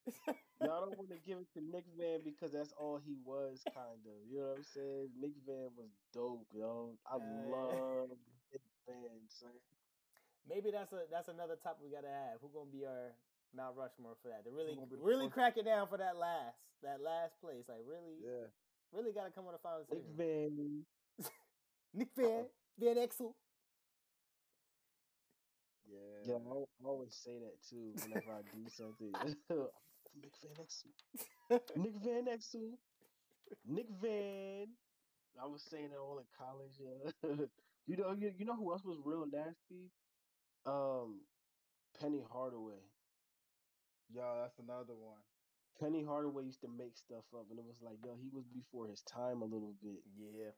Y'all 0.62 0.82
don't 0.88 0.98
want 0.98 1.10
to 1.12 1.20
give 1.26 1.38
it 1.38 1.48
to 1.54 1.62
Nick 1.62 1.86
Van 1.98 2.20
because 2.24 2.52
that's 2.52 2.74
all 2.80 2.98
he 3.06 3.15
was, 3.26 3.62
kind 3.74 4.00
of. 4.08 4.17
You 4.32 4.39
know 4.39 4.48
what 4.56 4.58
I'm 4.58 4.63
saying? 4.63 5.10
Nick 5.20 5.34
Van 5.46 5.70
was 5.78 5.91
dope, 6.13 6.48
yo. 6.54 6.98
I 7.06 7.15
Uh, 7.15 7.50
love 7.52 8.10
Nick 8.52 8.62
Van, 8.88 9.22
son. 9.28 9.52
Maybe 10.50 10.72
that's 10.72 10.93
a 10.93 11.04
that's 11.12 11.28
another 11.28 11.56
topic 11.62 11.84
we 11.84 11.91
gotta 11.91 12.08
have. 12.08 12.39
Who 12.41 12.50
gonna 12.54 12.72
be 12.72 12.86
our 12.86 13.12
Mount 13.54 13.76
Rushmore 13.76 14.15
for 14.24 14.30
that? 14.30 14.46
To 14.46 14.52
really 14.52 14.74
gonna 14.76 14.88
be 14.88 14.96
the 14.96 15.02
really 15.04 15.26
first- 15.28 15.34
crack 15.36 15.58
it 15.58 15.65
down 15.65 15.88
for 15.88 15.98
that 15.98 16.15
last 16.17 16.58
that 16.84 17.02
last 17.02 17.36
place. 17.41 17.67
Like 17.67 17.84
really, 17.86 18.15
yeah. 18.24 18.48
really 18.93 19.12
gotta 19.12 19.32
come 19.32 19.46
on 19.46 19.54
the 19.54 19.60
final 19.60 19.84
Nick. 19.91 20.08
Van. 20.15 20.86
Nick 21.93 22.10
Van, 22.15 22.46
Van 22.80 22.96
Exel. 22.96 23.34
Yeah. 25.89 25.98
Yeah, 26.26 26.39
I, 26.48 26.63
I 26.63 26.88
always 26.88 27.13
say 27.15 27.38
that 27.39 27.56
too 27.70 27.93
whenever 28.04 28.32
I 28.32 28.41
do 28.56 28.63
something. 28.70 29.12
Nick 30.21 30.34
Van 30.41 30.56
Exel. 30.65 30.93
Nick 31.75 31.95
Van 31.97 32.25
Exel. 32.27 32.77
Nick 33.65 33.88
Van. 34.01 34.67
I 35.41 35.45
was 35.47 35.63
saying 35.63 35.89
that 35.91 35.99
all 35.99 36.19
in 36.19 36.25
college. 36.38 36.77
Yeah. 36.80 37.45
you 37.88 37.97
know, 37.97 38.12
you, 38.13 38.34
you 38.38 38.45
know 38.45 38.56
who 38.56 38.71
else 38.71 38.84
was 38.84 38.99
real 39.03 39.25
nasty? 39.25 39.91
Um, 40.65 41.21
Penny 41.99 42.21
Hardaway. 42.32 42.82
Yeah, 44.10 44.36
that's 44.41 44.60
another 44.60 44.95
one. 44.95 45.21
Penny 45.80 46.03
Hardaway 46.03 46.43
used 46.45 46.62
to 46.62 46.67
make 46.67 46.97
stuff 46.97 47.25
up, 47.34 47.47
and 47.49 47.60
it 47.60 47.65
was 47.65 47.82
like, 47.82 47.97
yo, 48.03 48.15
he 48.15 48.30
was 48.30 48.45
before 48.47 48.88
his 48.88 49.01
time 49.03 49.41
a 49.41 49.45
little 49.45 49.75
bit. 49.82 50.01
Yeah. 50.15 50.51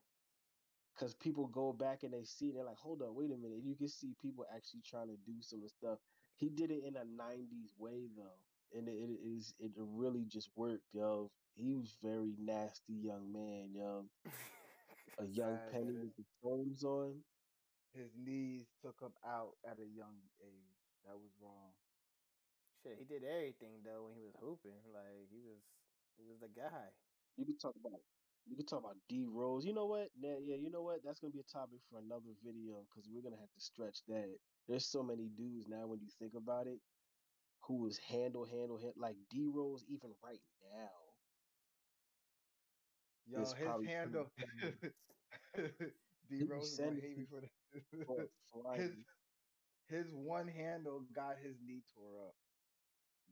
because 0.94 1.14
people 1.14 1.46
go 1.48 1.72
back 1.72 2.02
and 2.02 2.12
they 2.12 2.24
see 2.24 2.50
they're 2.52 2.64
like, 2.64 2.76
hold 2.78 3.02
up, 3.02 3.10
wait 3.12 3.30
a 3.32 3.36
minute. 3.36 3.60
You 3.64 3.74
can 3.76 3.88
see 3.88 4.14
people 4.20 4.44
actually 4.54 4.82
trying 4.88 5.08
to 5.08 5.16
do 5.26 5.40
some 5.40 5.60
of 5.60 5.64
the 5.64 5.68
stuff. 5.70 5.98
He 6.36 6.48
did 6.50 6.70
it 6.70 6.84
in 6.84 6.96
a 6.96 7.04
'90s 7.04 7.72
way 7.78 8.08
though, 8.16 8.38
and 8.72 8.88
it, 8.88 8.92
it 8.92 9.18
is 9.22 9.54
it 9.58 9.72
really 9.76 10.24
just 10.26 10.50
worked, 10.56 10.86
yo. 10.92 11.30
He 11.54 11.74
was 11.74 11.96
very 12.02 12.34
nasty 12.38 12.94
young 12.94 13.32
man, 13.32 13.74
yo. 13.74 14.10
A 15.18 15.24
young 15.26 15.58
Sad 15.58 15.70
penny 15.72 15.96
with 15.98 16.16
the 16.16 16.24
thumbs 16.42 16.84
on. 16.84 17.24
his 17.92 18.14
knees 18.16 18.66
took 18.80 19.00
him 19.00 19.12
out 19.24 19.58
at 19.64 19.78
a 19.78 19.86
young 19.86 20.16
age. 20.40 20.78
That 21.04 21.18
was 21.18 21.30
wrong. 21.40 21.72
Shit, 22.82 22.98
he 22.98 23.04
did 23.04 23.24
everything 23.24 23.82
though 23.84 24.04
when 24.06 24.14
he 24.14 24.22
was 24.22 24.36
hooping. 24.40 24.80
Like 24.92 25.28
he 25.30 25.40
was, 25.40 25.60
he 26.16 26.24
was 26.24 26.38
the 26.40 26.48
guy. 26.48 26.88
You 27.36 27.44
can 27.44 27.58
talk 27.58 27.74
about 27.76 28.00
you 28.46 28.56
can 28.56 28.66
talk 28.66 28.80
about 28.80 28.96
D 29.08 29.24
Rose. 29.28 29.64
You 29.66 29.74
know 29.74 29.86
what? 29.86 30.08
Yeah, 30.16 30.36
yeah, 30.40 30.56
you 30.56 30.70
know 30.70 30.82
what? 30.82 31.02
That's 31.04 31.20
gonna 31.20 31.32
be 31.32 31.40
a 31.40 31.52
topic 31.52 31.80
for 31.90 31.98
another 31.98 32.32
video 32.42 32.86
because 32.88 33.08
we're 33.10 33.22
gonna 33.22 33.40
have 33.40 33.52
to 33.52 33.60
stretch 33.60 34.04
that. 34.08 34.38
There's 34.68 34.86
so 34.86 35.02
many 35.02 35.28
dudes 35.28 35.68
now 35.68 35.86
when 35.86 36.00
you 36.00 36.08
think 36.18 36.34
about 36.34 36.66
it, 36.66 36.80
who 37.70 37.82
was 37.84 37.98
handle, 37.98 38.46
handle, 38.46 38.78
hit 38.78 38.98
like 38.98 39.28
D 39.30 39.48
Rose 39.48 39.84
even 39.88 40.16
right 40.24 40.42
now. 40.74 41.14
Yo, 43.26 43.52
his 43.52 43.78
handle. 43.78 44.30
D 46.28 46.42
be 46.42 46.44
Rose 46.44 46.72
is 46.72 46.80
gonna 46.80 46.96
sending 46.96 47.00
hate 47.00 47.16
me 47.16 47.26
for 47.26 47.40
for 48.06 48.26
that. 48.26 48.28
his 48.72 48.96
his 49.86 50.14
one 50.14 50.48
handle 50.48 51.00
got 51.12 51.38
his 51.38 51.60
knee 51.60 51.82
tore 51.94 52.20
up. 52.28 52.36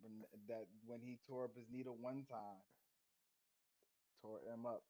But 0.03 0.11
n- 0.11 0.25
that 0.49 0.69
when 0.87 1.01
he 1.01 1.19
tore 1.27 1.45
up 1.45 1.57
his 1.57 1.69
knee 1.71 1.83
the 1.83 1.93
one 1.93 2.25
time, 2.25 2.63
tore 4.21 4.41
him 4.41 4.67
up. 4.67 4.85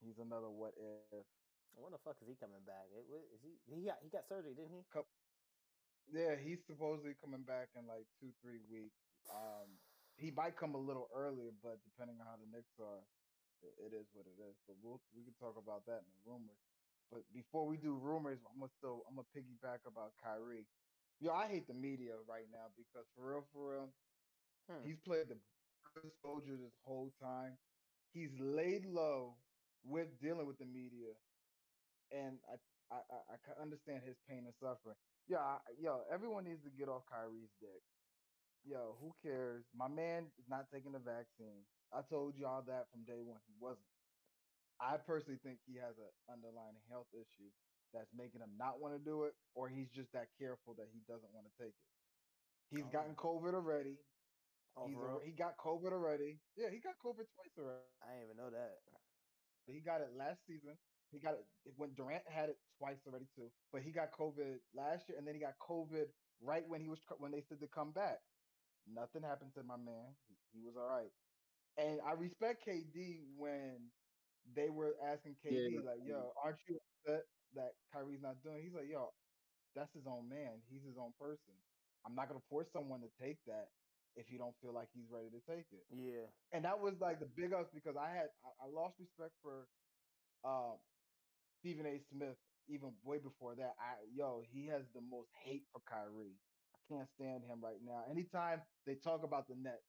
He's 0.00 0.18
another 0.18 0.50
what 0.50 0.74
if. 0.78 1.04
When 1.74 1.92
the 1.92 1.98
fuck 1.98 2.16
is 2.22 2.28
he 2.28 2.34
coming 2.36 2.64
back? 2.64 2.88
It, 2.94 3.04
wa- 3.08 3.08
is 3.34 3.42
he? 3.42 3.60
He 3.66 3.86
got 3.86 3.88
he 3.92 3.98
got 4.10 4.26
surgery, 4.26 4.54
didn't 4.54 4.64
he? 4.66 4.84
Yeah, 6.08 6.36
he's 6.36 6.64
supposedly 6.66 7.14
coming 7.20 7.44
back 7.44 7.68
in 7.76 7.86
like 7.86 8.08
two, 8.20 8.32
three 8.40 8.60
weeks. 8.70 8.96
Um, 9.28 9.78
he 10.16 10.30
might 10.32 10.56
come 10.56 10.74
a 10.74 10.80
little 10.80 11.08
earlier, 11.14 11.52
but 11.62 11.84
depending 11.84 12.18
on 12.20 12.26
how 12.26 12.36
the 12.40 12.48
Knicks 12.48 12.74
are, 12.80 13.04
it, 13.62 13.74
it 13.78 13.92
is 13.94 14.08
what 14.12 14.26
it 14.26 14.40
is. 14.40 14.56
But 14.66 14.76
we'll 14.82 15.00
we 15.14 15.24
can 15.24 15.34
talk 15.36 15.56
about 15.60 15.84
that 15.86 16.02
in 16.04 16.10
the 16.10 16.22
rumors. 16.24 16.58
But 17.10 17.22
before 17.32 17.66
we 17.68 17.76
do 17.76 17.94
rumors, 17.96 18.40
I'm 18.48 18.58
gonna 18.60 18.72
still 18.78 19.04
I'm 19.08 19.16
gonna 19.16 19.28
piggyback 19.36 19.84
about 19.86 20.16
Kyrie. 20.22 20.66
Yo, 21.20 21.32
I 21.32 21.48
hate 21.48 21.66
the 21.68 21.74
media 21.74 22.16
right 22.28 22.48
now 22.50 22.68
because 22.76 23.06
for 23.14 23.28
real, 23.30 23.44
for 23.52 23.72
real, 23.72 23.88
Hmm. 24.68 24.84
he's 24.84 25.00
played 25.00 25.28
the 25.28 25.38
good 25.94 26.12
soldier 26.22 26.56
this 26.56 26.76
whole 26.84 27.10
time. 27.20 27.58
He's 28.12 28.32
laid 28.38 28.84
low 28.86 29.36
with 29.84 30.18
dealing 30.20 30.46
with 30.46 30.58
the 30.58 30.66
media, 30.66 31.14
and 32.10 32.38
I 32.48 32.56
I 32.90 33.00
I, 33.10 33.34
I 33.36 33.62
understand 33.62 34.02
his 34.04 34.16
pain 34.28 34.44
and 34.46 34.54
suffering. 34.54 34.96
Yeah, 35.28 35.60
yo, 35.76 36.08
everyone 36.08 36.44
needs 36.48 36.64
to 36.64 36.72
get 36.72 36.88
off 36.88 37.04
Kyrie's 37.04 37.52
dick. 37.60 37.84
Yo, 38.64 38.96
who 39.00 39.12
cares? 39.20 39.64
My 39.76 39.88
man 39.88 40.32
is 40.40 40.48
not 40.48 40.66
taking 40.72 40.92
the 40.92 41.04
vaccine. 41.04 41.68
I 41.92 42.00
told 42.08 42.36
y'all 42.36 42.64
that 42.64 42.88
from 42.90 43.04
day 43.04 43.20
one. 43.20 43.40
He 43.46 43.54
wasn't. 43.60 43.88
I 44.80 44.96
personally 44.96 45.38
think 45.44 45.60
he 45.66 45.76
has 45.76 45.96
an 45.98 46.12
underlying 46.32 46.80
health 46.88 47.08
issue 47.12 47.50
that's 47.92 48.08
making 48.16 48.40
him 48.40 48.56
not 48.56 48.80
want 48.80 48.94
to 48.96 49.02
do 49.02 49.24
it, 49.24 49.34
or 49.54 49.68
he's 49.68 49.88
just 49.92 50.12
that 50.12 50.28
careful 50.38 50.74
that 50.76 50.88
he 50.92 51.00
doesn't 51.08 51.32
want 51.32 51.46
to 51.48 51.54
take 51.60 51.74
it. 51.76 51.88
He's 52.70 52.84
Oh. 52.88 52.92
gotten 52.92 53.16
COVID 53.16 53.54
already. 53.54 53.96
Oh, 54.76 54.86
He's 54.86 54.96
a, 54.96 55.18
he 55.24 55.32
got 55.32 55.56
COVID 55.56 55.92
already. 55.92 56.38
Yeah, 56.54 56.70
he 56.70 56.78
got 56.78 56.94
COVID 57.02 57.26
twice 57.34 57.56
already. 57.58 57.88
I 58.00 58.12
didn't 58.14 58.24
even 58.24 58.36
know 58.36 58.50
that. 58.50 58.78
He 59.66 59.80
got 59.80 60.00
it 60.00 60.12
last 60.14 60.38
season. 60.46 60.78
He 61.10 61.18
got 61.20 61.34
it 61.34 61.46
when 61.76 61.94
Durant 61.94 62.24
had 62.28 62.50
it 62.50 62.58
twice 62.78 62.98
already 63.06 63.26
too. 63.34 63.50
But 63.72 63.82
he 63.82 63.92
got 63.92 64.12
COVID 64.12 64.58
last 64.74 65.08
year, 65.08 65.18
and 65.18 65.26
then 65.26 65.34
he 65.34 65.40
got 65.40 65.54
COVID 65.58 66.06
right 66.40 66.66
when 66.68 66.80
he 66.80 66.88
was 66.88 67.00
when 67.18 67.32
they 67.32 67.42
said 67.48 67.60
to 67.60 67.68
come 67.68 67.92
back. 67.92 68.18
Nothing 68.86 69.22
happened 69.22 69.52
to 69.54 69.62
my 69.62 69.76
man. 69.76 70.16
He, 70.28 70.36
he 70.52 70.60
was 70.64 70.76
all 70.76 70.88
right. 70.88 71.12
And 71.76 72.00
I 72.02 72.12
respect 72.12 72.64
KD 72.66 73.22
when 73.36 73.90
they 74.54 74.68
were 74.70 74.94
asking 75.02 75.36
KD 75.44 75.80
like, 75.84 76.00
"Yo, 76.04 76.32
aren't 76.42 76.58
you 76.68 76.78
upset 77.06 77.24
that 77.54 77.72
Kyrie's 77.92 78.22
not 78.22 78.42
doing?" 78.42 78.58
it?" 78.58 78.62
He's 78.64 78.74
like, 78.74 78.88
"Yo, 78.90 79.10
that's 79.74 79.92
his 79.94 80.06
own 80.06 80.28
man. 80.28 80.62
He's 80.70 80.84
his 80.84 80.98
own 80.98 81.12
person. 81.18 81.54
I'm 82.06 82.14
not 82.14 82.28
gonna 82.28 82.40
force 82.48 82.68
someone 82.72 83.00
to 83.02 83.10
take 83.20 83.38
that 83.46 83.68
if 84.16 84.30
you 84.30 84.38
don't 84.38 84.56
feel 84.60 84.72
like 84.74 84.88
he's 84.92 85.08
ready 85.10 85.30
to 85.30 85.40
take 85.40 85.66
it." 85.72 85.84
Yeah. 85.90 86.26
and 86.52 86.64
that 86.64 86.80
was 86.80 86.94
like 87.00 87.20
the 87.20 87.26
big 87.26 87.52
ups 87.52 87.70
because 87.74 87.96
I 87.96 88.10
had 88.10 88.28
I, 88.44 88.66
I 88.66 88.66
lost 88.68 88.98
respect 88.98 89.34
for 89.42 89.68
um 90.44 90.78
Stephen 91.60 91.86
A. 91.86 92.00
Smith 92.12 92.36
even 92.68 92.92
way 93.04 93.18
before 93.18 93.54
that. 93.56 93.74
I 93.80 93.96
yo, 94.14 94.42
he 94.52 94.66
has 94.66 94.82
the 94.94 95.00
most 95.00 95.30
hate 95.44 95.64
for 95.72 95.80
Kyrie. 95.88 96.36
I 96.74 96.78
can't 96.94 97.08
stand 97.16 97.44
him 97.44 97.60
right 97.62 97.80
now. 97.84 98.04
Anytime 98.10 98.62
they 98.86 98.94
talk 98.94 99.22
about 99.24 99.48
the 99.48 99.54
Nets, 99.56 99.88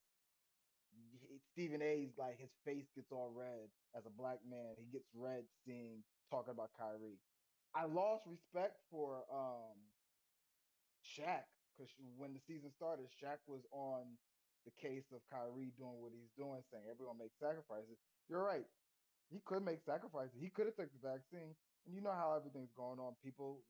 he- 1.22 1.40
Stephen 1.52 1.82
A's 1.82 2.12
like 2.18 2.40
his 2.40 2.52
face 2.66 2.88
gets 2.96 3.12
all 3.12 3.32
red 3.34 3.70
as 3.96 4.06
a 4.06 4.10
black 4.10 4.40
man. 4.50 4.76
He 4.78 4.86
gets 4.92 5.08
red 5.14 5.44
seeing 5.66 6.04
talking 6.30 6.52
about 6.52 6.72
Kyrie. 6.78 7.20
I 7.76 7.86
lost 7.86 8.24
respect 8.28 8.78
for 8.90 9.24
um 9.32 9.78
Shaq 11.04 11.46
because 11.76 11.92
when 12.18 12.34
the 12.34 12.40
season 12.40 12.72
started, 12.76 13.08
Shaq 13.22 13.40
was 13.48 13.62
on 13.72 14.18
the 14.66 14.72
case 14.82 15.06
of 15.12 15.22
Kyrie 15.32 15.72
doing 15.78 16.00
what 16.02 16.12
he's 16.14 16.32
doing, 16.38 16.62
saying 16.72 16.84
everyone 16.90 17.18
makes 17.18 17.40
sacrifices. 17.40 17.98
You're 18.30 18.44
right. 18.44 18.68
He 19.30 19.40
could 19.46 19.64
make 19.64 19.80
sacrifices. 19.86 20.34
He 20.42 20.50
could 20.50 20.66
have 20.66 20.76
took 20.76 20.90
the 20.92 21.02
vaccine. 21.02 21.54
And 21.86 21.96
you 21.96 22.02
know 22.02 22.12
how 22.14 22.34
everything's 22.36 22.74
going 22.76 23.00
on. 23.00 23.16
People, 23.24 23.62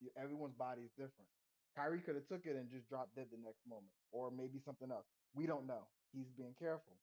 you- 0.00 0.12
everyone's 0.16 0.56
body 0.56 0.82
is 0.82 0.90
different. 0.92 1.28
Kyrie 1.76 2.00
could 2.02 2.16
have 2.16 2.26
took 2.26 2.46
it 2.46 2.56
and 2.56 2.68
just 2.70 2.88
dropped 2.88 3.14
dead 3.14 3.30
the 3.30 3.38
next 3.38 3.64
moment, 3.66 3.92
or 4.10 4.30
maybe 4.30 4.58
something 4.64 4.90
else. 4.90 5.06
We 5.34 5.46
don't 5.46 5.66
know. 5.66 5.86
He's 6.12 6.30
being 6.36 6.54
careful. 6.58 6.98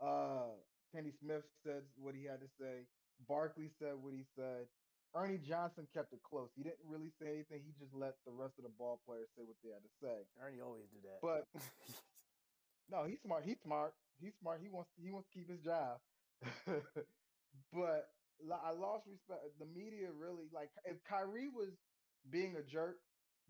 Uh, 0.00 0.54
Kenny 0.92 1.12
Smith 1.20 1.42
said 1.64 1.82
what 1.96 2.14
he 2.14 2.24
had 2.24 2.40
to 2.40 2.48
say. 2.58 2.86
Barkley 3.28 3.68
said 3.78 3.94
what 4.00 4.14
he 4.14 4.24
said. 4.36 4.66
Ernie 5.14 5.38
Johnson 5.42 5.88
kept 5.92 6.12
it 6.12 6.22
close. 6.22 6.48
He 6.54 6.62
didn't 6.62 6.86
really 6.86 7.10
say 7.20 7.42
anything. 7.42 7.66
He 7.66 7.74
just 7.82 7.92
let 7.92 8.14
the 8.24 8.30
rest 8.30 8.54
of 8.58 8.64
the 8.64 8.70
ball 8.78 9.00
players 9.04 9.26
say 9.36 9.42
what 9.42 9.58
they 9.62 9.70
had 9.74 9.82
to 9.82 9.92
say. 10.00 10.18
Ernie 10.38 10.62
always 10.62 10.86
do 10.94 11.02
that. 11.02 11.18
But 11.20 11.50
no, 12.90 13.04
he's 13.04 13.18
smart. 13.22 13.42
He's 13.44 13.58
smart. 13.62 13.92
He's 14.22 14.34
smart. 14.40 14.60
He 14.62 14.68
wants 14.70 14.90
he 15.02 15.10
wants 15.10 15.28
to 15.30 15.34
keep 15.38 15.50
his 15.50 15.60
job. 15.60 15.98
but 17.72 18.08
I 18.50 18.72
lost 18.72 19.06
respect. 19.06 19.44
The 19.58 19.66
media 19.68 20.08
really 20.16 20.48
like 20.52 20.70
if 20.84 20.96
Kyrie 21.04 21.52
was 21.52 21.72
being 22.30 22.56
a 22.56 22.62
jerk, 22.64 22.98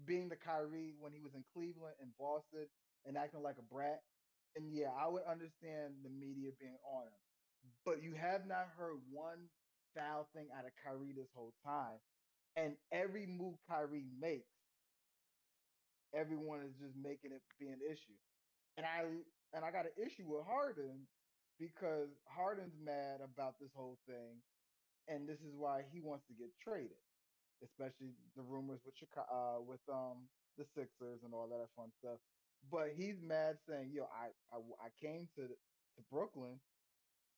being 0.07 0.29
the 0.29 0.37
Kyrie 0.37 0.95
when 0.99 1.13
he 1.13 1.21
was 1.21 1.35
in 1.35 1.45
Cleveland 1.55 1.97
and 2.01 2.11
Boston 2.19 2.67
and 3.07 3.17
acting 3.17 3.43
like 3.43 3.59
a 3.59 3.67
brat, 3.75 4.03
and 4.57 4.73
yeah, 4.73 4.91
I 4.91 5.09
would 5.09 5.25
understand 5.25 6.03
the 6.03 6.11
media 6.11 6.51
being 6.61 6.79
on 6.85 7.07
him. 7.07 7.21
But 7.85 8.03
you 8.03 8.15
have 8.15 8.47
not 8.47 8.69
heard 8.77 8.99
one 9.11 9.49
foul 9.97 10.29
thing 10.35 10.49
out 10.57 10.67
of 10.67 10.73
Kyrie 10.85 11.15
this 11.17 11.31
whole 11.35 11.55
time. 11.65 11.99
And 12.57 12.75
every 12.93 13.27
move 13.27 13.57
Kyrie 13.69 14.07
makes, 14.21 14.51
everyone 16.15 16.61
is 16.67 16.75
just 16.81 16.97
making 16.97 17.33
it 17.33 17.43
be 17.59 17.69
an 17.69 17.81
issue. 17.85 18.17
And 18.77 18.87
I 18.87 19.05
and 19.55 19.65
I 19.65 19.71
got 19.71 19.87
an 19.87 19.97
issue 19.99 20.27
with 20.27 20.47
Harden 20.47 21.07
because 21.61 22.09
Harden's 22.27 22.75
mad 22.83 23.21
about 23.23 23.57
this 23.61 23.71
whole 23.77 23.99
thing, 24.09 24.41
and 25.09 25.29
this 25.29 25.39
is 25.41 25.55
why 25.55 25.85
he 25.93 26.01
wants 26.01 26.27
to 26.29 26.35
get 26.35 26.49
traded, 26.63 26.99
especially 27.63 28.17
the 28.37 28.43
rumors 28.43 28.81
with 28.85 28.97
Chicago, 28.97 29.29
uh, 29.31 29.61
with 29.63 29.81
um 29.93 30.29
the 30.59 30.65
Sixers 30.75 31.21
and 31.25 31.35
all 31.35 31.49
that 31.51 31.69
fun 31.77 31.93
stuff. 32.01 32.19
But 32.73 32.91
he's 32.97 33.21
mad 33.23 33.59
saying, 33.69 33.93
"Yo, 33.95 34.05
I 34.05 34.31
I, 34.53 34.59
I 34.81 34.89
came 35.01 35.29
to 35.37 35.49
to 35.49 36.03
Brooklyn 36.11 36.61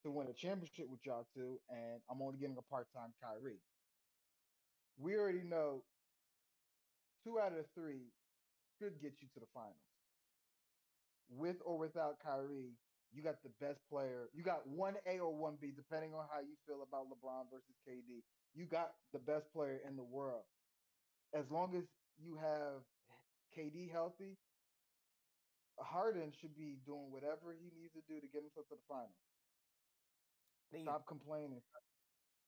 to 0.05 0.11
win 0.11 0.29
a 0.29 0.35
championship 0.35 0.89
with 0.89 1.01
y'all 1.07 1.27
two, 1.35 1.61
and 1.71 2.01
I'm 2.11 2.23
only 2.23 2.39
getting 2.39 2.59
a 2.59 2.71
part 2.71 2.89
time 2.95 3.15
Kyrie." 3.23 3.61
We 4.99 5.17
already 5.17 5.43
know 5.43 5.85
two 7.25 7.41
out 7.41 7.53
of 7.57 7.67
three 7.75 8.13
could 8.79 9.01
get 9.01 9.15
you 9.21 9.29
to 9.35 9.41
the 9.41 9.47
finals. 9.55 9.77
With 11.31 11.57
or 11.65 11.79
without 11.79 12.19
Kyrie, 12.23 12.77
you 13.13 13.23
got 13.23 13.43
the 13.43 13.51
best 13.61 13.81
player. 13.89 14.29
You 14.35 14.43
got 14.43 14.67
one 14.67 14.97
A 15.07 15.19
or 15.21 15.35
one 15.35 15.57
B, 15.61 15.71
depending 15.71 16.15
on 16.15 16.27
how 16.33 16.41
you 16.41 16.57
feel 16.67 16.83
about 16.83 17.07
LeBron 17.11 17.51
versus 17.51 17.77
KD. 17.87 18.25
You 18.55 18.67
got 18.67 18.95
the 19.13 19.19
best 19.19 19.53
player 19.53 19.79
in 19.87 19.97
the 19.97 20.03
world. 20.05 20.45
As 21.35 21.51
long 21.51 21.75
as 21.77 21.85
you 22.17 22.37
have 22.37 22.83
KD 23.57 23.91
healthy, 23.91 24.37
Harden 25.79 26.33
should 26.33 26.55
be 26.57 26.77
doing 26.85 27.11
whatever 27.11 27.53
he 27.53 27.71
needs 27.71 27.93
to 27.95 28.01
do 28.09 28.21
to 28.21 28.27
get 28.29 28.43
himself 28.43 28.69
to 28.69 28.77
the 28.77 28.83
finals. 28.89 29.15
Then 30.71 30.83
you, 30.83 30.87
Stop 30.87 31.07
complaining. 31.07 31.63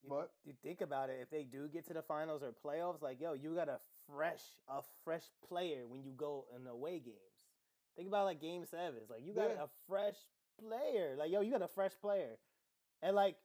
you, 0.02 0.08
But 0.08 0.30
you 0.44 0.54
think 0.62 0.80
about 0.80 1.10
it. 1.10 1.20
If 1.20 1.30
they 1.30 1.44
do 1.44 1.68
get 1.68 1.86
to 1.86 1.94
the 1.94 2.02
finals 2.02 2.42
or 2.42 2.52
playoffs, 2.52 3.02
like 3.02 3.20
yo, 3.20 3.32
you 3.34 3.54
got 3.54 3.68
a 3.68 3.80
fresh, 4.06 4.42
a 4.68 4.82
fresh 5.04 5.24
player 5.48 5.86
when 5.86 6.02
you 6.02 6.12
go 6.12 6.46
in 6.54 6.66
away 6.66 7.00
games. 7.00 7.48
Think 7.96 8.08
about 8.08 8.24
like 8.24 8.40
game 8.40 8.64
sevens. 8.64 9.08
Like 9.10 9.22
you 9.24 9.34
got 9.34 9.50
Yeah. 9.50 9.64
a 9.64 9.68
fresh 9.86 10.16
player. 10.60 11.16
Like 11.18 11.30
yo, 11.30 11.40
you 11.40 11.52
got 11.52 11.62
a 11.62 11.68
fresh 11.68 11.92
player, 12.00 12.38
and 13.02 13.14
like 13.16 13.36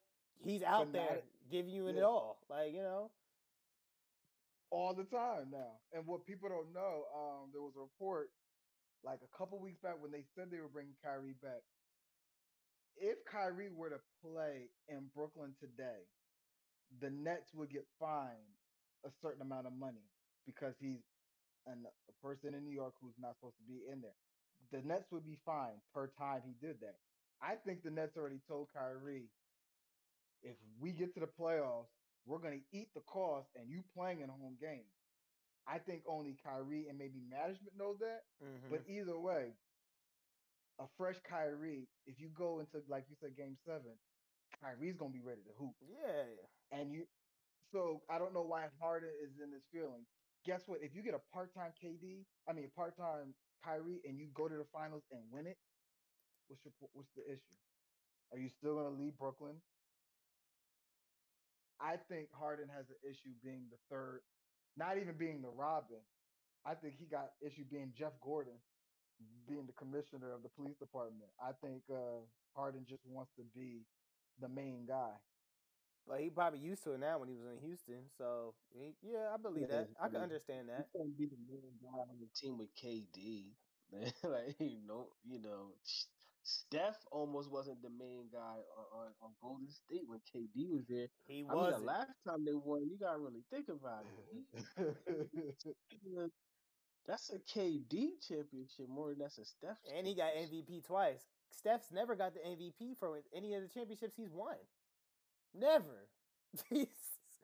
he's 0.43 0.63
out 0.63 0.91
there 0.93 1.19
giving 1.51 1.73
you 1.73 1.87
it 1.87 2.01
all. 2.01 2.39
Like 2.49 2.73
you 2.73 2.81
know, 2.81 3.11
all 4.71 4.93
the 4.93 5.03
time 5.03 5.49
now. 5.51 5.79
And 5.93 6.05
what 6.05 6.25
people 6.25 6.49
don't 6.49 6.73
know, 6.73 7.05
um, 7.15 7.49
there 7.51 7.61
was 7.61 7.73
a 7.75 7.81
report 7.81 8.29
like 9.03 9.19
a 9.23 9.37
couple 9.37 9.59
weeks 9.59 9.79
back 9.81 9.95
when 9.99 10.11
they 10.11 10.23
said 10.35 10.51
they 10.51 10.59
were 10.59 10.71
bringing 10.71 10.95
Kyrie 11.03 11.37
back. 11.41 11.63
If 12.97 13.23
Kyrie 13.23 13.71
were 13.71 13.89
to 13.89 14.01
play 14.21 14.67
in 14.89 15.07
Brooklyn 15.15 15.55
today, 15.59 16.03
the 16.99 17.09
Nets 17.09 17.53
would 17.53 17.71
get 17.71 17.85
fined 17.99 18.59
a 19.05 19.09
certain 19.21 19.41
amount 19.41 19.67
of 19.67 19.73
money 19.73 20.03
because 20.45 20.75
he's 20.79 20.99
an, 21.65 21.85
a 21.87 22.15
person 22.25 22.53
in 22.53 22.65
New 22.65 22.75
York 22.75 22.93
who's 23.01 23.15
not 23.19 23.35
supposed 23.39 23.55
to 23.57 23.67
be 23.71 23.87
in 23.87 24.01
there. 24.01 24.19
The 24.71 24.81
Nets 24.81 25.11
would 25.11 25.25
be 25.25 25.37
fine 25.45 25.81
per 25.93 26.07
time 26.17 26.41
he 26.45 26.53
did 26.65 26.79
that. 26.81 26.95
I 27.41 27.55
think 27.55 27.83
the 27.83 27.89
Nets 27.89 28.17
already 28.17 28.39
told 28.47 28.67
Kyrie, 28.73 29.29
if 30.43 30.55
we 30.79 30.91
get 30.91 31.13
to 31.15 31.19
the 31.21 31.27
playoffs, 31.27 31.89
we're 32.25 32.39
going 32.39 32.59
to 32.59 32.77
eat 32.77 32.89
the 32.93 33.01
cost 33.01 33.47
and 33.55 33.69
you 33.69 33.81
playing 33.95 34.21
in 34.21 34.29
a 34.29 34.33
home 34.33 34.57
game. 34.61 34.85
I 35.67 35.79
think 35.79 36.03
only 36.07 36.37
Kyrie 36.43 36.87
and 36.89 36.97
maybe 36.97 37.21
management 37.29 37.77
knows 37.77 37.97
that. 37.99 38.23
Mhm. 38.41 38.69
But 38.69 38.81
either 38.87 39.17
way, 39.17 39.53
a 40.79 40.87
fresh 40.97 41.19
Kyrie, 41.27 41.87
if 42.05 42.19
you 42.19 42.29
go 42.29 42.59
into 42.59 42.81
like 42.87 43.05
you 43.09 43.15
said, 43.19 43.35
Game 43.35 43.57
Seven, 43.65 43.97
Kyrie's 44.61 44.97
gonna 44.97 45.11
be 45.11 45.21
ready 45.21 45.41
to 45.43 45.53
hoop. 45.53 45.75
yeah, 45.81 46.25
And 46.71 46.91
you, 46.91 47.05
so 47.71 48.01
I 48.09 48.17
don't 48.17 48.33
know 48.33 48.43
why 48.43 48.67
Harden 48.79 49.09
is 49.21 49.39
in 49.39 49.51
this 49.51 49.63
feeling. 49.71 50.05
Guess 50.45 50.67
what? 50.67 50.81
If 50.81 50.95
you 50.95 51.01
get 51.03 51.13
a 51.13 51.19
part-time 51.33 51.73
KD, 51.81 52.25
I 52.47 52.53
mean 52.53 52.65
a 52.65 52.69
part-time 52.69 53.35
Kyrie, 53.63 54.01
and 54.05 54.19
you 54.19 54.27
go 54.33 54.47
to 54.47 54.55
the 54.57 54.65
finals 54.73 55.03
and 55.11 55.21
win 55.31 55.47
it, 55.47 55.57
what's 56.47 56.63
your 56.65 56.73
what's 56.93 57.09
the 57.15 57.23
issue? 57.25 57.57
Are 58.31 58.39
you 58.39 58.49
still 58.49 58.75
gonna 58.75 58.95
leave 58.95 59.17
Brooklyn? 59.17 59.61
I 61.79 61.97
think 62.09 62.29
Harden 62.33 62.69
has 62.69 62.85
an 62.89 62.97
issue 63.09 63.33
being 63.43 63.69
the 63.71 63.77
third, 63.89 64.21
not 64.75 64.97
even 64.97 65.17
being 65.17 65.41
the 65.41 65.49
Robin. 65.49 66.01
I 66.65 66.75
think 66.75 66.95
he 66.99 67.05
got 67.07 67.31
issue 67.41 67.63
being 67.71 67.93
Jeff 67.97 68.13
Gordon, 68.21 68.59
being 69.47 69.65
the 69.67 69.73
commissioner 69.73 70.33
of 70.33 70.43
the 70.43 70.49
police 70.49 70.77
department. 70.77 71.31
I 71.41 71.51
think 71.63 71.83
uh, 71.89 72.27
Harden 72.55 72.85
just 72.87 73.05
wants 73.05 73.31
to 73.37 73.43
be 73.55 73.87
the 74.39 74.49
main 74.49 74.85
guy. 74.87 75.13
But 76.09 76.19
he 76.19 76.29
probably 76.29 76.59
used 76.59 76.83
to 76.85 76.93
it 76.93 76.99
now 76.99 77.19
when 77.19 77.29
he 77.29 77.35
was 77.35 77.45
in 77.45 77.59
Houston. 77.61 78.09
So 78.17 78.55
he, 78.73 78.95
yeah, 79.03 79.29
I 79.33 79.37
believe 79.37 79.67
Yeah, 79.69 79.85
that. 79.85 79.87
I 80.01 80.07
can 80.07 80.15
I 80.17 80.19
mean, 80.19 80.23
understand 80.23 80.69
that. 80.69 80.87
He's 80.91 81.01
gonna 81.01 81.13
be 81.17 81.27
the 81.27 81.37
main 81.47 81.77
guy 81.81 81.99
on 82.01 82.17
the 82.19 82.27
team 82.35 82.57
with 82.57 82.73
KD. 82.75 83.53
man. 83.93 84.11
like 84.23 84.55
you 84.59 84.81
know, 84.87 85.07
you 85.23 85.39
know, 85.39 85.73
Steph 86.43 86.97
almost 87.11 87.51
wasn't 87.51 87.81
the 87.81 87.89
main 87.89 88.25
guy 88.31 88.57
on, 88.77 88.85
on, 88.93 89.07
on 89.21 89.31
Golden 89.41 89.69
State 89.69 90.03
when 90.07 90.19
KD 90.33 90.69
was 90.69 90.85
there. 90.89 91.07
He 91.27 91.45
I 91.49 91.53
mean, 91.53 91.61
was. 91.63 91.73
the 91.77 91.85
last 91.85 92.11
time 92.27 92.45
they 92.45 92.53
won, 92.53 92.89
you 92.89 92.97
gotta 92.99 93.19
really 93.19 93.43
think 93.51 93.69
about 93.69 94.05
it. 94.77 94.95
Uh, 96.17 96.27
that's 97.07 97.31
a 97.31 97.39
KD 97.39 98.21
championship 98.27 98.87
more 98.87 99.09
than 99.09 99.19
that's 99.19 99.37
a 99.37 99.45
Steph. 99.45 99.77
and 99.97 100.05
he 100.05 100.15
got. 100.15 100.33
MVP 100.33 100.85
twice. 100.85 101.25
Steph's 101.51 101.91
never 101.91 102.15
got 102.15 102.33
the 102.33 102.39
MVP 102.41 102.97
for 102.97 103.19
any 103.35 103.53
of 103.55 103.61
the 103.61 103.67
championships 103.67 104.15
he's 104.15 104.31
won. 104.31 104.55
Never. 105.53 106.07
he's 106.69 106.87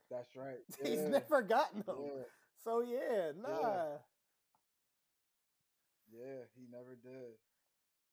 That's 0.10 0.36
right. 0.36 0.60
he's 0.84 1.00
never 1.02 1.42
gotten 1.42 1.84
them. 1.86 1.96
yeah, 2.02 2.24
So 2.64 2.82
yeah, 2.82 3.32
nah. 3.38 3.98
yeah, 6.12 6.46
he 6.56 6.68
never 6.72 6.96
did. 6.96 7.36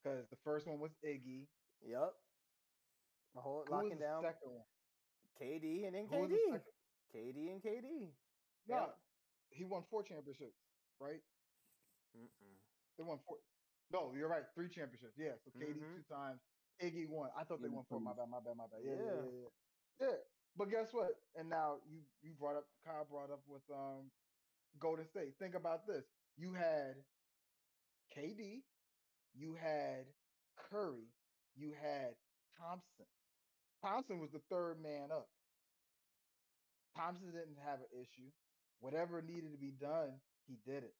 Because 0.03 0.25
the 0.29 0.37
first 0.43 0.67
one 0.67 0.79
was 0.79 0.91
Iggy. 1.05 1.47
Yep. 1.85 2.13
My 3.35 3.41
whole 3.41 3.63
Who 3.65 3.73
was 3.73 3.83
locking 3.83 3.99
down 3.99 4.21
second 4.23 4.51
one? 4.51 4.65
KD 5.41 5.87
and 5.87 5.95
then 5.95 6.05
Who 6.09 6.17
was 6.21 6.29
the 6.29 6.37
KD. 6.37 6.61
KD 7.15 7.51
and 7.51 7.61
KD. 7.63 8.13
Yeah. 8.67 8.85
he 9.49 9.63
won 9.65 9.83
four 9.89 10.03
championships, 10.03 10.57
right? 10.99 11.21
Mm-mm. 12.17 12.55
They 12.97 13.03
won 13.03 13.19
four. 13.25 13.37
No, 13.91 14.13
you're 14.15 14.29
right. 14.29 14.43
Three 14.55 14.69
championships. 14.69 15.13
Yeah. 15.17 15.33
So 15.43 15.51
KD 15.51 15.77
Mhm. 15.81 15.95
two 15.97 16.03
times. 16.13 16.41
Iggy 16.81 17.07
won. 17.09 17.29
I 17.37 17.43
thought 17.43 17.61
they 17.61 17.67
Yeah, 17.69 17.75
won 17.75 17.85
four. 17.85 17.99
My 17.99 18.13
bad. 18.13 18.29
My 18.29 18.39
bad. 18.39 18.55
My 18.57 18.67
bad. 18.67 18.81
Yeah, 18.83 18.93
yeah, 18.93 19.21
Yeah. 19.21 19.49
Yeah. 19.99 20.17
But 20.55 20.69
guess 20.69 20.93
what? 20.93 21.11
And 21.35 21.49
now 21.49 21.81
you 21.87 22.03
you 22.21 22.33
brought 22.33 22.57
up 22.57 22.65
Kyle 22.85 23.05
brought 23.05 23.31
up 23.31 23.43
with 23.47 23.63
um 23.71 24.11
Golden 24.79 25.05
State. 25.05 25.37
Think 25.39 25.55
about 25.55 25.87
this. 25.87 26.05
You 26.35 26.53
had 26.53 27.05
KD, 28.15 28.63
you 29.33 29.55
had 29.55 30.05
Curry, 30.57 31.13
you 31.55 31.73
had 31.73 32.15
Thompson. 32.57 33.07
Thompson 33.81 34.19
was 34.19 34.31
the 34.31 34.41
third 34.49 34.81
man 34.81 35.11
up. 35.11 35.29
Thompson 36.95 37.31
didn't 37.31 37.57
have 37.57 37.81
an 37.81 37.87
issue. 37.91 38.31
Whatever 38.79 39.21
needed 39.21 39.51
to 39.53 39.57
be 39.57 39.71
done, 39.71 40.21
he 40.47 40.57
did 40.65 40.83
it. 40.83 40.95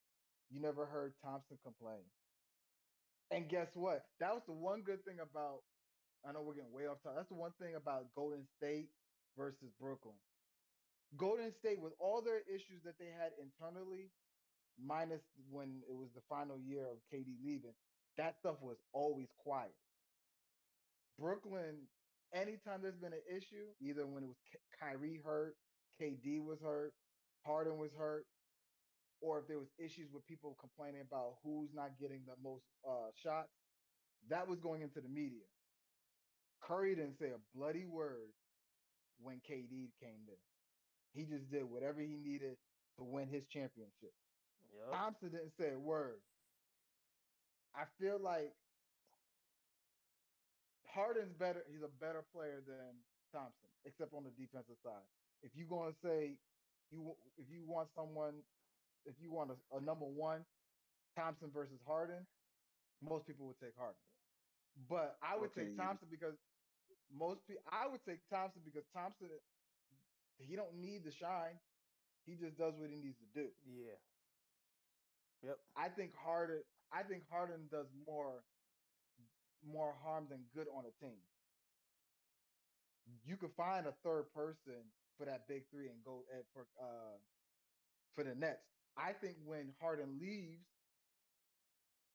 You 0.49 0.59
never 0.59 0.85
heard 0.85 1.13
Thompson 1.21 1.57
complain. 1.63 2.05
And 3.31 3.49
guess 3.49 3.75
what? 3.75 4.05
That 4.19 4.33
was 4.33 4.43
the 4.45 4.53
one 4.53 4.83
good 4.83 5.03
thing 5.05 5.19
about. 5.19 5.63
I 6.23 6.31
know 6.31 6.41
we're 6.41 6.55
getting 6.55 6.71
way 6.71 6.87
off 6.87 7.03
topic. 7.03 7.17
That's 7.17 7.29
the 7.29 7.35
one 7.35 7.51
thing 7.59 7.75
about 7.75 8.07
Golden 8.15 8.47
State 8.57 8.87
versus 9.37 9.71
Brooklyn. 9.79 10.15
Golden 11.17 11.51
State, 11.51 11.79
with 11.81 11.93
all 11.99 12.21
their 12.21 12.41
issues 12.47 12.81
that 12.85 12.97
they 12.97 13.11
had 13.11 13.31
internally, 13.37 14.09
minus 14.81 15.21
when 15.51 15.83
it 15.89 15.95
was 15.95 16.09
the 16.15 16.23
final 16.29 16.57
year 16.57 16.87
of 16.87 16.97
KD 17.13 17.37
leaving, 17.43 17.75
that 18.17 18.35
stuff 18.39 18.55
was 18.61 18.77
always 18.93 19.27
quiet. 19.37 19.75
Brooklyn, 21.19 21.85
anytime 22.33 22.81
there's 22.81 22.97
been 22.97 23.13
an 23.13 23.27
issue, 23.29 23.69
either 23.81 24.07
when 24.07 24.23
it 24.23 24.27
was 24.27 24.37
Kyrie 24.79 25.21
hurt, 25.23 25.55
KD 26.01 26.43
was 26.43 26.59
hurt, 26.61 26.93
Harden 27.45 27.77
was 27.77 27.91
hurt, 27.97 28.25
or 29.21 29.39
if 29.39 29.47
there 29.47 29.59
was 29.59 29.69
issues 29.77 30.09
with 30.13 30.25
people 30.25 30.57
complaining 30.59 31.01
about 31.01 31.35
who's 31.43 31.69
not 31.73 31.91
getting 31.99 32.21
the 32.25 32.35
most 32.41 32.63
uh, 32.87 33.11
shots, 33.21 33.49
that 34.29 34.47
was 34.47 34.59
going 34.59 34.81
into 34.81 35.01
the 35.01 35.09
media. 35.09 35.45
Curry 36.67 36.95
didn't 36.95 37.19
say 37.19 37.31
a 37.31 37.41
bloody 37.57 37.85
word 37.85 38.31
when 39.21 39.37
KD 39.49 39.91
came 39.99 40.23
there. 40.27 40.41
He 41.13 41.25
just 41.25 41.49
did 41.51 41.63
whatever 41.69 42.01
he 42.01 42.15
needed 42.17 42.57
to 42.97 43.03
win 43.03 43.27
his 43.27 43.43
championship. 43.51 44.13
Yep. 44.73 44.91
Thompson 44.91 45.29
didn't 45.29 45.53
say 45.59 45.71
a 45.73 45.79
word. 45.79 46.19
I 47.75 47.85
feel 47.99 48.19
like 48.19 48.53
Harden's 50.87 51.33
better. 51.39 51.63
He's 51.69 51.81
a 51.83 51.91
better 51.99 52.23
player 52.33 52.61
than 52.65 52.93
Thompson, 53.33 53.69
except 53.85 54.13
on 54.13 54.23
the 54.23 54.31
defensive 54.31 54.77
side. 54.83 55.05
If 55.41 55.51
you're 55.55 55.67
going 55.69 55.91
to 55.91 55.97
say 56.05 56.37
you, 56.91 57.15
if 57.37 57.49
you 57.49 57.65
want 57.65 57.89
someone, 57.95 58.33
if 59.05 59.15
you 59.19 59.31
want 59.31 59.51
a, 59.51 59.57
a 59.77 59.81
number 59.81 60.05
one, 60.05 60.45
Thompson 61.17 61.49
versus 61.53 61.79
Harden, 61.85 62.25
most 63.01 63.25
people 63.25 63.47
would 63.47 63.59
take 63.59 63.75
Harden. 63.77 63.99
But 64.89 65.17
I 65.21 65.37
would 65.37 65.49
Okay, 65.53 65.69
take. 65.69 65.77
Thompson 65.77 66.07
because 66.09 66.33
most 67.17 67.45
people. 67.47 67.63
I 67.71 67.87
would 67.87 68.03
take 68.05 68.19
Thompson 68.29 68.61
because 68.65 68.85
Thompson, 68.93 69.29
he 70.37 70.55
don't 70.55 70.75
need 70.75 71.03
the 71.03 71.11
shine. 71.11 71.57
He 72.25 72.35
just 72.35 72.57
does 72.57 72.73
what 72.77 72.89
he 72.89 72.97
needs 72.97 73.17
to 73.19 73.27
do. 73.33 73.49
Yeah. 73.65 73.95
Yep. 75.43 75.59
I 75.75 75.89
think 75.89 76.15
Harden. 76.15 76.63
I 76.91 77.03
think 77.03 77.23
Harden 77.29 77.67
does 77.71 77.87
more 78.07 78.43
more 79.65 79.95
harm 80.03 80.27
than 80.29 80.45
good 80.53 80.67
on 80.75 80.85
a 80.85 80.91
team. 81.03 81.17
You 83.25 83.37
could 83.37 83.51
find 83.55 83.87
a 83.87 83.93
third 84.03 84.33
person 84.33 84.91
for 85.17 85.25
that 85.25 85.47
big 85.47 85.63
three 85.69 85.87
and 85.89 86.03
go 86.03 86.23
at 86.33 86.45
for 86.53 86.67
uh 86.79 87.17
for 88.15 88.23
the 88.23 88.35
Nets. 88.35 88.65
I 88.97 89.13
think 89.13 89.37
when 89.45 89.73
Harden 89.79 90.19
leaves, 90.19 90.65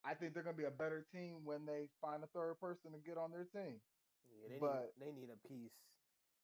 I 0.04 0.14
think 0.14 0.34
they're 0.34 0.42
gonna 0.42 0.56
be 0.56 0.64
a 0.64 0.70
better 0.70 1.06
team 1.12 1.44
when 1.44 1.64
they 1.66 1.88
find 2.00 2.22
a 2.24 2.26
third 2.28 2.58
person 2.60 2.92
to 2.92 2.98
get 2.98 3.16
on 3.18 3.30
their 3.30 3.44
team. 3.44 3.80
Yeah, 4.30 4.48
they 4.48 4.58
But- 4.58 4.92
need 4.98 5.04
they 5.06 5.12
need 5.12 5.30
a 5.30 5.36
piece. 5.48 5.72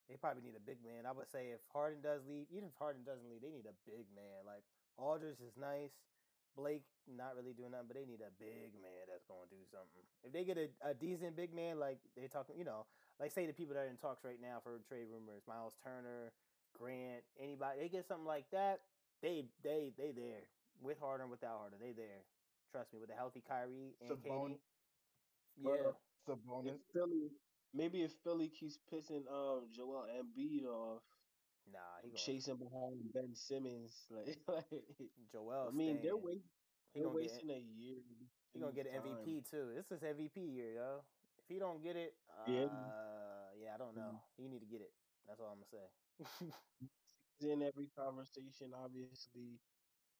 They 0.09 0.16
probably 0.16 0.43
need 0.43 0.57
a 0.57 0.61
big 0.61 0.82
man. 0.85 1.07
I 1.07 1.12
would 1.12 1.28
say 1.28 1.51
if 1.53 1.61
Harden 1.72 2.03
does 2.03 2.20
leave, 2.26 2.47
even 2.51 2.68
if 2.68 2.74
Harden 2.76 3.05
doesn't 3.05 3.28
leave, 3.28 3.41
they 3.41 3.51
need 3.51 3.64
a 3.66 3.72
big 3.89 4.05
man. 4.14 4.45
Like 4.45 4.64
Aldridge 4.99 5.41
is 5.41 5.57
nice. 5.57 5.93
Blake 6.55 6.85
not 7.09 7.35
really 7.35 7.53
doing 7.53 7.72
nothing, 7.72 7.89
but 7.89 7.97
they 7.97 8.05
need 8.05 8.20
a 8.20 8.30
big 8.39 8.74
man 8.80 9.09
that's 9.09 9.24
going 9.26 9.49
to 9.49 9.55
do 9.57 9.64
something. 9.72 10.05
If 10.22 10.30
they 10.32 10.45
get 10.45 10.57
a, 10.57 10.70
a 10.87 10.95
decent 10.95 11.35
big 11.35 11.53
man, 11.53 11.80
like 11.80 11.99
they're 12.14 12.28
talking, 12.28 12.57
you 12.57 12.64
know, 12.64 12.87
like 13.18 13.32
say 13.32 13.47
the 13.47 13.53
people 13.53 13.74
that 13.74 13.80
are 13.80 13.91
in 13.91 13.97
talks 13.97 14.22
right 14.24 14.39
now 14.41 14.61
for 14.62 14.78
trade 14.87 15.07
rumors, 15.11 15.43
Myles 15.49 15.74
Turner, 15.82 16.32
Grant, 16.78 17.24
anybody, 17.41 17.80
they 17.80 17.89
get 17.89 18.07
something 18.07 18.26
like 18.26 18.49
that, 18.53 18.82
they 19.20 19.47
they 19.64 19.91
they 19.99 20.12
there 20.12 20.47
with 20.80 21.01
Harden, 21.01 21.28
without 21.30 21.59
Harden, 21.59 21.78
they 21.80 21.93
there. 21.93 22.22
Trust 22.70 22.93
me, 22.93 23.01
with 23.01 23.11
a 23.11 23.14
healthy 23.14 23.41
Kyrie 23.47 23.97
and 24.01 24.11
Sabon- 24.11 24.51
KD, 24.51 24.59
yeah, 25.59 25.70
If 25.91 25.97
Sabonis. 26.28 26.78
Philly, 26.93 27.30
maybe 27.75 28.03
if 28.03 28.12
Philly 28.25 28.49
keeps 28.49 28.79
pissing 28.93 29.27
um 29.31 29.68
Joel 29.72 30.07
Embiid 30.16 30.64
off, 30.66 31.03
nah, 31.72 31.79
he 32.03 32.09
gonna 32.11 32.18
chasing 32.18 32.57
behind 32.57 33.12
Ben 33.12 33.35
Simmons, 33.35 34.07
like, 34.11 34.39
like 34.49 34.85
Joel. 35.33 35.68
I 35.68 35.70
mean, 35.77 36.01
they're 36.03 36.12
staying. 36.12 36.22
wait, 36.22 36.43
He 36.95 37.01
they're 37.01 37.09
gonna 37.09 37.20
get 37.20 37.31
wasting 37.33 37.51
a 37.51 37.59
year. 37.59 37.97
he 38.53 38.61
gonna 38.61 38.72
get 38.72 38.87
an 38.87 39.03
time. 39.03 39.16
MVP 39.18 39.51
too. 39.51 39.72
This 39.75 39.91
is 39.91 40.03
MVP 40.03 40.37
year, 40.55 40.72
yo. 40.75 41.05
If 41.39 41.45
he 41.49 41.59
don't 41.59 41.83
get 41.83 41.97
it, 41.97 42.14
uh, 42.31 42.51
Yeah. 42.51 42.68
yeah, 43.61 43.75
I 43.75 43.79
don't 43.79 43.97
know. 43.97 44.20
He 44.37 44.49
need 44.49 44.61
to 44.61 44.66
get 44.66 44.81
it. 44.81 44.93
That's 45.27 45.41
all 45.41 45.49
I'm 45.53 45.59
gonna 45.61 45.66
say. 45.70 47.51
In 47.53 47.62
every 47.62 47.89
conversation, 47.99 48.72
obviously. 48.75 49.59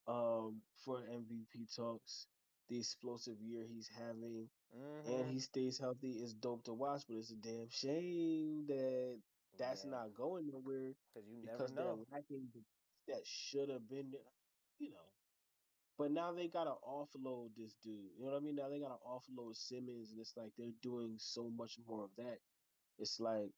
Um, 0.07 0.61
for 0.85 1.01
MVP 1.09 1.65
talks, 1.75 2.27
the 2.69 2.79
explosive 2.79 3.41
year 3.41 3.65
he's 3.65 3.89
having, 3.89 4.51
Mhm. 4.73 5.07
and 5.07 5.29
he 5.29 5.41
stays 5.41 5.79
healthy 5.79 6.23
is 6.23 6.35
dope 6.35 6.65
to 6.65 6.75
watch. 6.75 7.07
But 7.07 7.17
it's 7.17 7.31
a 7.31 7.37
damn 7.37 7.69
shame 7.69 8.67
that 8.67 9.23
that's 9.59 9.85
Yeah, 9.85 9.91
not 9.91 10.15
going 10.15 10.49
nowhere 10.49 10.95
because 11.15 11.29
you 11.29 11.37
never 11.45 11.59
because 11.59 11.73
they're 11.75 11.95
know. 11.95 12.05
lacking 12.11 12.51
that 13.07 13.27
should 13.27 13.69
have 13.69 13.89
been 13.89 14.11
there, 14.11 14.33
you 14.79 14.91
know. 14.91 15.13
But 15.99 16.13
now 16.13 16.33
they 16.33 16.49
gotta 16.49 16.75
offload 16.85 17.55
this 17.57 17.75
dude. 17.77 18.13
You 18.17 18.25
know 18.27 18.33
what 18.33 18.37
I 18.37 18.41
mean? 18.41 18.57
Now 18.57 18.69
they 18.69 18.81
gotta 18.81 19.03
offload 19.05 19.57
Simmons, 19.57 20.11
and 20.11 20.21
it's 20.21 20.37
like 20.37 20.55
they're 20.57 20.73
doing 20.83 21.19
so 21.19 21.51
much 21.51 21.79
more 21.87 22.05
of 22.05 22.15
that. 22.17 22.41
It's 22.99 23.21
like 23.21 23.53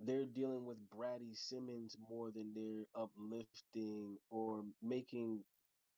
they're 0.00 0.26
dealing 0.26 0.64
with 0.64 0.78
Brady 0.90 1.34
Simmons 1.34 1.96
more 1.98 2.30
than 2.32 2.52
they're 2.54 2.86
uplifting 2.94 4.18
or 4.30 4.64
making 4.82 5.44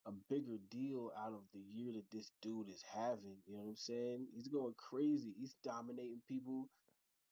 a 0.05 0.11
bigger 0.11 0.57
deal 0.57 1.11
out 1.15 1.33
of 1.33 1.51
the 1.51 1.61
year 1.61 1.93
that 1.93 2.09
this 2.11 2.31
dude 2.41 2.69
is 2.69 2.83
having. 2.83 3.43
You 3.45 3.55
know 3.57 3.63
what 3.63 3.69
I'm 3.69 3.75
saying? 3.75 4.27
He's 4.33 4.47
going 4.47 4.75
crazy. 4.75 5.33
He's 5.33 5.55
dominating 5.55 6.21
people. 6.27 6.69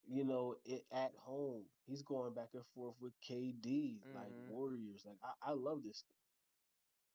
You 0.07 0.23
know, 0.25 0.59
it, 0.65 0.85
at 0.91 1.15
home, 1.15 1.69
he's 1.85 2.03
going 2.03 2.33
back 2.33 2.53
and 2.53 2.65
forth 2.65 2.99
with 2.99 3.19
KD, 3.21 4.05
like 4.11 4.33
Mhm. 4.33 4.47
Warriors. 4.49 5.05
Like 5.05 5.19
I, 5.23 5.33
I 5.41 5.51
love 5.53 5.83
this. 5.83 6.03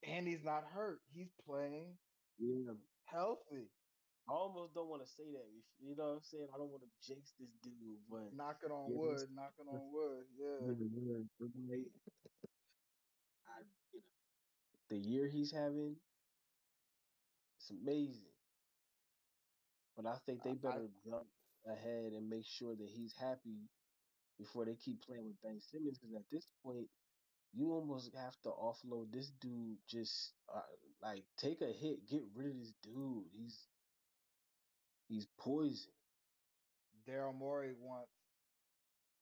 And 0.02 0.26
he's 0.26 0.44
not 0.44 0.64
hurt. 0.64 1.02
He's 1.08 1.32
playing 1.32 1.98
Yeah, 2.38 2.74
healthy. 3.04 3.70
I 4.28 4.32
almost 4.32 4.74
don't 4.74 4.88
want 4.88 5.02
to 5.02 5.06
say 5.08 5.32
that. 5.32 5.46
You 5.78 5.94
know 5.96 6.08
what 6.08 6.16
I'm 6.16 6.22
saying? 6.22 6.48
I 6.52 6.58
don't 6.58 6.70
want 6.70 6.82
to 6.84 6.90
jinx 7.00 7.34
this 7.38 7.54
dude, 7.62 8.08
but 8.08 8.30
Knocking 8.32 8.70
on 8.70 8.90
Yeah, 8.90 8.98
wood, 8.98 9.30
knocking 9.30 9.68
on 9.68 9.92
wood. 9.92 10.26
Yeah. 10.32 10.72
Yeah, 10.78 10.86
yeah, 11.02 11.22
but 11.38 11.50
like, 11.68 11.92
I, 13.46 13.62
you 13.92 14.00
know, 14.00 14.75
the 14.88 14.98
year 14.98 15.28
he's 15.28 15.52
having, 15.52 16.00
it's 17.58 17.70
amazing. 17.70 18.34
But 19.96 20.06
I 20.06 20.18
think 20.18 20.40
I- 20.42 20.44
they 20.44 20.50
I- 20.50 20.54
better 20.54 20.88
jump 21.04 21.30
ahead 21.66 22.12
and 22.12 22.28
make 22.28 22.46
sure 22.46 22.76
that 22.76 22.88
he's 22.88 23.14
happy 23.14 23.70
before 24.38 24.64
they 24.66 24.76
keep 24.76 25.02
playing 25.02 25.26
with 25.26 25.40
Ben 25.40 25.60
Simmons. 25.60 25.98
Because 25.98 26.14
at 26.16 26.28
this 26.30 26.46
point, 26.62 26.90
you 27.52 27.72
almost 27.72 28.14
have 28.14 28.40
to 28.42 28.50
offload 28.50 29.10
this 29.12 29.30
dude. 29.30 29.78
Just 29.86 30.34
uh, 30.48 30.62
like 31.00 31.24
take 31.36 31.60
a 31.62 31.72
hit, 31.72 32.06
get 32.06 32.22
rid 32.34 32.48
of 32.50 32.58
this 32.58 32.72
dude. 32.82 33.28
He's 33.32 33.68
he's 35.08 35.26
poison. 35.38 35.92
Daryl 37.06 37.34
Morey 37.34 37.72
wants 37.74 38.12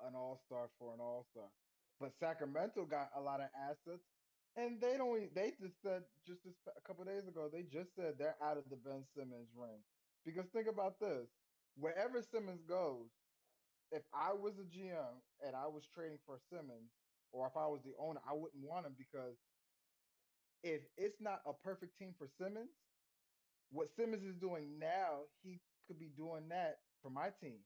an 0.00 0.14
all 0.14 0.36
star 0.46 0.68
for 0.78 0.94
an 0.94 1.00
all 1.00 1.24
star. 1.24 1.52
But 2.00 2.12
Sacramento 2.18 2.86
got 2.86 3.10
a 3.14 3.20
lot 3.20 3.40
of 3.40 3.50
assets, 3.54 4.13
and 4.56 4.80
they 4.80 4.96
don't. 4.96 5.34
They 5.34 5.52
just 5.60 5.80
said 5.82 6.02
just 6.26 6.44
this, 6.44 6.54
a 6.76 6.80
couple 6.82 7.04
days 7.04 7.26
ago. 7.28 7.48
They 7.52 7.62
just 7.62 7.94
said 7.94 8.14
they're 8.18 8.36
out 8.42 8.58
of 8.58 8.64
the 8.70 8.76
Ben 8.76 9.04
Simmons 9.16 9.50
ring. 9.56 9.82
Because 10.24 10.46
think 10.52 10.68
about 10.68 11.00
this: 11.00 11.28
wherever 11.76 12.22
Simmons 12.22 12.62
goes, 12.64 13.10
if 13.90 14.02
I 14.14 14.32
was 14.32 14.58
a 14.58 14.64
GM 14.64 15.22
and 15.44 15.56
I 15.56 15.66
was 15.66 15.86
trading 15.86 16.18
for 16.26 16.38
Simmons, 16.50 16.92
or 17.32 17.46
if 17.46 17.56
I 17.56 17.66
was 17.66 17.82
the 17.84 17.94
owner, 17.98 18.20
I 18.28 18.34
wouldn't 18.34 18.62
want 18.64 18.86
him 18.86 18.94
because 18.98 19.36
if 20.62 20.82
it's 20.96 21.20
not 21.20 21.40
a 21.46 21.52
perfect 21.52 21.98
team 21.98 22.14
for 22.18 22.28
Simmons, 22.28 22.70
what 23.70 23.88
Simmons 23.96 24.24
is 24.24 24.36
doing 24.36 24.78
now, 24.78 25.22
he 25.42 25.60
could 25.86 25.98
be 25.98 26.08
doing 26.16 26.48
that 26.50 26.76
for 27.02 27.10
my 27.10 27.30
team. 27.40 27.58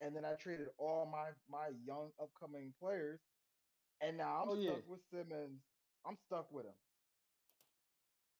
And 0.00 0.14
then 0.14 0.24
I 0.24 0.34
traded 0.34 0.68
all 0.78 1.06
my 1.06 1.30
my 1.48 1.68
young 1.86 2.10
upcoming 2.20 2.74
players, 2.78 3.20
and 4.00 4.16
now 4.18 4.42
I'm 4.42 4.50
Oh, 4.50 4.54
yeah. 4.54 4.72
stuck 4.72 4.88
with 4.88 5.00
Simmons. 5.10 5.62
I'm 6.04 6.16
stuck 6.16 6.50
with 6.52 6.66
him, 6.66 6.76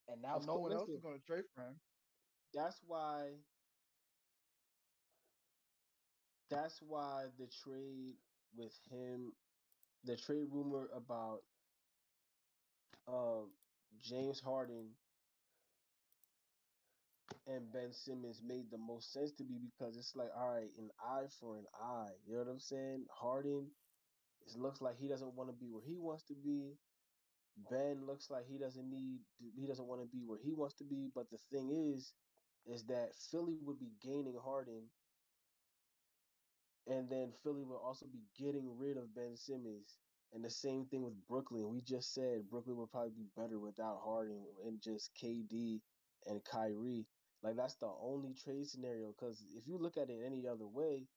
and 0.07 0.21
now 0.21 0.39
no 0.39 0.57
one 0.57 0.73
else 0.73 0.93
is 0.93 1.01
going 1.01 1.19
to 1.19 1.25
trade 1.25 1.45
for 1.53 1.63
him. 1.67 1.81
That's 2.53 2.81
why. 2.83 3.45
That's 6.49 6.81
why 6.81 7.29
the 7.37 7.47
trade 7.47 8.19
with 8.53 8.77
him, 8.89 9.33
the 10.03 10.17
trade 10.17 10.45
rumor 10.51 10.87
about 10.89 11.45
um 13.07 13.57
James 13.99 14.41
Harden 14.41 14.97
and 17.47 17.71
Ben 17.71 17.93
Simmons 17.93 18.41
made 18.41 18.69
the 18.71 18.77
most 18.77 19.11
sense 19.11 19.33
to 19.33 19.43
me 19.45 19.59
because 19.59 19.97
it's 19.97 20.15
like, 20.15 20.31
all 20.33 20.49
right, 20.49 20.71
an 20.77 20.91
eye 20.99 21.27
for 21.27 21.57
an 21.57 21.67
eye. 21.73 22.15
You 22.25 22.33
know 22.33 22.39
what 22.39 22.49
I'm 22.49 22.59
saying? 22.59 23.07
Harden, 23.11 23.75
it 24.41 24.57
looks 24.57 24.81
like 24.81 24.97
he 24.97 25.07
doesn't 25.07 25.35
want 25.35 25.49
to 25.49 25.55
be 25.55 25.69
where 25.71 25.83
he 25.83 25.97
wants 25.97 26.25
to 26.25 26.35
be. 26.35 26.79
Ben 27.57 28.05
looks 28.05 28.29
like 28.29 28.45
he 28.45 28.57
doesn't 28.57 28.89
need, 28.89 29.21
he 29.55 29.67
doesn't 29.67 29.87
want 29.87 30.01
to 30.01 30.07
be 30.07 30.23
where 30.25 30.39
he 30.39 30.53
wants 30.53 30.75
to 30.75 30.85
be. 30.85 31.09
But 31.13 31.29
the 31.29 31.37
thing 31.37 31.69
is, 31.71 32.13
is 32.65 32.85
that 32.85 33.15
Philly 33.15 33.59
would 33.61 33.79
be 33.79 33.93
gaining 34.01 34.37
Harden, 34.37 34.91
and 36.87 37.09
then 37.09 37.31
Philly 37.31 37.63
will 37.63 37.77
also 37.77 38.07
be 38.07 38.23
getting 38.37 38.77
rid 38.77 38.97
of 38.97 39.13
Ben 39.13 39.35
Simmons. 39.37 39.99
And 40.33 40.43
the 40.43 40.49
same 40.49 40.85
thing 40.87 41.03
with 41.03 41.25
Brooklyn. 41.27 41.69
We 41.69 41.81
just 41.81 42.13
said 42.13 42.49
Brooklyn 42.49 42.77
would 42.77 42.91
probably 42.91 43.11
be 43.11 43.29
better 43.35 43.59
without 43.59 44.01
Harden 44.01 44.45
and 44.65 44.81
just 44.81 45.15
KD 45.15 45.81
and 46.25 46.43
Kyrie. 46.43 47.07
Like 47.41 47.55
that's 47.55 47.75
the 47.77 47.87
only 47.87 48.33
trade 48.33 48.67
scenario. 48.67 49.11
Because 49.11 49.45
if 49.55 49.67
you 49.67 49.77
look 49.77 49.97
at 49.97 50.09
it 50.09 50.23
any 50.25 50.47
other 50.47 50.67
way, 50.67 51.07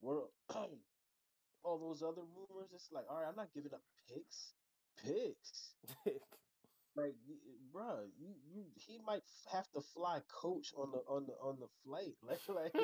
we're 0.00 0.26
all 1.64 1.78
those 1.78 2.02
other 2.02 2.22
rumors. 2.22 2.72
It's 2.72 2.92
like, 2.92 3.06
all 3.08 3.18
right, 3.20 3.28
I'm 3.28 3.36
not 3.36 3.52
giving 3.52 3.74
up 3.74 3.82
picks. 4.08 4.54
Picks. 4.96 5.74
Like, 6.96 7.14
bruh, 7.74 8.08
you, 8.18 8.34
you 8.48 8.64
he 8.74 8.98
might 8.98 9.22
have 9.52 9.70
to 9.72 9.80
fly 9.82 10.20
coach 10.28 10.72
on 10.76 10.90
the 10.92 10.98
on 11.08 11.26
the 11.26 11.34
on 11.34 11.58
the 11.60 11.68
flight. 11.84 12.16
Like, 12.22 12.40
like 12.48 12.74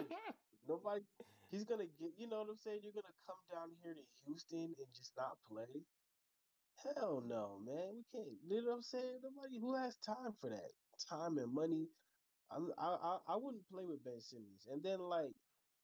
nobody. 0.69 1.03
He's 1.51 1.65
gonna 1.65 1.87
get. 1.87 2.13
You 2.19 2.29
know 2.29 2.41
what 2.41 2.51
I'm 2.51 2.59
saying? 2.59 2.81
You're 2.83 2.93
gonna 2.93 3.15
come 3.27 3.41
down 3.51 3.71
here 3.83 3.95
to 3.95 4.03
Houston 4.27 4.75
and 4.79 4.93
just 4.95 5.13
not 5.17 5.39
play. 5.49 5.87
Hell 6.85 7.23
no, 7.23 7.59
man. 7.59 7.95
We 7.97 8.05
can't. 8.13 8.29
You 8.43 8.63
know 8.63 8.71
what 8.71 8.77
I'm 8.77 8.83
saying? 8.83 9.21
Nobody 9.23 9.59
who 9.59 9.75
has 9.75 9.97
time 9.99 10.33
for 10.41 10.51
that. 10.51 10.73
Time 11.09 11.39
and 11.39 11.53
money. 11.53 11.89
I'm, 12.51 12.73
I, 12.79 12.97
I 13.03 13.19
I 13.35 13.37
wouldn't 13.37 13.69
play 13.69 13.87
with 13.87 14.05
Ben 14.05 14.21
Simmons. 14.21 14.67
And 14.71 14.83
then 14.83 15.01
like 15.01 15.35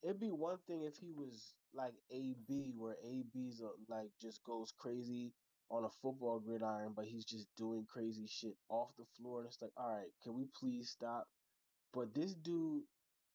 it'd 0.02 0.20
be 0.20 0.30
one 0.32 0.58
thing 0.66 0.82
if 0.84 0.96
he 0.96 1.10
was 1.12 1.54
like 1.72 1.94
AB, 2.10 2.72
where 2.76 2.96
AB's 3.02 3.60
a, 3.60 3.68
uh, 3.68 3.70
like 3.88 4.10
just 4.20 4.42
goes 4.44 4.72
crazy 4.72 5.34
on 5.70 5.84
a 5.84 5.90
football 6.02 6.40
gridiron, 6.40 6.92
but 6.94 7.04
he's 7.04 7.24
just 7.24 7.46
doing 7.56 7.86
crazy 7.88 8.26
shit 8.26 8.56
off 8.68 8.88
the 8.98 9.04
floor. 9.16 9.40
And 9.40 9.48
it's 9.48 9.60
like, 9.60 9.72
all 9.76 9.96
right, 9.96 10.10
can 10.22 10.34
we 10.34 10.46
please 10.58 10.90
stop? 10.90 11.26
But 11.92 12.14
this 12.14 12.34
dude, 12.34 12.82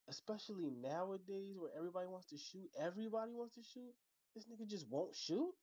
especially 0.10 0.70
nowadays 0.82 1.58
where 1.58 1.72
everybody 1.78 2.08
wants 2.08 2.28
to 2.28 2.38
shoot, 2.38 2.70
everybody 2.80 3.34
wants 3.34 3.56
to 3.56 3.62
shoot. 3.64 3.94
This 4.36 4.46
nigga 4.46 4.68
just 4.68 4.88
won't 4.90 5.16
shoot. 5.16 5.54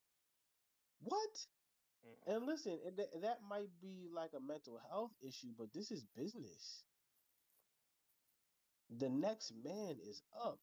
What? 1.03 1.47
Mm-mm. 2.07 2.37
And 2.37 2.47
listen, 2.47 2.79
and 2.87 2.97
th- 2.97 3.09
that 3.23 3.39
might 3.49 3.71
be 3.81 4.09
like 4.12 4.31
a 4.37 4.41
mental 4.41 4.81
health 4.91 5.12
issue, 5.27 5.53
but 5.59 5.73
this 5.73 5.91
is 5.91 6.05
business. 6.16 6.85
The 8.99 9.09
next 9.09 9.53
man 9.64 9.97
is 10.09 10.23
up. 10.45 10.59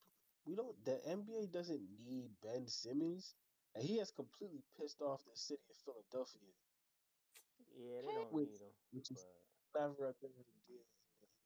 We 0.46 0.56
don't. 0.56 0.76
The 0.86 1.00
NBA 1.08 1.52
doesn't 1.52 1.82
need 2.06 2.30
Ben 2.42 2.68
Simmons, 2.68 3.36
and 3.78 3.86
he 3.86 3.98
has 4.02 4.10
completely 4.12 4.64
pissed 4.80 5.02
off 5.02 5.22
the 5.30 5.38
city 5.38 5.62
of 5.70 5.78
Philadelphia, 5.86 6.50
yeah, 7.78 8.02
they 8.02 8.14
don't 8.14 8.34
Which- 8.34 8.50
need 8.50 8.62
him. 8.62 8.74
which 8.92 9.12
is 9.12 9.22
never 9.76 10.10
a 10.10 10.14
good 10.18 10.34
deal. 10.68 10.82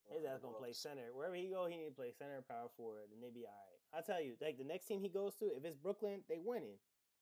his 0.10 0.26
ass 0.26 0.40
gonna 0.42 0.58
play 0.58 0.74
center 0.74 1.12
wherever 1.14 1.36
he 1.36 1.50
go. 1.50 1.68
He 1.68 1.78
need 1.78 1.90
to 1.90 1.96
play 1.96 2.12
center, 2.12 2.42
power 2.48 2.68
forward, 2.76 3.12
and 3.14 3.22
they 3.24 3.30
be 3.30 3.46
all 3.46 3.54
right. 3.54 4.00
I 4.00 4.02
tell 4.02 4.22
you, 4.22 4.36
like 4.42 4.58
the 4.58 4.64
next 4.64 4.88
team 4.88 5.00
he 5.02 5.10
goes 5.10 5.36
to, 5.40 5.46
if 5.56 5.64
it's 5.66 5.76
Brooklyn, 5.76 6.24
they 6.28 6.40
winning. 6.40 6.80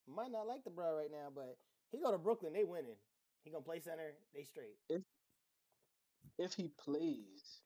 Might 0.08 0.32
not 0.32 0.48
like 0.48 0.64
the 0.64 0.70
bro 0.72 0.96
right 0.98 1.12
now, 1.12 1.30
but 1.34 1.58
he 1.92 2.00
go 2.00 2.12
to 2.12 2.18
Brooklyn, 2.18 2.54
they 2.54 2.64
winning. 2.64 2.98
He 3.44 3.52
gonna 3.52 3.64
play 3.64 3.80
center, 3.80 4.14
they 4.34 4.44
straight. 4.44 4.78
If 6.38 6.54
he 6.54 6.70
plays, 6.70 7.62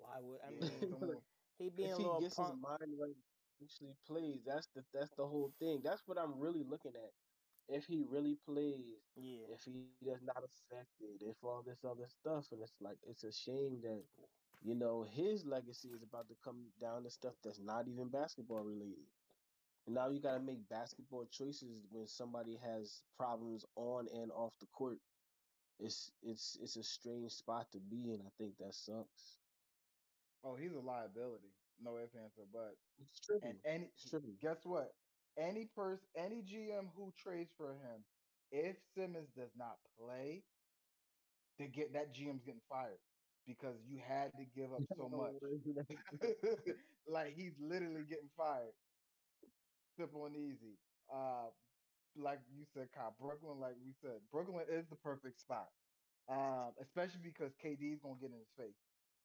Why 0.00 0.20
would 0.20 0.40
I 0.46 0.50
mean? 0.50 0.70
He 1.58 1.70
being 1.70 1.90
if 1.90 1.94
a 1.98 1.98
little 1.98 2.20
gets 2.20 2.36
punk. 2.36 2.54
his 2.54 2.62
mind 2.62 2.94
right, 3.00 3.16
actually 3.62 3.96
plays. 4.06 4.42
That's 4.46 4.68
the 4.74 4.84
that's 4.92 5.12
the 5.16 5.26
whole 5.26 5.52
thing. 5.58 5.80
That's 5.84 6.02
what 6.06 6.18
I'm 6.18 6.38
really 6.38 6.64
looking 6.64 6.92
at. 6.96 7.12
If 7.68 7.86
he 7.86 8.02
really 8.08 8.36
plays, 8.46 8.86
Yeah, 9.16 9.46
if 9.54 9.62
he 9.64 9.72
does 9.76 10.00
not 10.00 10.14
affect 10.14 10.68
it, 11.00 11.22
if 11.22 11.36
all 11.42 11.62
this 11.62 11.84
other 11.84 12.06
stuff, 12.08 12.46
and 12.52 12.62
it's 12.62 12.74
like 12.80 12.98
it's 13.06 13.24
a 13.24 13.32
shame 13.32 13.80
that 13.82 14.02
you 14.62 14.74
know 14.74 15.02
his 15.02 15.44
legacy 15.44 15.88
is 15.88 16.02
about 16.02 16.28
to 16.28 16.36
come 16.42 16.66
down 16.80 17.04
to 17.04 17.10
stuff 17.10 17.34
that's 17.42 17.60
not 17.60 17.88
even 17.88 18.08
basketball 18.08 18.62
related. 18.62 19.06
And 19.86 19.94
now 19.94 20.08
you 20.08 20.20
got 20.20 20.34
to 20.34 20.40
make 20.40 20.68
basketball 20.68 21.26
choices 21.26 21.86
when 21.90 22.06
somebody 22.06 22.56
has 22.56 23.02
problems 23.16 23.64
on 23.76 24.08
and 24.14 24.30
off 24.32 24.54
the 24.60 24.66
court. 24.66 24.98
It's 25.80 26.12
it's 26.22 26.56
it's 26.62 26.76
a 26.76 26.84
strange 26.84 27.32
spot 27.32 27.70
to 27.72 27.80
be 27.80 28.12
in. 28.14 28.22
I 28.22 28.30
think 28.38 28.56
that 28.58 28.74
sucks. 28.74 29.38
Oh, 30.44 30.56
he's 30.56 30.74
a 30.74 30.80
liability. 30.80 31.57
No 31.80 31.98
ifs, 31.98 32.14
ands, 32.14 32.38
or 32.38 32.46
buts. 32.46 32.76
It's 32.98 33.20
tricky. 33.20 33.46
And 33.48 33.60
any 33.64 33.84
It's 33.86 34.10
tricky. 34.10 34.36
guess 34.40 34.64
what? 34.64 34.92
any 35.36 35.66
person, 35.66 36.08
any 36.16 36.42
GM 36.42 36.92
who 36.96 37.12
trades 37.12 37.52
for 37.56 37.74
him, 37.74 38.04
if 38.50 38.76
Simmons 38.94 39.30
does 39.36 39.54
not 39.54 39.78
play, 39.98 40.44
they 41.58 41.68
get 41.68 41.92
that 41.92 42.12
GM's 42.12 42.44
getting 42.44 42.60
fired 42.68 42.98
because 43.46 43.76
you 43.86 43.98
had 43.98 44.32
to 44.36 44.44
give 44.44 44.72
up 44.72 44.82
so 44.96 45.08
much. 45.08 45.34
like 47.06 47.34
he's 47.34 47.58
literally 47.60 48.04
getting 48.04 48.30
fired. 48.36 48.74
Simple 49.96 50.26
and 50.26 50.36
easy. 50.36 50.78
Uh, 51.12 51.50
like 52.16 52.40
you 52.48 52.64
said, 52.64 52.92
Kyle, 52.92 53.14
Brooklyn, 53.18 53.60
like 53.60 53.76
we 53.84 53.92
said, 53.92 54.20
Brooklyn 54.30 54.66
is 54.68 54.88
the 54.88 54.96
perfect 54.96 55.38
spot. 55.40 55.68
Um, 56.28 56.74
especially 56.80 57.20
because 57.22 57.54
KD's 57.56 58.00
gonna 58.00 58.18
get 58.20 58.30
in 58.32 58.38
his 58.38 58.52
face. 58.56 58.76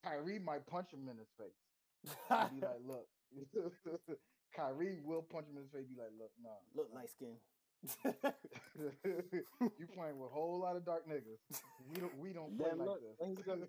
Kyrie 0.03 0.39
might 0.39 0.67
punch 0.67 0.93
him 0.93 1.09
in 1.09 1.17
his 1.17 1.31
face. 1.37 1.72
Be 2.03 2.61
like, 2.61 2.81
look, 2.87 3.07
Kyrie 4.55 4.99
will 5.03 5.21
punch 5.21 5.47
him 5.47 5.57
in 5.57 5.63
his 5.63 5.71
face. 5.71 5.87
Be 5.87 5.99
like, 5.99 6.13
look, 6.17 6.31
nah, 6.41 6.49
Look 6.75 6.89
light 6.93 7.09
skin. 7.09 7.37
you 8.05 9.87
playing 9.91 10.15
with 10.15 10.31
a 10.31 10.33
whole 10.33 10.59
lot 10.59 10.77
of 10.77 10.85
dark 10.85 11.03
niggas. 11.07 11.59
We 11.91 11.99
don't, 11.99 12.17
we 12.17 12.31
don't 12.31 12.57
play 12.57 12.69
Then 12.69 12.79
like 12.79 12.87
look, 12.87 13.01
this. 13.01 13.17
then 13.19 13.29
he's 13.35 13.43
gonna 13.43 13.67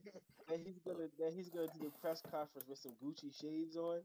then 0.48 0.60
he's 0.64 0.78
gonna 0.86 1.08
then 1.18 1.32
he's 1.34 1.50
gonna 1.50 1.66
do 1.74 1.90
the 1.90 1.92
press 2.00 2.22
conference 2.22 2.68
with 2.68 2.78
some 2.78 2.92
Gucci 3.02 3.34
shades 3.34 3.76
on. 3.76 4.02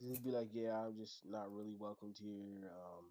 He'd 0.00 0.24
be 0.24 0.30
like, 0.30 0.48
"Yeah, 0.52 0.74
I'm 0.74 0.96
just 0.96 1.22
not 1.24 1.52
really 1.54 1.76
welcomed 1.78 2.18
here. 2.18 2.66
Um, 2.66 3.06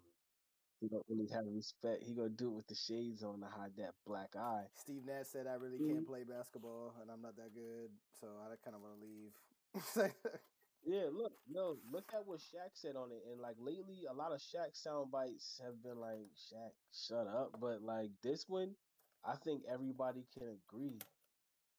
he 0.80 0.88
don't 0.88 1.04
really 1.08 1.28
have 1.32 1.44
respect. 1.48 2.04
He 2.04 2.12
gonna 2.12 2.28
do 2.28 2.48
it 2.48 2.56
with 2.56 2.66
the 2.68 2.76
shades 2.76 3.22
on 3.22 3.40
to 3.40 3.46
hide 3.46 3.72
that 3.78 3.94
black 4.06 4.36
eye." 4.36 4.68
Steve 4.76 5.06
Nash 5.06 5.32
said 5.32 5.46
I 5.46 5.54
really 5.54 5.78
can't 5.78 6.06
play 6.06 6.24
basketball 6.28 6.92
and 7.00 7.10
I'm 7.10 7.22
not 7.22 7.36
that 7.36 7.54
good, 7.54 7.88
so 8.20 8.28
I 8.44 8.52
kind 8.60 8.76
of 8.76 8.82
want 8.82 9.00
to 9.00 9.00
leave. 9.00 9.32
Yeah, 10.84 11.08
look, 11.12 11.32
no, 11.46 11.76
look 11.90 12.12
at 12.14 12.24
what 12.26 12.40
Shaq 12.40 12.70
said 12.74 12.96
on 12.96 13.12
it, 13.12 13.22
and 13.30 13.40
like 13.40 13.56
lately, 13.58 14.06
a 14.08 14.12
lot 14.14 14.32
of 14.32 14.40
Shaq 14.40 14.74
sound 14.76 15.10
bites 15.10 15.60
have 15.62 15.82
been 15.82 15.98
like, 15.98 16.32
"Shaq, 16.34 16.72
shut 16.92 17.26
up," 17.26 17.60
but 17.60 17.82
like 17.82 18.10
this 18.22 18.48
one, 18.48 18.76
I 19.24 19.36
think 19.36 19.64
everybody 19.66 20.24
can 20.32 20.48
agree. 20.48 20.98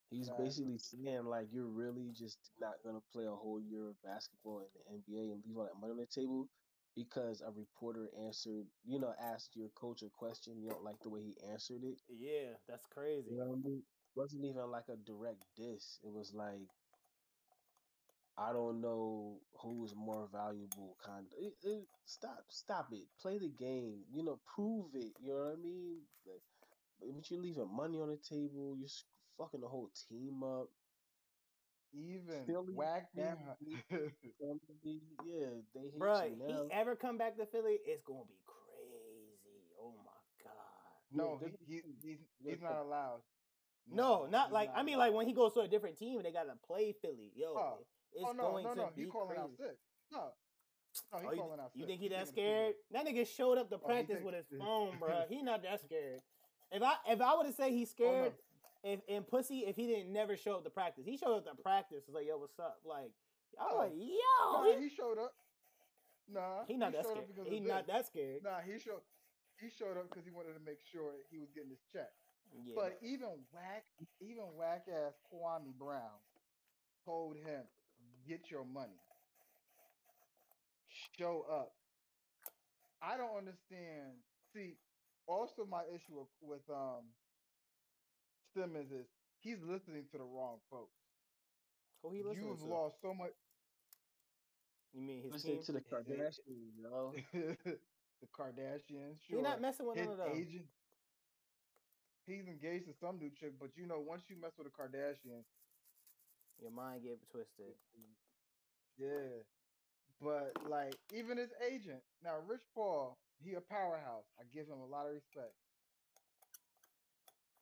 He's 0.10 0.30
Right. 0.30 0.38
basically 0.38 0.78
saying 0.78 1.26
like, 1.26 1.52
you're 1.52 1.68
really 1.68 2.12
just 2.12 2.52
not 2.60 2.84
gonna 2.84 3.02
play 3.12 3.26
a 3.26 3.36
whole 3.36 3.60
year 3.60 3.90
of 3.90 4.02
basketball 4.02 4.62
in 4.62 4.70
the 4.74 4.92
NBA 4.92 5.32
and 5.34 5.44
leave 5.46 5.58
all 5.58 5.66
that 5.66 5.76
money 5.80 5.92
on 5.92 5.98
the 5.98 6.08
table 6.08 6.50
because 6.96 7.42
a 7.42 7.52
reporter 7.52 8.10
answered, 8.16 8.68
you 8.84 9.00
know, 9.00 9.14
asked 9.20 9.56
your 9.56 9.70
coach 9.70 10.02
a 10.04 10.10
question, 10.10 10.62
you 10.62 10.70
don't 10.70 10.84
like 10.84 11.00
the 11.02 11.10
way 11.10 11.24
he 11.24 11.38
answered 11.52 11.84
it. 11.84 12.00
yeah, 12.10 12.58
that's 12.68 12.86
crazy. 12.88 13.32
You 13.32 13.38
know 13.38 13.54
I 13.54 13.56
mean? 13.56 13.80
It 13.80 14.20
wasn't 14.20 14.46
even 14.46 14.70
like 14.72 14.90
a 14.90 14.98
direct 14.98 15.46
diss. 15.56 16.00
It 16.04 16.12
was 16.12 16.34
like, 16.34 16.68
I 18.40 18.54
don't 18.54 18.80
know 18.80 19.40
who's 19.62 19.94
more 19.96 20.28
valuable. 20.32 20.96
Kind 21.06 21.26
of. 21.32 21.44
It, 21.44 21.54
it, 21.64 21.88
stop, 22.06 22.46
stop 22.48 22.88
it. 22.92 23.08
Play 23.22 23.38
the 23.38 23.50
game. 23.50 24.00
You 24.14 24.24
know, 24.24 24.40
prove 24.56 24.96
it. 24.96 25.12
You 25.20 25.34
know 25.34 25.44
what 25.44 25.58
I 25.60 25.62
mean? 25.62 25.98
Like, 26.26 26.42
but 27.18 27.30
you're 27.30 27.42
leaving 27.42 27.70
money 27.76 28.00
on 28.00 28.10
the 28.10 28.18
table. 28.18 28.76
You're 28.80 28.88
fucking 29.38 29.62
the 29.62 29.68
whole 29.68 29.90
team 30.10 30.44
up. 30.44 30.70
Even 31.92 32.46
Philly, 32.46 32.76
whack 32.76 33.08
that 33.16 33.40
yeah, 33.90 34.00
they 35.74 35.82
hate 35.82 36.00
Bruh, 36.00 36.30
you 36.30 36.46
he 36.46 36.72
ever 36.72 36.96
come 36.96 37.18
back 37.18 37.36
to 37.38 37.48
Philly, 37.48 37.80
it's 37.84 38.04
gonna 38.04 38.20
be 38.30 38.38
crazy. 38.46 39.66
Oh 39.82 39.94
my 40.06 40.44
god. 40.44 40.52
no, 41.12 41.40
Yeah, 41.42 41.50
he, 41.68 41.74
he, 41.74 41.82
he's, 42.10 42.20
he's 42.46 42.62
not 42.62 42.84
allowed. 42.84 43.22
No, 43.92 44.28
not 44.30 44.48
he's 44.48 44.54
like 44.54 44.70
I 44.76 44.84
mean 44.84 45.00
like 45.00 45.14
when 45.14 45.26
he 45.26 45.34
goes 45.34 45.54
to 45.54 45.62
a 45.62 45.68
different 45.68 45.98
team 45.98 46.18
and 46.18 46.26
they 46.28 46.32
gotta 46.32 46.54
play 46.68 46.94
Philly. 47.02 47.32
Yo, 47.36 47.56
Oh. 47.58 47.80
It's 48.14 48.26
oh 48.30 48.34
no, 48.34 48.52
going 48.52 48.64
no, 48.66 48.74
to 48.74 48.76
no, 48.82 48.90
be 48.96 49.04
he 49.04 49.08
calling 49.08 49.38
out 49.38 49.50
crazy. 49.52 49.70
sick. 49.70 49.78
No, 50.12 50.20
no, 51.14 51.20
he 51.20 51.28
Oh, 51.28 51.32
you, 51.32 51.38
calling 51.42 51.60
out 51.60 51.72
you 51.76 51.86
think 51.86 52.02
he 52.02 52.08
that 52.10 52.28
scared? 52.28 52.74
That 52.92 53.06
nigga 53.06 53.28
showed 53.28 53.58
up 53.58 53.70
to 53.70 53.78
Oh, 53.78 53.86
practice 53.88 54.24
with 54.24 54.36
his 54.36 54.46
phone, 54.60 54.98
bro. 55.00 55.24
He 55.30 55.42
not 55.44 55.64
that 55.64 55.82
scared. 55.82 56.22
If 56.72 56.84
I 56.84 56.94
if 57.08 57.22
I 57.22 57.36
would 57.36 57.46
have 57.46 57.56
said 57.56 57.72
he's 57.72 57.90
Oh, 57.90 58.04
no. 58.04 58.12
scared, 58.12 58.34
if 58.84 59.00
in 59.08 59.24
pussy, 59.24 59.60
if 59.68 59.76
he 59.76 59.88
didn't 59.88 60.12
never 60.14 60.38
show 60.38 60.54
up 60.56 60.64
to 60.64 60.70
practice, 60.70 61.06
he 61.06 61.18
showed 61.18 61.36
up 61.38 61.46
to 61.46 61.62
practice. 61.62 62.04
Was 62.08 62.16
like, 62.16 62.28
yo, 62.28 62.38
what's 62.38 62.60
up? 62.60 62.78
Like, 62.86 63.12
I 63.60 63.64
was 63.66 63.74
Oh. 63.74 63.78
like, 63.80 63.94
yo, 63.96 64.64
Nah, 64.64 64.80
he, 64.80 64.84
he 64.84 64.90
showed 64.90 65.18
up. 65.18 65.34
Nah, 66.32 66.64
he 66.68 66.78
not 66.78 66.92
that 66.94 67.06
scared. 67.06 67.26
He 67.50 67.60
not 67.60 67.88
this. 67.88 67.96
that 67.96 68.06
scared. 68.08 68.44
Nah, 68.44 68.62
he 68.62 68.78
showed. 68.80 69.02
He 69.60 69.70
showed 69.70 69.98
up 69.98 70.10
because 70.10 70.24
he 70.24 70.32
wanted 70.32 70.54
to 70.54 70.64
make 70.64 70.80
sure 70.92 71.12
he 71.32 71.38
was 71.38 71.50
getting 71.52 71.70
his 71.72 71.82
check. 71.92 72.10
Yeah, 72.66 72.76
But 72.76 72.98
even 73.02 73.28
whack, 73.52 73.84
even 74.22 74.46
whack 74.56 74.86
ass 74.88 75.14
Kwame 75.34 75.74
Brown 75.78 76.18
told 77.06 77.36
him, 77.38 77.66
"Get 78.28 78.50
your 78.52 78.66
money, 78.66 79.00
show 81.18 81.46
up." 81.50 81.72
I 83.02 83.18
don't 83.18 83.38
understand. 83.38 84.24
See, 84.54 84.78
also 85.28 85.66
my 85.66 85.84
issue 85.94 86.20
with, 86.20 86.28
with 86.42 86.70
um 86.70 87.04
Simmons 88.54 88.92
is 88.92 89.06
he's 89.40 89.62
listening 89.64 90.06
to 90.12 90.18
the 90.18 90.24
wrong 90.24 90.60
folks. 90.70 90.98
who 92.02 92.12
he 92.14 92.24
listening 92.24 92.56
to 92.56 92.62
You've 92.62 92.62
lost 92.64 92.96
so 93.02 93.14
much. 93.14 93.32
You 94.94 95.02
mean 95.02 95.22
his 95.24 95.32
Listening 95.34 95.56
team? 95.58 95.66
to 95.66 95.72
the 95.74 95.80
They- 95.80 96.16
they- 96.16 96.16
Kardashians, 96.16 96.78
yo. 96.78 97.14
the 98.22 98.28
Kardashians, 98.34 99.22
sure. 99.28 99.38
He 99.38 99.42
not 99.44 99.62
messing 99.62 99.86
with 99.88 99.98
his 99.98 100.08
none 100.08 100.20
of 100.20 100.26
them. 100.26 100.36
agent. 100.36 100.66
He's 102.26 102.48
engaged 102.48 102.86
to 102.88 102.94
some 102.94 103.18
new 103.18 103.30
chick, 103.32 103.54
but 103.60 103.70
you 103.76 103.86
know, 103.86 104.00
once 104.00 104.24
you 104.30 104.36
mess 104.36 104.52
with 104.58 104.68
a 104.68 104.72
Kardashian, 104.72 105.44
Your 106.62 106.72
mind 106.72 107.04
get 107.04 107.20
twisted. 107.32 107.76
Yeah. 108.98 109.44
But 110.22 110.58
like 110.70 111.00
even 111.12 111.38
his 111.38 111.52
agent, 111.68 112.04
now 112.24 112.38
Rich 112.48 112.64
Paul, 112.76 113.18
he 113.44 113.54
a 113.56 113.62
powerhouse. 113.62 114.26
I 114.40 114.44
give 114.54 114.68
him 114.68 114.80
a 114.82 114.86
lot 114.88 115.08
of 115.08 115.14
respect. 115.14 115.54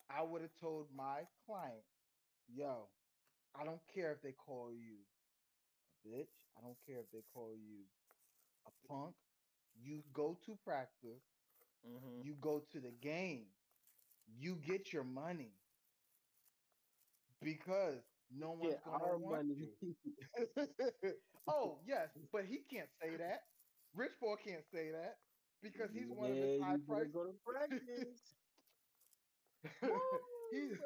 I 0.10 0.22
would 0.22 0.42
have 0.42 0.56
told 0.60 0.88
my 0.94 1.28
client, 1.46 1.84
yo, 2.48 2.90
I 3.56 3.66
don't 3.66 3.82
care 3.94 4.12
if 4.14 4.22
they 4.22 4.34
call 4.34 4.72
you 4.74 4.98
a 5.94 6.10
bitch. 6.10 6.34
I 6.58 6.62
don't 6.62 6.78
care 6.88 7.00
if 7.00 7.12
they 7.12 7.24
call 7.34 7.54
you 7.56 7.86
a 8.68 8.72
punk. 8.88 9.16
You 9.76 10.04
go 10.14 10.38
to 10.46 10.58
practice, 10.66 11.24
Mm-hmm. 11.88 12.22
you 12.22 12.36
go 12.42 12.60
to 12.72 12.80
the 12.80 12.92
game, 13.02 13.48
you 14.40 14.56
get 14.66 14.94
your 14.94 15.04
money. 15.04 15.54
Because 17.42 18.07
no 18.30 18.52
one's 18.52 18.76
Get 18.76 18.84
gonna 18.84 19.04
our 19.04 19.18
want 19.18 19.48
you. 19.58 19.78
oh 21.48 21.80
yes, 21.86 22.10
but 22.32 22.46
he 22.46 22.64
can't 22.64 22.90
say 23.02 23.18
that. 23.18 23.42
Rich 23.94 24.14
Paul 24.20 24.38
can't 24.38 24.66
say 24.66 24.92
that 24.92 25.16
because 25.62 25.92
he's 25.92 26.10
one 26.10 26.32
of 26.32 26.38
Yeah, 26.38 26.44
the 26.44 26.58
you 26.58 26.64
high 26.64 26.78
price. 26.88 27.08
Go 27.14 27.24
to 27.26 27.34
practice. 27.46 28.38
He's- 30.52 30.78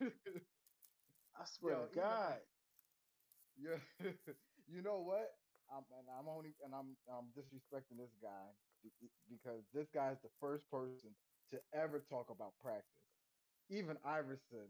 to. 0.00 0.40
I 1.34 1.44
swear 1.44 1.74
Yo, 1.74 1.86
to 1.88 1.94
God. 1.94 2.40
yeah, 3.56 3.78
you 4.66 4.82
know 4.82 5.00
what? 5.00 5.38
I'm, 5.68 5.84
and 5.98 6.08
I'm 6.08 6.28
only 6.28 6.54
and 6.62 6.74
I'm 6.74 6.96
I'm 7.08 7.32
disrespecting 7.32 7.98
this 7.98 8.14
guy 8.22 8.50
be- 8.82 8.90
be- 9.00 9.12
because 9.28 9.64
this 9.72 9.88
guy 9.90 10.12
is 10.12 10.18
the 10.22 10.30
first 10.40 10.68
person 10.70 11.16
to 11.50 11.62
ever 11.72 12.00
talk 12.00 12.30
about 12.30 12.58
practice. 12.58 13.02
Even 13.68 13.98
Iverson 14.04 14.68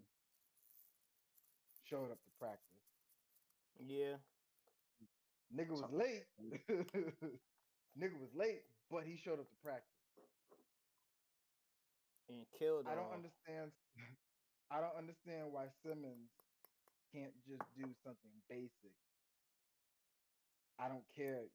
showed 1.88 2.10
up 2.10 2.20
to 2.22 2.30
practice. 2.38 2.82
Yeah. 3.78 4.16
Nigga 5.54 5.70
was 5.70 5.84
late. 5.92 6.26
Nigga 7.98 8.18
was 8.20 8.32
late, 8.34 8.62
but 8.90 9.04
he 9.04 9.16
showed 9.16 9.38
up 9.38 9.48
to 9.48 9.56
practice. 9.62 9.90
And 12.28 12.42
killed. 12.58 12.86
I 12.90 12.94
don't 12.94 13.06
all. 13.06 13.14
understand. 13.14 13.70
I 14.74 14.80
don't 14.82 14.98
understand 14.98 15.54
why 15.54 15.70
Simmons 15.86 16.26
can't 17.14 17.32
just 17.46 17.62
do 17.78 17.86
something 18.02 18.34
basic. 18.50 18.94
I 20.78 20.88
don't 20.88 21.06
care. 21.14 21.46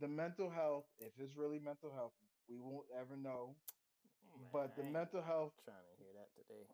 The 0.00 0.08
mental 0.08 0.50
health, 0.50 0.84
if 0.98 1.12
it's 1.18 1.36
really 1.36 1.58
mental 1.58 1.90
health, 1.94 2.12
we 2.50 2.58
won't 2.58 2.86
ever 2.98 3.16
know. 3.16 3.54
Man, 4.34 4.48
but 4.52 4.76
the 4.76 4.82
I 4.82 4.90
mental 4.90 5.22
health, 5.22 5.52
trying 5.64 5.86
to 5.86 5.94
hear 6.02 6.12
that 6.18 6.30
today. 6.34 6.66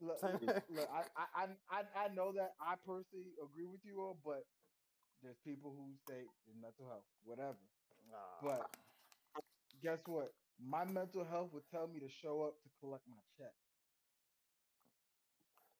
Look, 0.00 0.18
look, 0.68 0.88
I, 0.94 1.02
I, 1.16 1.46
I, 1.70 1.80
I 1.96 2.08
know 2.14 2.32
that 2.32 2.52
I 2.60 2.74
personally 2.86 3.34
agree 3.42 3.66
with 3.66 3.80
you 3.84 4.00
all, 4.00 4.18
but 4.24 4.44
there's 5.22 5.38
people 5.44 5.72
who 5.76 5.92
say 6.08 6.24
it's 6.26 6.56
mental 6.60 6.88
health, 6.88 7.06
whatever. 7.24 7.58
Ah, 8.12 8.40
But 8.42 8.66
guess 9.82 9.98
what? 10.06 10.32
My 10.58 10.84
mental 10.84 11.24
health 11.24 11.52
would 11.52 11.68
tell 11.70 11.86
me 11.88 12.00
to 12.00 12.08
show 12.08 12.42
up 12.42 12.54
to 12.62 12.68
collect 12.80 13.04
my 13.08 13.20
check. 13.38 13.54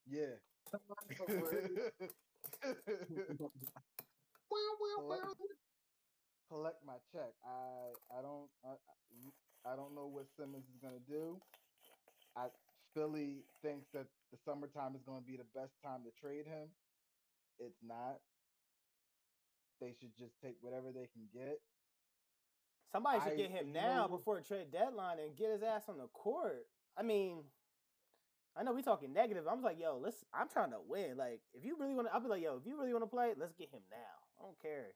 Yeah. 0.06 0.36
collect, 4.96 5.22
collect 6.48 6.80
my 6.84 6.96
check. 7.12 7.32
I 7.44 7.92
I 8.10 8.22
don't 8.22 8.48
I, 8.64 8.72
I- 8.72 9.34
I 9.66 9.74
don't 9.76 9.94
know 9.94 10.06
what 10.06 10.26
Simmons 10.38 10.64
is 10.70 10.78
gonna 10.80 11.02
do. 11.08 11.40
I 12.36 12.48
Philly 12.97 13.44
thinks 13.61 13.86
that 13.92 14.07
the 14.32 14.38
summertime 14.42 14.97
is 14.97 15.03
gonna 15.05 15.20
be 15.20 15.36
the 15.36 15.44
best 15.55 15.76
time 15.84 16.01
to 16.05 16.11
trade 16.18 16.47
him. 16.47 16.72
It's 17.59 17.82
not. 17.82 18.16
They 19.80 19.92
should 20.01 20.16
just 20.16 20.32
take 20.40 20.57
whatever 20.62 20.88
they 20.92 21.07
can 21.12 21.28
get. 21.32 21.61
Somebody 22.90 23.20
should 23.20 23.32
I- 23.32 23.36
get 23.36 23.51
him 23.51 23.72
know 23.72 23.80
now 23.80 24.09
what- 24.09 24.18
before 24.18 24.40
trade 24.40 24.70
deadline 24.70 25.18
and 25.18 25.36
get 25.36 25.51
his 25.51 25.62
ass 25.62 25.90
on 25.90 25.99
the 25.99 26.09
court. 26.09 26.66
I 26.97 27.03
mean, 27.03 27.44
I 28.55 28.62
know 28.62 28.72
we 28.72 28.82
talking 28.82 29.12
negative. 29.12 29.47
I'm 29.47 29.61
like, 29.61 29.78
yo, 29.78 29.99
let's. 29.99 30.24
I'm 30.32 30.49
trying 30.49 30.70
to 30.70 30.80
win. 30.80 31.18
Like, 31.18 31.42
if 31.53 31.62
you 31.62 31.76
really 31.76 31.94
want 31.94 32.09
to, 32.09 32.14
I'll 32.14 32.20
be 32.20 32.28
like, 32.28 32.42
yo, 32.42 32.57
if 32.57 32.64
you 32.64 32.78
really 32.78 32.94
want 32.94 33.03
to 33.05 33.11
play, 33.11 33.34
let's 33.36 33.53
get 33.53 33.68
him 33.68 33.82
now. 33.90 34.16
I 34.38 34.42
don't 34.42 34.59
care. 34.59 34.94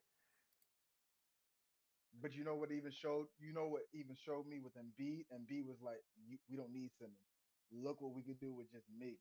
But 2.23 2.35
you 2.35 2.45
know 2.45 2.57
what 2.57 2.73
even 2.73 2.91
showed 2.91 3.29
you 3.39 3.53
know 3.53 3.69
what 3.69 3.83
even 3.93 4.17
showed 4.17 4.47
me 4.47 4.61
with 4.61 4.75
Embiid? 4.77 5.27
Embiid 5.33 5.67
was 5.67 5.81
like, 5.83 6.03
you, 6.27 6.39
we 6.49 6.57
don't 6.57 6.73
need 6.73 6.91
Simmons. 6.99 7.30
Look 7.73 8.01
what 8.01 8.15
we 8.15 8.23
could 8.23 8.41
do 8.41 8.53
with 8.53 8.71
just 8.73 8.87
me. 8.99 9.19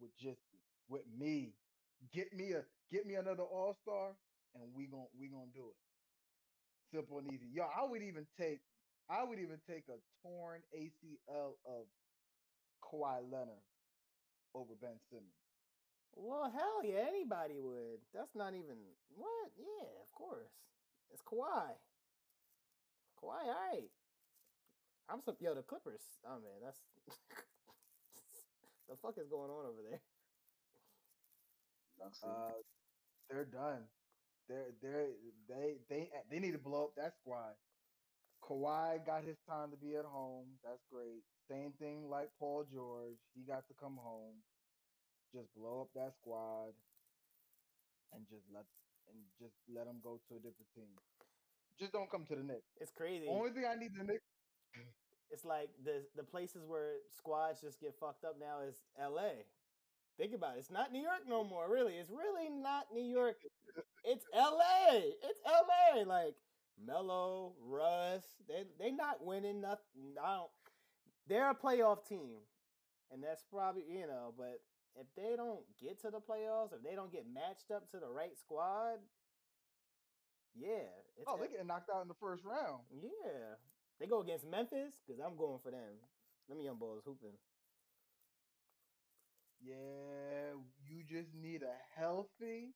With 0.00 0.16
just 0.16 0.40
with 0.88 1.02
me. 1.18 1.54
Get 2.12 2.32
me 2.32 2.52
a 2.52 2.62
get 2.92 3.06
me 3.06 3.14
another 3.14 3.42
all 3.42 3.76
star 3.82 4.14
and 4.54 4.64
we 4.74 4.86
gon' 4.86 5.10
we 5.18 5.28
gonna 5.28 5.50
do 5.52 5.70
it. 5.70 5.78
Simple 6.94 7.18
and 7.18 7.32
easy. 7.32 7.46
Yo, 7.52 7.64
I 7.64 7.84
would 7.84 8.02
even 8.02 8.26
take 8.38 8.60
I 9.10 9.24
would 9.24 9.38
even 9.38 9.58
take 9.68 9.84
a 9.88 9.98
torn 10.22 10.60
ACL 10.76 11.56
of 11.66 11.86
Kawhi 12.84 13.24
Leonard 13.30 13.64
over 14.54 14.74
Ben 14.80 15.00
Simmons. 15.10 15.32
Well, 16.14 16.50
hell 16.50 16.82
yeah, 16.84 17.06
anybody 17.06 17.58
would. 17.58 18.00
That's 18.14 18.34
not 18.34 18.54
even 18.54 18.76
what. 19.14 19.50
Yeah, 19.56 19.88
of 20.02 20.10
course. 20.12 20.50
It's 21.10 21.22
Kawhi. 21.22 21.74
Kawhi, 23.22 23.42
all 23.46 23.56
right. 23.72 23.90
I'm 25.08 25.22
some 25.24 25.36
yo 25.40 25.54
the 25.54 25.62
Clippers. 25.62 26.02
Oh 26.26 26.38
man, 26.40 26.60
that's 26.62 26.80
the 28.88 28.96
fuck 29.00 29.16
is 29.16 29.28
going 29.28 29.50
on 29.50 29.64
over 29.64 29.82
there. 29.88 30.00
Uh, 32.22 32.52
they're 33.30 33.44
done. 33.44 33.88
They're 34.48 34.72
they're 34.80 35.08
they 35.48 35.76
they 35.88 36.10
they 36.30 36.38
need 36.38 36.52
to 36.52 36.58
blow 36.58 36.84
up 36.84 36.94
that 36.96 37.14
squad. 37.20 37.56
Kawhi 38.44 39.04
got 39.04 39.24
his 39.24 39.36
time 39.48 39.70
to 39.70 39.76
be 39.76 39.96
at 39.96 40.04
home. 40.04 40.46
That's 40.62 40.84
great. 40.92 41.24
Same 41.50 41.72
thing 41.78 42.08
like 42.08 42.30
Paul 42.38 42.64
George. 42.72 43.18
He 43.34 43.42
got 43.42 43.66
to 43.68 43.74
come 43.74 43.98
home. 43.98 44.44
Just 45.34 45.52
blow 45.56 45.82
up 45.82 45.92
that 45.94 46.14
squad 46.20 46.72
and 48.14 48.24
just 48.30 48.44
let 48.54 48.64
and 49.12 49.20
just 49.40 49.56
let 49.68 49.84
them 49.84 50.00
go 50.02 50.20
to 50.28 50.36
a 50.36 50.40
different 50.40 50.70
team. 50.74 50.92
Just 51.78 51.92
don't 51.92 52.10
come 52.10 52.24
to 52.26 52.36
the 52.36 52.42
Knicks. 52.42 52.72
It's 52.80 52.92
crazy. 52.92 53.26
Only 53.28 53.50
thing 53.50 53.64
I 53.68 53.76
need 53.76 53.92
the 53.96 54.04
Knicks. 54.04 54.24
It's 55.30 55.44
like 55.44 55.70
the 55.84 56.02
the 56.16 56.22
places 56.22 56.64
where 56.66 56.94
squads 57.16 57.60
just 57.60 57.80
get 57.80 57.94
fucked 57.98 58.24
up 58.24 58.36
now 58.40 58.60
is 58.66 58.76
L.A. 59.00 59.44
Think 60.18 60.34
about 60.34 60.56
it. 60.56 60.60
It's 60.60 60.70
not 60.70 60.92
New 60.92 61.00
York 61.02 61.22
no 61.28 61.44
more. 61.44 61.70
Really, 61.70 61.94
it's 61.94 62.10
really 62.10 62.48
not 62.50 62.86
New 62.94 63.04
York. 63.04 63.36
It's 64.04 64.24
L.A. 64.34 65.12
It's 65.22 65.40
L.A. 65.46 66.04
Like 66.04 66.34
Melo, 66.84 67.52
Russ. 67.62 68.24
They 68.48 68.64
they 68.78 68.90
not 68.90 69.24
winning 69.24 69.60
nothing. 69.60 70.16
I 70.22 70.36
don't. 70.36 70.50
They're 71.28 71.50
a 71.50 71.54
playoff 71.54 72.06
team, 72.08 72.38
and 73.12 73.22
that's 73.22 73.44
probably 73.50 73.84
you 73.88 74.06
know. 74.06 74.34
But 74.36 74.60
if 74.96 75.06
they 75.16 75.36
don't 75.36 75.60
get 75.80 76.00
to 76.02 76.10
the 76.10 76.20
playoffs, 76.20 76.72
if 76.72 76.82
they 76.82 76.94
don't 76.94 77.12
get 77.12 77.26
matched 77.32 77.70
up 77.74 77.90
to 77.90 77.98
the 77.98 78.08
right 78.08 78.36
squad, 78.38 78.98
yeah. 80.54 80.88
Oh, 81.26 81.36
they 81.38 81.48
getting 81.48 81.66
knocked 81.66 81.90
out 81.94 82.02
in 82.02 82.08
the 82.08 82.14
first 82.14 82.44
round. 82.44 82.82
yeah. 82.90 83.56
They 84.00 84.06
go 84.06 84.20
against 84.20 84.46
Memphis 84.46 84.94
because 85.06 85.20
I'm 85.20 85.36
going 85.36 85.58
for 85.62 85.70
them. 85.70 85.98
Them 86.48 86.60
young 86.62 86.76
boys 86.78 87.02
hooping. 87.04 87.36
Yeah, 89.60 90.54
you 90.86 91.02
just 91.04 91.34
need 91.34 91.62
a 91.62 91.74
healthy 91.98 92.74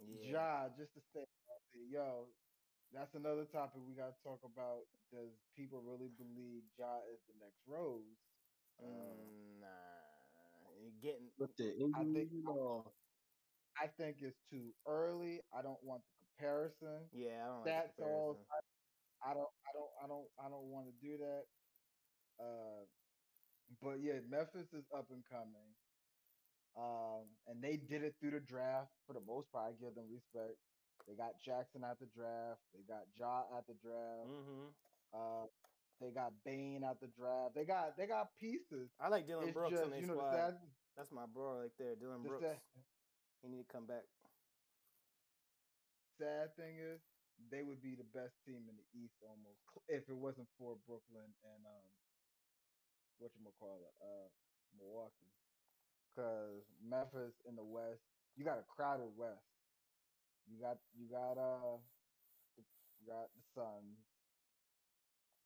Yeah. 0.00 0.32
Ja 0.32 0.68
just 0.78 0.92
to 0.94 1.00
stay 1.10 1.24
healthy. 1.46 1.84
Yo, 1.92 2.26
that's 2.92 3.14
another 3.14 3.44
topic 3.44 3.82
we 3.86 3.94
got 3.94 4.16
to 4.16 4.22
talk 4.24 4.40
about. 4.44 4.88
Does 5.12 5.30
people 5.56 5.82
really 5.84 6.10
believe 6.18 6.62
Ja 6.78 7.04
is 7.12 7.20
the 7.28 7.34
next 7.38 7.60
Rose? 7.66 8.18
Uh, 8.80 8.86
Mm, 8.86 9.60
nah. 9.60 9.68
You 10.80 10.90
getting 11.02 11.28
With 11.38 11.54
the 11.56 11.76
injury, 11.76 12.14
think- 12.14 12.32
you 12.32 12.84
I 13.80 13.86
think 13.86 14.16
it's 14.22 14.38
too 14.50 14.74
early. 14.86 15.40
I 15.52 15.62
don't 15.62 15.82
want 15.84 16.02
the 16.04 16.12
comparison. 16.24 17.08
yeah, 17.12 17.44
I 17.44 17.46
don't 17.46 17.56
like 17.56 17.64
the 17.64 17.70
That's 17.70 17.98
all. 18.00 18.34
comparison. 18.34 18.69
I 19.24 19.34
don't. 19.34 19.52
I 19.66 19.70
don't. 19.74 19.92
I 20.02 20.06
don't. 20.08 20.28
I 20.38 20.48
don't 20.48 20.68
want 20.72 20.86
to 20.88 20.94
do 21.00 21.18
that. 21.18 21.44
Uh, 22.40 22.84
but 23.82 24.00
yeah, 24.00 24.20
Memphis 24.28 24.72
is 24.72 24.84
up 24.96 25.08
and 25.10 25.22
coming. 25.28 25.70
Um, 26.78 27.26
and 27.48 27.62
they 27.62 27.76
did 27.76 28.02
it 28.04 28.14
through 28.20 28.30
the 28.32 28.40
draft 28.40 28.90
for 29.06 29.12
the 29.12 29.24
most 29.26 29.50
part. 29.52 29.74
I 29.74 29.84
give 29.84 29.94
them 29.94 30.06
respect. 30.10 30.56
They 31.08 31.14
got 31.14 31.34
Jackson 31.44 31.82
at 31.82 31.98
the 31.98 32.06
draft. 32.14 32.60
They 32.72 32.82
got 32.86 33.04
Ja 33.18 33.42
at 33.58 33.66
the 33.66 33.74
draft. 33.82 34.30
Mm-hmm. 34.30 34.70
Uh, 35.12 35.46
they 36.00 36.10
got 36.14 36.32
Bane 36.44 36.84
at 36.88 37.00
the 37.00 37.08
draft. 37.08 37.54
They 37.54 37.64
got 37.64 37.96
they 37.98 38.06
got 38.06 38.28
pieces. 38.38 38.88
I 39.00 39.08
like 39.08 39.26
Dillon 39.26 39.48
It's 39.48 39.54
Brooks 39.54 39.72
just 39.72 39.84
on 39.84 39.90
their 39.90 40.00
you 40.00 40.06
know 40.06 40.14
squad. 40.14 40.54
That's 40.96 41.10
my 41.12 41.26
bro 41.26 41.60
right 41.60 41.74
there, 41.78 41.94
Dillon 41.98 42.22
the 42.22 42.28
Brooks. 42.28 42.44
sad, 42.44 42.60
He 43.42 43.48
need 43.48 43.66
to 43.66 43.72
come 43.72 43.86
back. 43.86 44.04
sad 46.18 46.54
thing 46.56 46.78
is 46.78 47.00
they 47.48 47.62
would 47.64 47.80
be 47.82 47.96
the 47.96 48.06
best 48.12 48.36
team 48.44 48.62
in 48.68 48.76
the 48.76 48.88
East 48.92 49.16
almost 49.24 49.60
if 49.88 50.04
it 50.08 50.16
wasn't 50.16 50.48
for 50.58 50.76
Brooklyn 50.86 51.30
and 51.44 51.62
um 51.66 51.90
what 53.18 53.32
you 53.36 53.48
call 53.58 53.80
it 53.84 53.94
uh 54.04 54.28
Milwaukee 54.78 55.32
because 56.10 56.64
Memphis 56.84 57.34
in 57.48 57.56
the 57.56 57.64
West 57.64 58.02
you 58.36 58.44
got 58.44 58.58
a 58.60 58.66
crowded 58.68 59.10
West 59.16 59.44
you 60.48 60.60
got 60.60 60.78
you 60.96 61.06
got 61.08 61.36
uh 61.38 61.78
you 62.56 63.04
got 63.08 63.28
the 63.34 63.42
Suns 63.54 63.98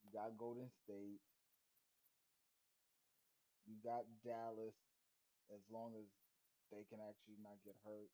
you 0.04 0.10
got 0.12 0.36
Golden 0.38 0.68
State 0.84 1.22
you 3.66 3.76
got 3.84 4.04
Dallas 4.24 4.76
as 5.52 5.60
long 5.72 5.92
as 5.96 6.06
they 6.72 6.84
can 6.90 7.00
actually 7.00 7.38
not 7.42 7.56
get 7.64 7.76
hurt 7.84 8.10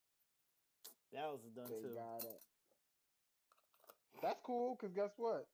That 1.13 1.27
was 1.31 1.43
done 1.55 1.67
they 1.71 1.83
too. 1.83 1.95
got 1.95 2.23
it. 2.23 2.41
That's 4.23 4.41
cool 4.45 4.77
because 4.77 4.95
guess 4.95 5.15
what? 5.17 5.47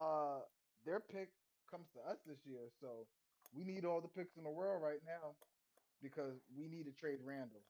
Uh, 0.00 0.46
their 0.86 1.00
pick 1.00 1.28
comes 1.70 1.86
to 1.94 2.00
us 2.10 2.18
this 2.26 2.38
year, 2.46 2.70
so 2.80 3.06
we 3.52 3.64
need 3.64 3.84
all 3.84 4.00
the 4.00 4.08
picks 4.08 4.36
in 4.36 4.44
the 4.44 4.50
world 4.50 4.82
right 4.82 5.02
now 5.06 5.34
because 6.02 6.38
we 6.56 6.68
need 6.68 6.84
to 6.84 6.92
trade 6.92 7.18
Randle. 7.24 7.64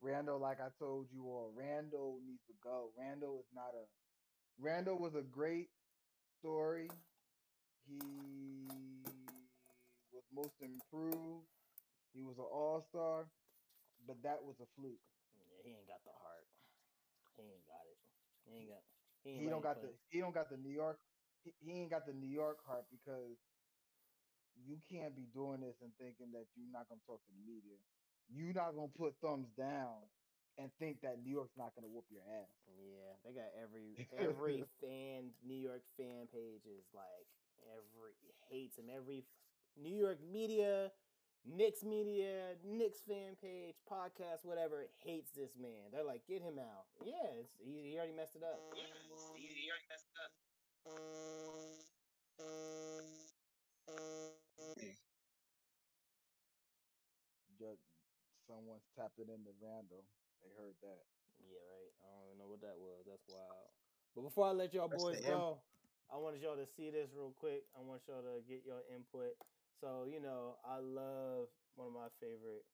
Randle, 0.00 0.38
like 0.38 0.58
I 0.60 0.70
told 0.78 1.06
you 1.12 1.24
all, 1.26 1.52
Randle 1.56 2.18
needs 2.26 2.42
to 2.46 2.54
go. 2.62 2.90
Randle 2.98 3.38
is 3.40 3.50
not 3.54 3.74
a. 3.74 3.84
Randle 4.60 4.98
was 4.98 5.14
a 5.14 5.22
great 5.22 5.68
story. 6.38 6.90
He 7.86 7.98
was 10.12 10.24
most 10.34 10.54
improved. 10.60 11.46
He 12.14 12.22
was 12.22 12.38
an 12.38 12.46
all 12.50 12.84
star, 12.90 13.26
but 14.06 14.22
that 14.22 14.38
was 14.42 14.56
a 14.62 14.68
fluke. 14.78 15.02
Yeah, 15.34 15.62
he 15.64 15.70
ain't 15.70 15.86
got 15.86 16.02
the 16.06 16.14
heart. 16.22 16.46
He 17.36 17.42
ain't 17.42 17.66
got 17.66 17.84
it. 17.86 17.98
He 18.46 18.50
ain't 18.58 18.70
got. 18.70 18.97
He, 19.36 19.44
he 19.44 19.46
don't 19.48 19.62
got 19.62 19.80
for 19.80 19.86
the 19.86 19.92
he 20.08 20.20
don't 20.20 20.34
got 20.34 20.50
the 20.50 20.56
New 20.56 20.70
York 20.72 20.98
he, 21.44 21.52
he 21.60 21.72
ain't 21.80 21.90
got 21.90 22.06
the 22.06 22.12
New 22.12 22.30
York 22.30 22.58
heart 22.66 22.84
because 22.90 23.36
you 24.58 24.78
can't 24.90 25.14
be 25.14 25.26
doing 25.32 25.60
this 25.60 25.78
and 25.82 25.92
thinking 25.98 26.32
that 26.32 26.46
you're 26.56 26.72
not 26.72 26.88
gonna 26.88 27.04
talk 27.06 27.22
to 27.24 27.32
the 27.32 27.44
media. 27.46 27.78
You're 28.28 28.54
not 28.54 28.74
gonna 28.74 28.92
put 28.92 29.14
thumbs 29.22 29.48
down 29.56 30.04
and 30.58 30.70
think 30.78 31.00
that 31.02 31.22
New 31.22 31.30
York's 31.30 31.56
not 31.56 31.74
gonna 31.74 31.88
whoop 31.88 32.06
your 32.10 32.26
ass. 32.26 32.50
Yeah, 32.66 33.14
they 33.24 33.32
got 33.32 33.50
every 33.54 33.96
every 34.18 34.64
fan 34.82 35.30
New 35.46 35.58
York 35.58 35.82
fan 35.96 36.26
page 36.32 36.66
is 36.66 36.84
like 36.92 37.28
every 37.70 38.14
hates 38.50 38.76
him. 38.78 38.90
Every 38.90 39.24
New 39.76 39.94
York 39.94 40.18
media, 40.20 40.90
Knicks 41.46 41.84
media, 41.84 42.56
Knicks 42.64 43.00
fan 43.06 43.36
page, 43.40 43.76
podcast, 43.90 44.44
whatever 44.44 44.86
hates 45.04 45.30
this 45.30 45.56
man. 45.60 45.92
They're 45.92 46.04
like, 46.04 46.26
get 46.26 46.42
him 46.42 46.58
out. 46.58 46.86
Yeah, 47.04 47.40
it's, 47.40 47.54
he, 47.62 47.96
already 47.96 48.12
messed 48.12 48.36
it 48.36 48.42
up. 48.42 48.60
Yeah, 48.74 48.84
he 49.36 49.70
already 49.70 49.88
messed 49.88 50.08
it 50.12 50.18
up. 50.20 50.32
Just 57.58 57.82
someone's 58.46 58.86
tapped 58.94 59.18
it 59.18 59.28
into 59.32 59.50
Randle. 59.58 60.04
They 60.42 60.50
heard 60.54 60.76
that. 60.82 61.02
Yeah, 61.42 61.58
right. 61.58 61.92
I 62.02 62.08
don't 62.14 62.26
even 62.30 62.38
know 62.38 62.50
what 62.50 62.62
that 62.62 62.78
was. 62.78 63.06
That's 63.06 63.26
wild. 63.26 63.70
But 64.14 64.22
before 64.22 64.46
I 64.46 64.52
let 64.54 64.74
y'all 64.74 64.88
That's 64.88 65.02
boys 65.02 65.18
the 65.18 65.30
imp- 65.30 65.38
go, 65.38 65.58
I 66.08 66.16
wanted 66.16 66.40
y'all 66.40 66.56
to 66.56 66.66
see 66.66 66.90
this 66.90 67.10
real 67.14 67.34
quick. 67.36 67.68
I 67.76 67.82
want 67.84 68.02
y'all 68.08 68.24
to 68.24 68.40
get 68.48 68.64
your 68.64 68.82
input. 68.88 69.36
So, 69.80 70.06
you 70.10 70.20
know, 70.20 70.58
I 70.66 70.78
love 70.82 71.48
one 71.76 71.88
of 71.88 71.94
my 71.94 72.10
favorite 72.20 72.66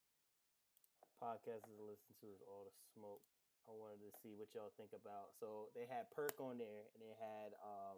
podcasts 1.21 1.69
to 1.69 1.83
listen 1.85 2.13
to 2.21 2.27
is 2.33 2.41
All 2.49 2.65
the 2.65 2.73
Smoke. 2.93 3.21
I 3.69 3.73
wanted 3.73 4.01
to 4.05 4.11
see 4.21 4.33
what 4.37 4.53
y'all 4.53 4.73
think 4.77 4.93
about. 4.93 5.33
So 5.39 5.69
they 5.73 5.85
had 5.89 6.09
Perk 6.13 6.37
on 6.39 6.57
there 6.57 6.89
and 6.93 7.01
they 7.01 7.13
had 7.17 7.53
um 7.61 7.97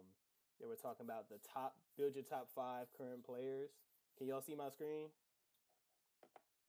they 0.60 0.66
were 0.66 0.80
talking 0.80 1.04
about 1.04 1.28
the 1.28 1.38
top 1.44 1.76
build 1.96 2.14
your 2.16 2.24
top 2.24 2.48
five 2.54 2.88
current 2.96 3.24
players. 3.24 3.70
Can 4.16 4.26
y'all 4.28 4.40
see 4.44 4.56
my 4.56 4.70
screen? 4.70 5.08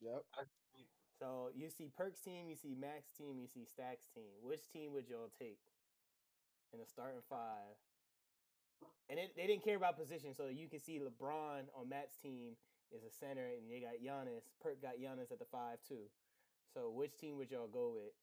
Yep. 0.02 0.24
So 1.20 1.52
you 1.56 1.70
see 1.70 1.92
Perk's 1.92 2.20
team, 2.22 2.48
you 2.50 2.56
see 2.56 2.76
Matt's 2.76 3.12
team, 3.18 3.40
you 3.40 3.48
see 3.48 3.66
Stack's 3.66 4.08
team. 4.16 4.32
Which 4.44 4.70
team 4.72 4.94
would 4.94 5.10
y'all 5.10 5.32
take? 5.40 5.60
in 6.74 6.80
the 6.80 6.86
starting 6.86 7.22
five, 7.30 7.74
and 9.10 9.20
it, 9.20 9.36
they 9.36 9.48
didn't 9.48 9.64
care 9.64 9.76
about 9.76 9.98
position, 9.98 10.34
so 10.34 10.48
you 10.48 10.68
can 10.68 10.80
see 10.80 11.00
LeBron 11.00 11.66
on 11.76 11.90
Matt's 11.90 12.18
team 12.18 12.54
is 12.92 13.04
a 13.04 13.12
center, 13.12 13.46
and 13.46 13.70
they 13.70 13.80
got 13.80 13.98
Giannis. 14.04 14.44
Perk 14.62 14.82
got 14.82 14.98
Giannis 14.98 15.32
at 15.32 15.40
the 15.40 15.46
five 15.52 15.78
too. 15.88 16.10
So 16.74 16.92
which 16.94 17.18
team 17.18 17.38
would 17.38 17.50
y'all 17.50 17.68
go 17.68 17.94
with? 17.96 18.14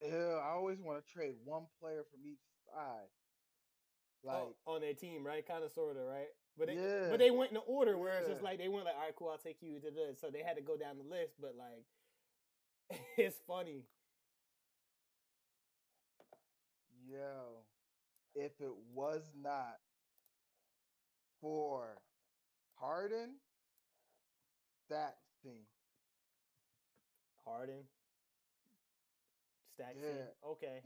Yeah, 0.00 0.38
I 0.42 0.52
always 0.52 0.80
want 0.80 1.04
to 1.04 1.12
trade 1.12 1.34
one 1.44 1.64
player 1.80 2.04
from 2.10 2.20
each 2.24 2.40
side. 2.66 3.10
Oh, 4.24 4.28
like 4.28 4.36
oh, 4.66 4.74
on 4.74 4.80
their 4.80 4.94
team, 4.94 5.26
right? 5.26 5.46
Kind 5.46 5.64
of, 5.64 5.72
sort 5.72 5.96
of, 5.96 6.02
right? 6.04 6.28
But 6.58 6.68
they, 6.68 6.74
Yeah. 6.74 7.08
but 7.10 7.18
they 7.18 7.30
went 7.30 7.50
in 7.50 7.54
the 7.54 7.60
order 7.60 7.96
where 7.96 8.18
it's 8.18 8.28
just 8.28 8.42
like 8.42 8.58
they 8.58 8.68
went 8.68 8.84
like, 8.84 8.94
all 8.94 9.02
right, 9.02 9.16
cool, 9.16 9.28
I'll 9.28 9.38
take 9.38 9.62
you 9.62 9.78
to 9.80 9.90
this. 9.90 10.20
So 10.20 10.30
they 10.30 10.42
had 10.42 10.56
to 10.56 10.62
go 10.62 10.76
down 10.76 10.98
the 10.98 11.04
list, 11.04 11.34
but 11.40 11.54
like, 11.56 11.84
it's 13.16 13.36
funny. 13.46 13.84
Yo, 17.08 17.64
if 18.34 18.52
it 18.60 18.72
was 18.94 19.22
not 19.40 19.78
for 21.40 21.98
Harden, 22.74 23.36
that 24.88 25.16
team. 25.42 25.66
Harden, 27.44 27.84
Stacks. 29.74 29.96
Yeah. 30.02 30.50
Okay. 30.50 30.82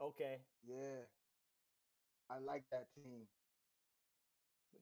Okay. 0.00 0.36
Yeah. 0.66 1.04
I 2.30 2.38
like 2.38 2.64
that 2.70 2.88
team. 2.94 3.28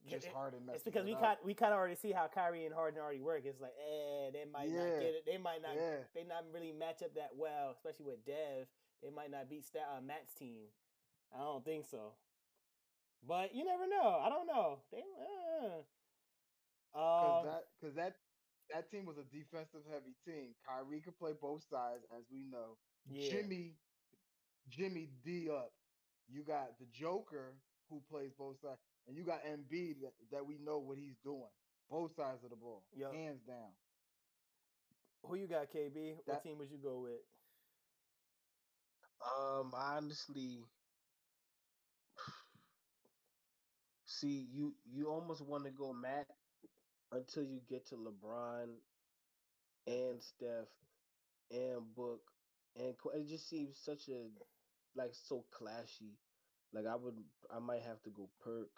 Just 0.08 0.26
it- 0.26 0.32
Harden 0.32 0.60
It's 0.72 0.84
because 0.84 1.02
it 1.02 1.06
we 1.06 1.14
kind 1.14 1.38
we 1.44 1.54
kind 1.54 1.72
of 1.72 1.78
already 1.78 1.96
see 1.96 2.12
how 2.12 2.28
Kyrie 2.28 2.66
and 2.66 2.74
Harden 2.74 3.00
already 3.00 3.20
work. 3.20 3.42
It's 3.44 3.60
like, 3.60 3.74
eh, 3.74 4.30
they 4.30 4.44
might 4.44 4.70
not 4.70 5.00
get 5.00 5.14
it. 5.14 5.26
They 5.26 5.38
might 5.38 5.62
not. 5.62 5.74
Yeah. 5.74 6.06
They 6.14 6.22
not 6.22 6.44
really 6.52 6.72
match 6.72 7.02
up 7.02 7.14
that 7.14 7.34
well, 7.34 7.70
especially 7.72 8.06
with 8.06 8.24
Dev. 8.24 8.68
They 9.02 9.10
might 9.10 9.30
not 9.30 9.50
beat 9.50 9.64
Sta- 9.64 9.96
uh, 9.96 10.00
Matt's 10.00 10.32
team. 10.34 10.70
I 11.32 11.38
don't 11.38 11.64
think 11.64 11.84
so. 11.86 12.14
But 13.26 13.54
you 13.54 13.64
never 13.64 13.86
know. 13.86 14.20
I 14.24 14.28
don't 14.28 14.46
know. 14.46 14.78
They. 14.92 14.98
Uh, 15.00 15.82
Cause 16.94 17.44
um, 17.44 17.46
that, 17.46 17.62
cause 17.80 17.94
that, 17.96 18.14
that 18.72 18.90
team 18.90 19.04
was 19.06 19.18
a 19.18 19.24
defensive 19.24 19.82
heavy 19.90 20.14
team. 20.24 20.54
Kyrie 20.66 21.00
could 21.00 21.18
play 21.18 21.32
both 21.40 21.62
sides, 21.68 22.04
as 22.16 22.24
we 22.30 22.44
know. 22.50 22.78
yeah. 23.08 23.30
Jimmy, 23.30 23.76
Jimmy 24.68 25.10
D 25.24 25.48
up. 25.50 25.72
You 26.28 26.42
got 26.42 26.78
the 26.78 26.86
Joker 26.92 27.54
who 27.90 28.02
plays 28.10 28.32
both 28.38 28.60
sides, 28.60 28.80
and 29.06 29.16
you 29.16 29.24
got 29.24 29.44
Embiid 29.44 30.00
that, 30.02 30.12
that 30.32 30.46
we 30.46 30.58
know 30.58 30.78
what 30.78 30.98
he's 30.98 31.16
doing, 31.24 31.50
both 31.90 32.14
sides 32.16 32.42
of 32.44 32.50
the 32.50 32.56
ball, 32.56 32.84
Yup. 32.96 33.14
hands 33.14 33.42
down. 33.46 33.72
Who 35.24 35.34
you 35.36 35.46
got, 35.46 35.70
KB? 35.70 36.16
What 36.24 36.42
team 36.42 36.58
would 36.58 36.70
you 36.70 36.78
go 36.78 37.00
with? 37.00 37.20
Um, 39.20 39.72
honestly, 39.74 40.64
see, 44.20 44.46
you 44.52 44.74
you 44.84 45.08
almost 45.08 45.42
want 45.42 45.64
to 45.64 45.70
go 45.70 45.92
Matt 45.92 46.26
until 47.12 47.42
you 47.42 47.60
get 47.68 47.86
to 47.88 47.96
LeBron 47.96 48.66
and 49.86 50.22
Steph 50.22 50.68
and 51.50 51.94
Book 51.94 52.20
and 52.76 52.94
it 53.14 53.28
just 53.28 53.48
seems 53.48 53.78
such 53.78 54.08
a 54.08 54.28
like 54.94 55.14
so 55.14 55.44
clashy. 55.52 56.16
Like 56.72 56.86
I 56.86 56.96
would, 56.96 57.16
I 57.54 57.58
might 57.58 57.82
have 57.82 58.02
to 58.04 58.10
go 58.10 58.28
Perk. 58.42 58.68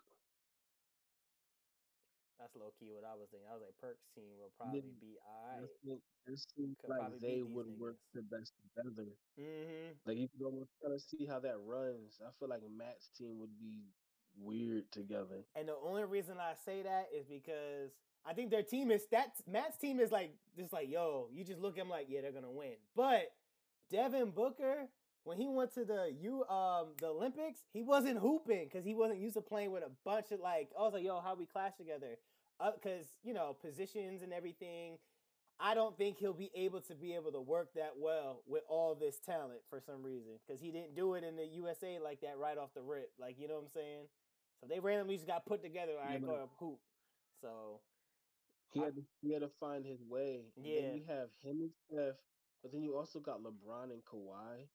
That's 2.38 2.54
low 2.54 2.70
key 2.78 2.94
what 2.94 3.02
I 3.02 3.18
was 3.18 3.26
thinking. 3.34 3.50
I 3.50 3.58
was 3.58 3.66
like, 3.66 3.74
Perk's 3.82 4.06
team 4.14 4.30
will 4.38 4.54
probably 4.54 4.78
Then 4.78 4.94
be 5.02 5.18
all 5.26 5.58
right. 5.58 5.66
This 5.66 5.74
seem- 5.82 6.06
This 6.26 6.46
seems 6.54 6.76
Could 6.78 6.90
like 6.94 7.18
they 7.18 7.42
would 7.42 7.66
work 7.80 7.98
the 8.14 8.22
best 8.22 8.54
together. 8.62 9.10
Mm-hmm. 9.34 9.98
Like 10.06 10.18
you 10.22 10.28
can 10.30 10.46
almost 10.46 10.70
kind 10.78 10.94
of 10.94 11.02
see 11.02 11.26
how 11.26 11.40
that 11.42 11.58
runs. 11.66 12.22
I 12.22 12.30
feel 12.38 12.46
like 12.46 12.62
Matt's 12.70 13.10
team 13.18 13.42
would 13.42 13.58
be 13.58 13.90
weird 14.40 14.90
together. 14.92 15.44
And 15.54 15.68
the 15.68 15.76
only 15.84 16.04
reason 16.04 16.36
I 16.38 16.54
say 16.64 16.82
that 16.82 17.08
is 17.16 17.26
because 17.26 17.90
I 18.26 18.32
think 18.34 18.50
their 18.50 18.62
team 18.62 18.90
is 18.90 19.06
that 19.10 19.32
Matt's 19.50 19.78
team 19.78 20.00
is 20.00 20.12
like 20.12 20.34
just 20.56 20.72
like 20.72 20.90
yo, 20.90 21.28
you 21.32 21.44
just 21.44 21.60
look 21.60 21.78
at 21.78 21.82
them 21.82 21.88
like 21.90 22.06
yeah 22.08 22.20
they're 22.20 22.32
gonna 22.32 22.50
win. 22.50 22.74
But 22.94 23.30
Devin 23.90 24.30
Booker, 24.30 24.88
when 25.24 25.38
he 25.38 25.48
went 25.48 25.72
to 25.74 25.84
the 25.84 26.14
U 26.20 26.44
um 26.44 26.88
the 27.00 27.08
Olympics, 27.08 27.60
he 27.72 27.82
wasn't 27.82 28.18
hooping 28.18 28.64
because 28.64 28.84
he 28.84 28.94
wasn't 28.94 29.20
used 29.20 29.34
to 29.34 29.40
playing 29.40 29.72
with 29.72 29.82
a 29.82 29.90
bunch 30.04 30.30
of 30.32 30.40
like 30.40 30.70
I 30.78 30.82
was 30.82 30.92
like 30.92 31.04
yo 31.04 31.20
how 31.20 31.34
we 31.34 31.46
clash 31.46 31.72
together, 31.76 32.18
because 32.74 33.06
you 33.22 33.34
know 33.34 33.56
positions 33.60 34.22
and 34.22 34.32
everything. 34.32 34.98
I 35.60 35.74
don't 35.74 35.98
think 35.98 36.18
he'll 36.18 36.32
be 36.32 36.52
able 36.54 36.80
to 36.82 36.94
be 36.94 37.14
able 37.14 37.32
to 37.32 37.40
work 37.40 37.74
that 37.74 37.94
well 37.98 38.42
with 38.46 38.62
all 38.68 38.94
this 38.94 39.18
talent 39.18 39.58
for 39.68 39.80
some 39.80 40.04
reason 40.04 40.34
because 40.46 40.60
he 40.60 40.70
didn't 40.70 40.94
do 40.94 41.14
it 41.14 41.24
in 41.24 41.34
the 41.34 41.46
USA 41.46 41.98
like 41.98 42.20
that 42.20 42.38
right 42.38 42.56
off 42.56 42.74
the 42.74 42.82
rip. 42.82 43.10
Like 43.18 43.36
you 43.40 43.48
know 43.48 43.54
what 43.54 43.64
I'm 43.64 43.70
saying? 43.74 44.04
So 44.60 44.66
they 44.66 44.80
randomly 44.80 45.16
just 45.16 45.26
got 45.26 45.46
put 45.46 45.62
together. 45.62 45.92
All 45.98 46.04
right, 46.04 46.14
Yeah, 46.14 46.18
go 46.26 46.26
but- 46.26 46.42
up 46.42 46.50
hoop. 46.58 46.80
So 47.40 47.80
He 48.72 48.80
I- 48.80 48.84
had 48.86 48.96
to, 48.96 49.06
he 49.22 49.30
had 49.32 49.40
to 49.42 49.48
find 49.48 49.84
his 49.84 50.02
way. 50.02 50.52
And 50.56 50.66
Yeah. 50.66 50.80
Then 50.82 50.96
you 50.96 51.04
have 51.04 51.30
him 51.42 51.62
and 51.62 51.72
Steph, 51.74 52.16
but 52.62 52.72
then 52.72 52.82
you 52.82 52.96
also 52.96 53.20
got 53.20 53.40
LeBron 53.40 53.92
and 53.92 54.04
Kawhi. 54.04 54.68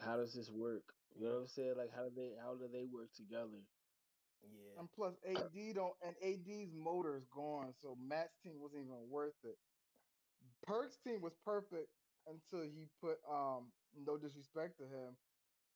How 0.00 0.16
does 0.16 0.34
this 0.34 0.50
work? 0.50 0.94
You 1.14 1.24
know 1.26 1.34
what 1.34 1.40
I'm 1.42 1.46
saying? 1.48 1.76
Like 1.76 1.90
how 1.94 2.04
do 2.08 2.10
they 2.14 2.34
how 2.36 2.54
do 2.54 2.68
they 2.68 2.84
work 2.84 3.12
together? 3.12 3.66
yeah, 4.42 4.78
And 4.80 4.90
plus, 4.92 5.14
AD 5.24 5.72
don't, 5.74 5.94
and 6.02 6.16
AD's 6.22 6.72
motor 6.72 7.16
is 7.16 7.26
gone, 7.26 7.74
so 7.74 7.94
Matt's 7.96 8.36
team 8.42 8.58
wasn't 8.60 8.86
even 8.86 9.10
worth 9.10 9.34
it. 9.44 9.58
Perk's 10.62 10.96
team 10.98 11.20
was 11.20 11.34
perfect 11.44 11.92
until 12.26 12.62
he 12.62 12.86
put, 13.00 13.18
um, 13.28 13.72
no 13.94 14.16
disrespect 14.16 14.78
to 14.78 14.84
him, 14.86 15.16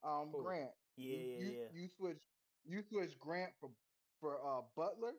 um, 0.05 0.29
Who? 0.33 0.43
Grant. 0.43 0.71
yeah, 0.97 1.17
you, 1.17 1.17
yeah, 1.17 1.39
you, 1.39 1.51
yeah. 1.51 1.69
You 1.73 1.89
switch, 1.89 2.23
you 2.65 2.83
switch 2.83 3.19
Grant 3.19 3.53
for 3.61 3.71
for 4.21 4.39
uh 4.45 4.63
Butler. 4.77 5.15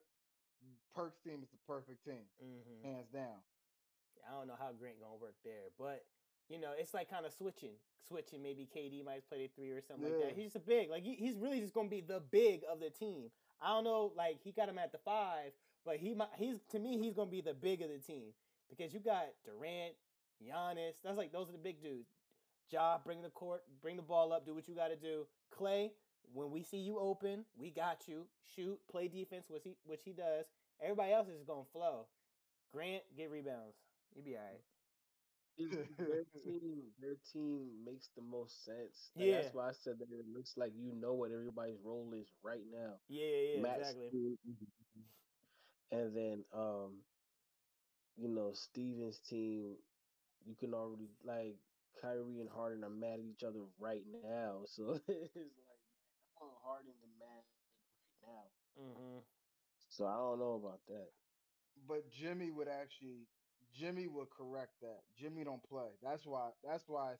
Perk's 0.95 1.19
team 1.19 1.43
is 1.43 1.49
the 1.51 1.59
perfect 1.67 2.05
team, 2.05 2.23
hmm 2.39 2.87
hands 2.87 3.09
down. 3.13 3.43
I 4.27 4.33
don't 4.37 4.47
know 4.47 4.55
how 4.57 4.71
Grant 4.71 4.99
gonna 5.01 5.19
work 5.19 5.35
there, 5.43 5.69
but 5.77 6.05
you 6.49 6.59
know 6.59 6.71
it's 6.77 6.93
like 6.93 7.09
kind 7.09 7.25
of 7.25 7.33
switching, 7.33 7.75
switching. 8.07 8.41
Maybe 8.41 8.67
KD 8.73 9.03
might 9.03 9.27
play 9.27 9.45
the 9.45 9.49
three 9.55 9.71
or 9.71 9.81
something 9.81 10.05
like 10.05 10.19
that. 10.21 10.35
He's 10.35 10.53
just 10.53 10.55
a 10.55 10.67
big, 10.67 10.89
like 10.89 11.03
he, 11.03 11.15
he's 11.15 11.37
really 11.37 11.59
just 11.59 11.73
gonna 11.73 11.89
be 11.89 12.01
the 12.01 12.21
big 12.31 12.61
of 12.71 12.79
the 12.79 12.89
team. 12.89 13.29
I 13.61 13.69
don't 13.69 13.83
know, 13.83 14.11
like 14.15 14.39
he 14.43 14.51
got 14.51 14.69
him 14.69 14.77
at 14.79 14.91
the 14.91 14.97
five, 14.99 15.51
but 15.85 15.97
he 15.97 16.13
might, 16.13 16.29
he's 16.37 16.59
to 16.71 16.79
me 16.79 16.97
he's 16.97 17.13
gonna 17.13 17.29
be 17.29 17.41
the 17.41 17.53
big 17.53 17.81
of 17.81 17.89
the 17.89 17.99
team 17.99 18.33
because 18.69 18.93
you 18.93 18.99
got 18.99 19.25
Durant, 19.45 19.95
Giannis. 20.41 20.95
That's 21.03 21.17
like 21.17 21.31
those 21.31 21.49
are 21.49 21.53
the 21.53 21.57
big 21.57 21.81
dudes. 21.81 22.09
Ja, 22.71 22.97
bring 22.97 23.21
the 23.21 23.29
court, 23.29 23.63
bring 23.81 23.95
the 23.95 24.01
ball 24.01 24.33
up, 24.33 24.45
do 24.45 24.53
what 24.53 24.67
you 24.67 24.75
got 24.75 24.87
to 24.89 24.95
do. 24.95 25.27
Klay, 25.51 25.91
when 26.33 26.51
we 26.51 26.63
see 26.63 26.79
you 26.79 26.99
open, 26.99 27.45
we 27.55 27.69
got 27.71 28.07
you. 28.07 28.27
Shoot, 28.55 28.79
play 28.87 29.07
defense, 29.07 29.49
which 29.49 29.63
he 29.63 29.77
which 29.85 30.03
he 30.03 30.13
does. 30.13 30.45
Everybody 30.81 31.13
else 31.13 31.27
is 31.27 31.43
gonna 31.43 31.63
flow. 31.71 32.07
Grant, 32.71 33.03
get 33.15 33.29
rebounds. 33.29 33.77
You 34.15 34.23
be 34.23 34.35
all 34.35 34.43
right. 34.43 34.61
Their 35.57 36.25
team 36.25 36.91
their 36.99 37.15
team 37.31 37.85
makes 37.85 38.09
the 38.09 38.21
most 38.21 38.65
sense. 38.65 39.11
Like, 39.15 39.25
Yeah. 39.25 39.41
That's 39.41 39.55
why 39.55 39.69
I 39.69 39.71
said 39.71 39.99
that 39.99 40.11
it 40.11 40.25
looks 40.27 40.57
like 40.57 40.73
you 40.75 40.91
know 40.93 41.13
what 41.13 41.31
everybody's 41.31 41.79
role 41.81 42.11
is 42.13 42.27
right 42.43 42.65
now. 42.69 42.99
Yeah, 43.07 43.25
yeah, 43.25 43.55
yeah 43.55 43.61
Matt's 43.61 43.79
exactly. 43.79 44.09
team 44.09 44.37
is- 44.43 44.67
and 45.91 46.15
then 46.17 46.45
um 46.51 47.05
you 48.17 48.27
know 48.27 48.51
Steven's 48.53 49.19
team 49.19 49.77
you 50.45 50.55
can 50.55 50.73
already 50.73 51.07
like 51.23 51.55
Kyrie 52.01 52.39
and 52.39 52.49
Harden 52.49 52.83
are 52.83 52.89
mad 52.89 53.19
at 53.19 53.25
each 53.25 53.43
other 53.43 53.61
right 53.79 54.03
now 54.23 54.63
so 54.65 54.99
it's 55.07 55.35
like 55.35 55.81
I 56.37 56.43
want 56.45 56.57
Harden 56.63 56.93
to 57.01 57.07
mad 57.19 57.43
right 58.21 58.51
now 58.77 58.83
hmm 58.83 59.19
so 59.89 60.05
I 60.05 60.15
don't 60.17 60.39
know 60.39 60.55
about 60.55 60.81
that 60.87 61.09
But 61.87 62.09
Jimmy 62.09 62.51
would 62.51 62.67
actually, 62.67 63.27
Jimmy 63.73 64.07
would 64.07 64.29
correct 64.29 64.73
that. 64.81 65.01
Jimmy 65.15 65.43
don't 65.43 65.63
play. 65.63 65.89
That's 66.01 66.25
why. 66.25 66.51
That's 66.63 66.87
why 66.87 67.13
I 67.13 67.15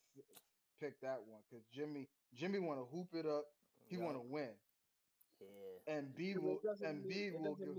picked 0.79 1.01
that 1.01 1.23
one 1.23 1.41
because 1.49 1.65
Jimmy, 1.73 2.09
Jimmy 2.33 2.59
want 2.59 2.79
to 2.79 2.85
hoop 2.85 3.09
it 3.13 3.25
up. 3.25 3.45
He 3.87 3.97
want 3.97 4.17
to 4.17 4.21
win. 4.21 4.53
Yeah. 5.39 5.47
And 5.95 6.15
B 6.15 6.35
will, 6.35 6.61
and 6.81 7.07
B 7.07 7.31
will 7.31 7.55
doesn't 7.55 7.55
give. 7.55 7.77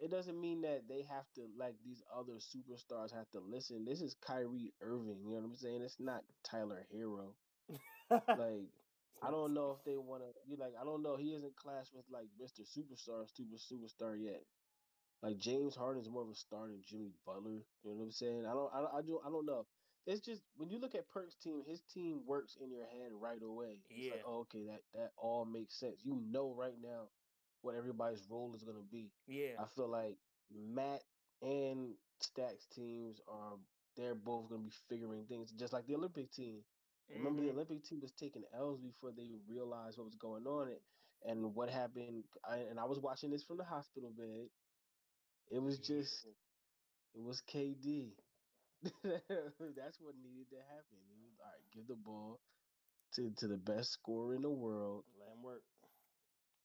It 0.00 0.10
doesn't 0.10 0.40
mean 0.40 0.62
that 0.62 0.88
they 0.88 1.02
have 1.02 1.26
to 1.36 1.42
like 1.56 1.76
these 1.84 2.02
other 2.14 2.34
superstars 2.34 3.12
have 3.12 3.30
to 3.32 3.40
listen. 3.40 3.84
This 3.84 4.00
is 4.00 4.14
Kyrie 4.14 4.72
Irving, 4.80 5.20
you 5.24 5.30
know 5.34 5.40
what 5.42 5.44
I'm 5.50 5.56
saying? 5.56 5.82
It's 5.82 6.00
not 6.00 6.24
Tyler 6.44 6.86
Herro. 6.92 7.34
Like 8.34 8.70
I 9.22 9.30
don't 9.30 9.54
know 9.54 9.72
if 9.78 9.84
they 9.84 9.96
want 9.96 10.22
to. 10.22 10.28
You 10.46 10.56
like 10.56 10.74
I 10.80 10.84
don't 10.84 11.02
know. 11.02 11.16
He 11.16 11.32
isn't 11.34 11.56
class 11.56 11.90
with 11.94 12.04
like 12.10 12.28
Mr. 12.38 12.62
Superstar, 12.62 13.26
super 13.34 13.56
superstar 13.56 14.16
yet. 14.20 14.42
Like 15.22 15.38
James 15.38 15.74
Harden's 15.76 16.08
more 16.10 16.22
of 16.22 16.28
a 16.30 16.34
star 16.34 16.68
than 16.68 16.82
Jimmy 16.86 17.12
Butler. 17.26 17.64
You 17.82 17.90
know 17.90 17.96
what 17.96 18.04
I'm 18.04 18.12
saying? 18.12 18.46
I 18.46 18.52
don't. 18.52 18.70
I, 18.74 18.80
don't- 18.80 18.94
I 18.94 19.02
do. 19.02 19.20
I 19.26 19.30
don't 19.30 19.46
know. 19.46 19.66
It's 20.06 20.20
just 20.20 20.42
when 20.56 20.70
you 20.70 20.78
look 20.78 20.94
at 20.94 21.08
Perk's 21.08 21.36
team, 21.36 21.62
his 21.66 21.82
team 21.94 22.22
works 22.26 22.56
in 22.60 22.70
your 22.70 22.84
head 22.86 23.10
right 23.12 23.42
away. 23.42 23.80
It's 23.90 24.10
like, 24.10 24.20
Yeah. 24.20 24.22
oh, 24.26 24.40
okay, 24.40 24.64
that 24.66 24.82
that 24.94 25.12
all 25.16 25.44
makes 25.46 25.78
sense. 25.78 25.96
You 26.04 26.16
know 26.30 26.52
right 26.54 26.76
now 26.80 27.08
what 27.64 27.76
everybody's 27.76 28.24
role 28.30 28.54
is 28.54 28.64
gonna 28.64 28.84
be. 28.90 29.12
Yeah. 29.26 29.60
I 29.60 29.66
feel 29.76 29.88
like 29.88 30.18
Matt 30.50 31.02
and 31.42 31.94
Stacks 32.20 32.66
teams 32.74 33.20
are 33.28 33.54
they're 33.96 34.14
both 34.14 34.48
gonna 34.50 34.62
be 34.62 34.72
figuring 34.88 35.26
things, 35.26 35.52
just 35.52 35.72
like 35.72 35.86
the 35.86 35.96
Olympic 35.96 36.32
team. 36.32 36.64
Remember, 37.14 37.42
the 37.42 37.50
Mhm. 37.50 37.54
Olympic 37.54 37.84
team 37.84 38.00
was 38.00 38.12
taking 38.12 38.44
L's 38.54 38.80
before 38.80 39.12
they 39.12 39.30
realized 39.48 39.98
what 39.98 40.06
was 40.06 40.16
going 40.16 40.46
on, 40.46 40.68
and, 40.68 40.80
and 41.24 41.54
what 41.54 41.70
happened. 41.70 42.24
I, 42.44 42.58
and 42.58 42.80
I 42.80 42.84
was 42.84 43.00
watching 43.00 43.30
this 43.30 43.44
from 43.44 43.58
the 43.58 43.64
hospital 43.64 44.10
bed. 44.10 44.50
It 45.50 45.60
was 45.62 45.78
just, 45.78 46.26
it 47.14 47.22
was 47.22 47.42
KD. 47.42 48.16
That's 49.02 50.00
what 50.00 50.16
needed 50.22 50.50
to 50.50 50.56
happen. 50.68 50.98
It 51.10 51.18
was, 51.20 51.38
all 51.40 51.46
right, 51.46 51.70
give 51.72 51.86
the 51.88 51.96
ball 51.96 52.40
to 53.14 53.30
to 53.38 53.48
the 53.48 53.56
best 53.58 53.92
scorer 53.92 54.34
in 54.34 54.42
the 54.42 54.50
world. 54.50 55.04
Let 55.18 55.30
him 55.30 55.42
work. 55.42 55.62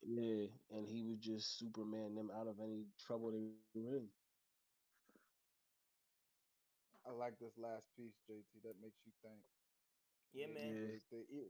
Yeah, 0.02 0.48
and 0.72 0.88
he 0.88 1.04
was 1.04 1.18
just 1.20 1.58
Superman 1.58 2.16
them 2.16 2.32
out 2.32 2.48
of 2.48 2.60
any 2.60 2.88
trouble 3.00 3.32
they 3.32 3.40
were 3.40 3.52
in. 3.60 3.76
I 7.06 7.12
like 7.12 7.38
this 7.40 7.58
last 7.58 7.88
piece, 7.96 8.16
JT. 8.28 8.60
That 8.64 8.80
makes 8.82 9.06
you 9.06 9.12
think. 9.22 9.42
Yeah, 10.32 10.48
Makes 10.48 10.48
man. 10.48 10.76
you 10.76 10.80
Yeah. 10.82 10.98
really. 11.12 11.26
Yeah, 11.30 11.50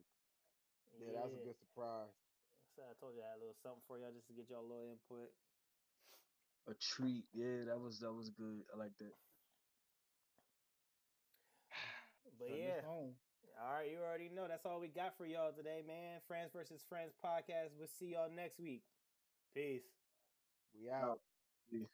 yeah, 0.97 1.11
that 1.13 1.23
was 1.23 1.33
a 1.35 1.37
good 1.43 1.57
surprise. 1.57 2.11
So 2.75 2.83
I 2.83 2.93
told 2.99 3.15
you 3.15 3.21
I 3.23 3.31
had 3.31 3.37
a 3.37 3.39
little 3.39 3.55
something 3.61 3.81
for 3.87 3.97
y'all 3.99 4.11
just 4.13 4.27
to 4.27 4.33
get 4.33 4.49
y'all 4.49 4.61
a 4.65 4.69
little 4.69 4.89
input. 4.91 5.31
A 6.67 6.73
treat. 6.73 7.25
Yeah, 7.33 7.65
that 7.65 7.79
was 7.79 7.99
that 7.99 8.13
was 8.13 8.29
good. 8.29 8.63
I 8.73 8.77
like 8.77 8.97
that. 8.99 9.15
But 12.37 12.47
Send 12.47 12.61
yeah. 12.61 12.81
Us 13.59 13.65
home. 13.65 13.69
All 13.69 13.75
right, 13.79 13.89
you 13.91 13.97
already 13.99 14.29
know. 14.33 14.47
That's 14.47 14.65
all 14.65 14.79
we 14.79 14.87
got 14.87 15.17
for 15.17 15.25
y'all 15.25 15.51
today, 15.51 15.83
man. 15.85 16.19
Friends 16.27 16.51
versus 16.53 16.83
Friends 16.87 17.13
podcast. 17.23 17.75
We'll 17.77 17.87
see 17.99 18.13
y'all 18.13 18.29
next 18.33 18.59
week. 18.59 18.83
Peace. 19.53 19.83
We 20.73 20.89
out. 20.89 21.19
Yeah. 21.71 21.85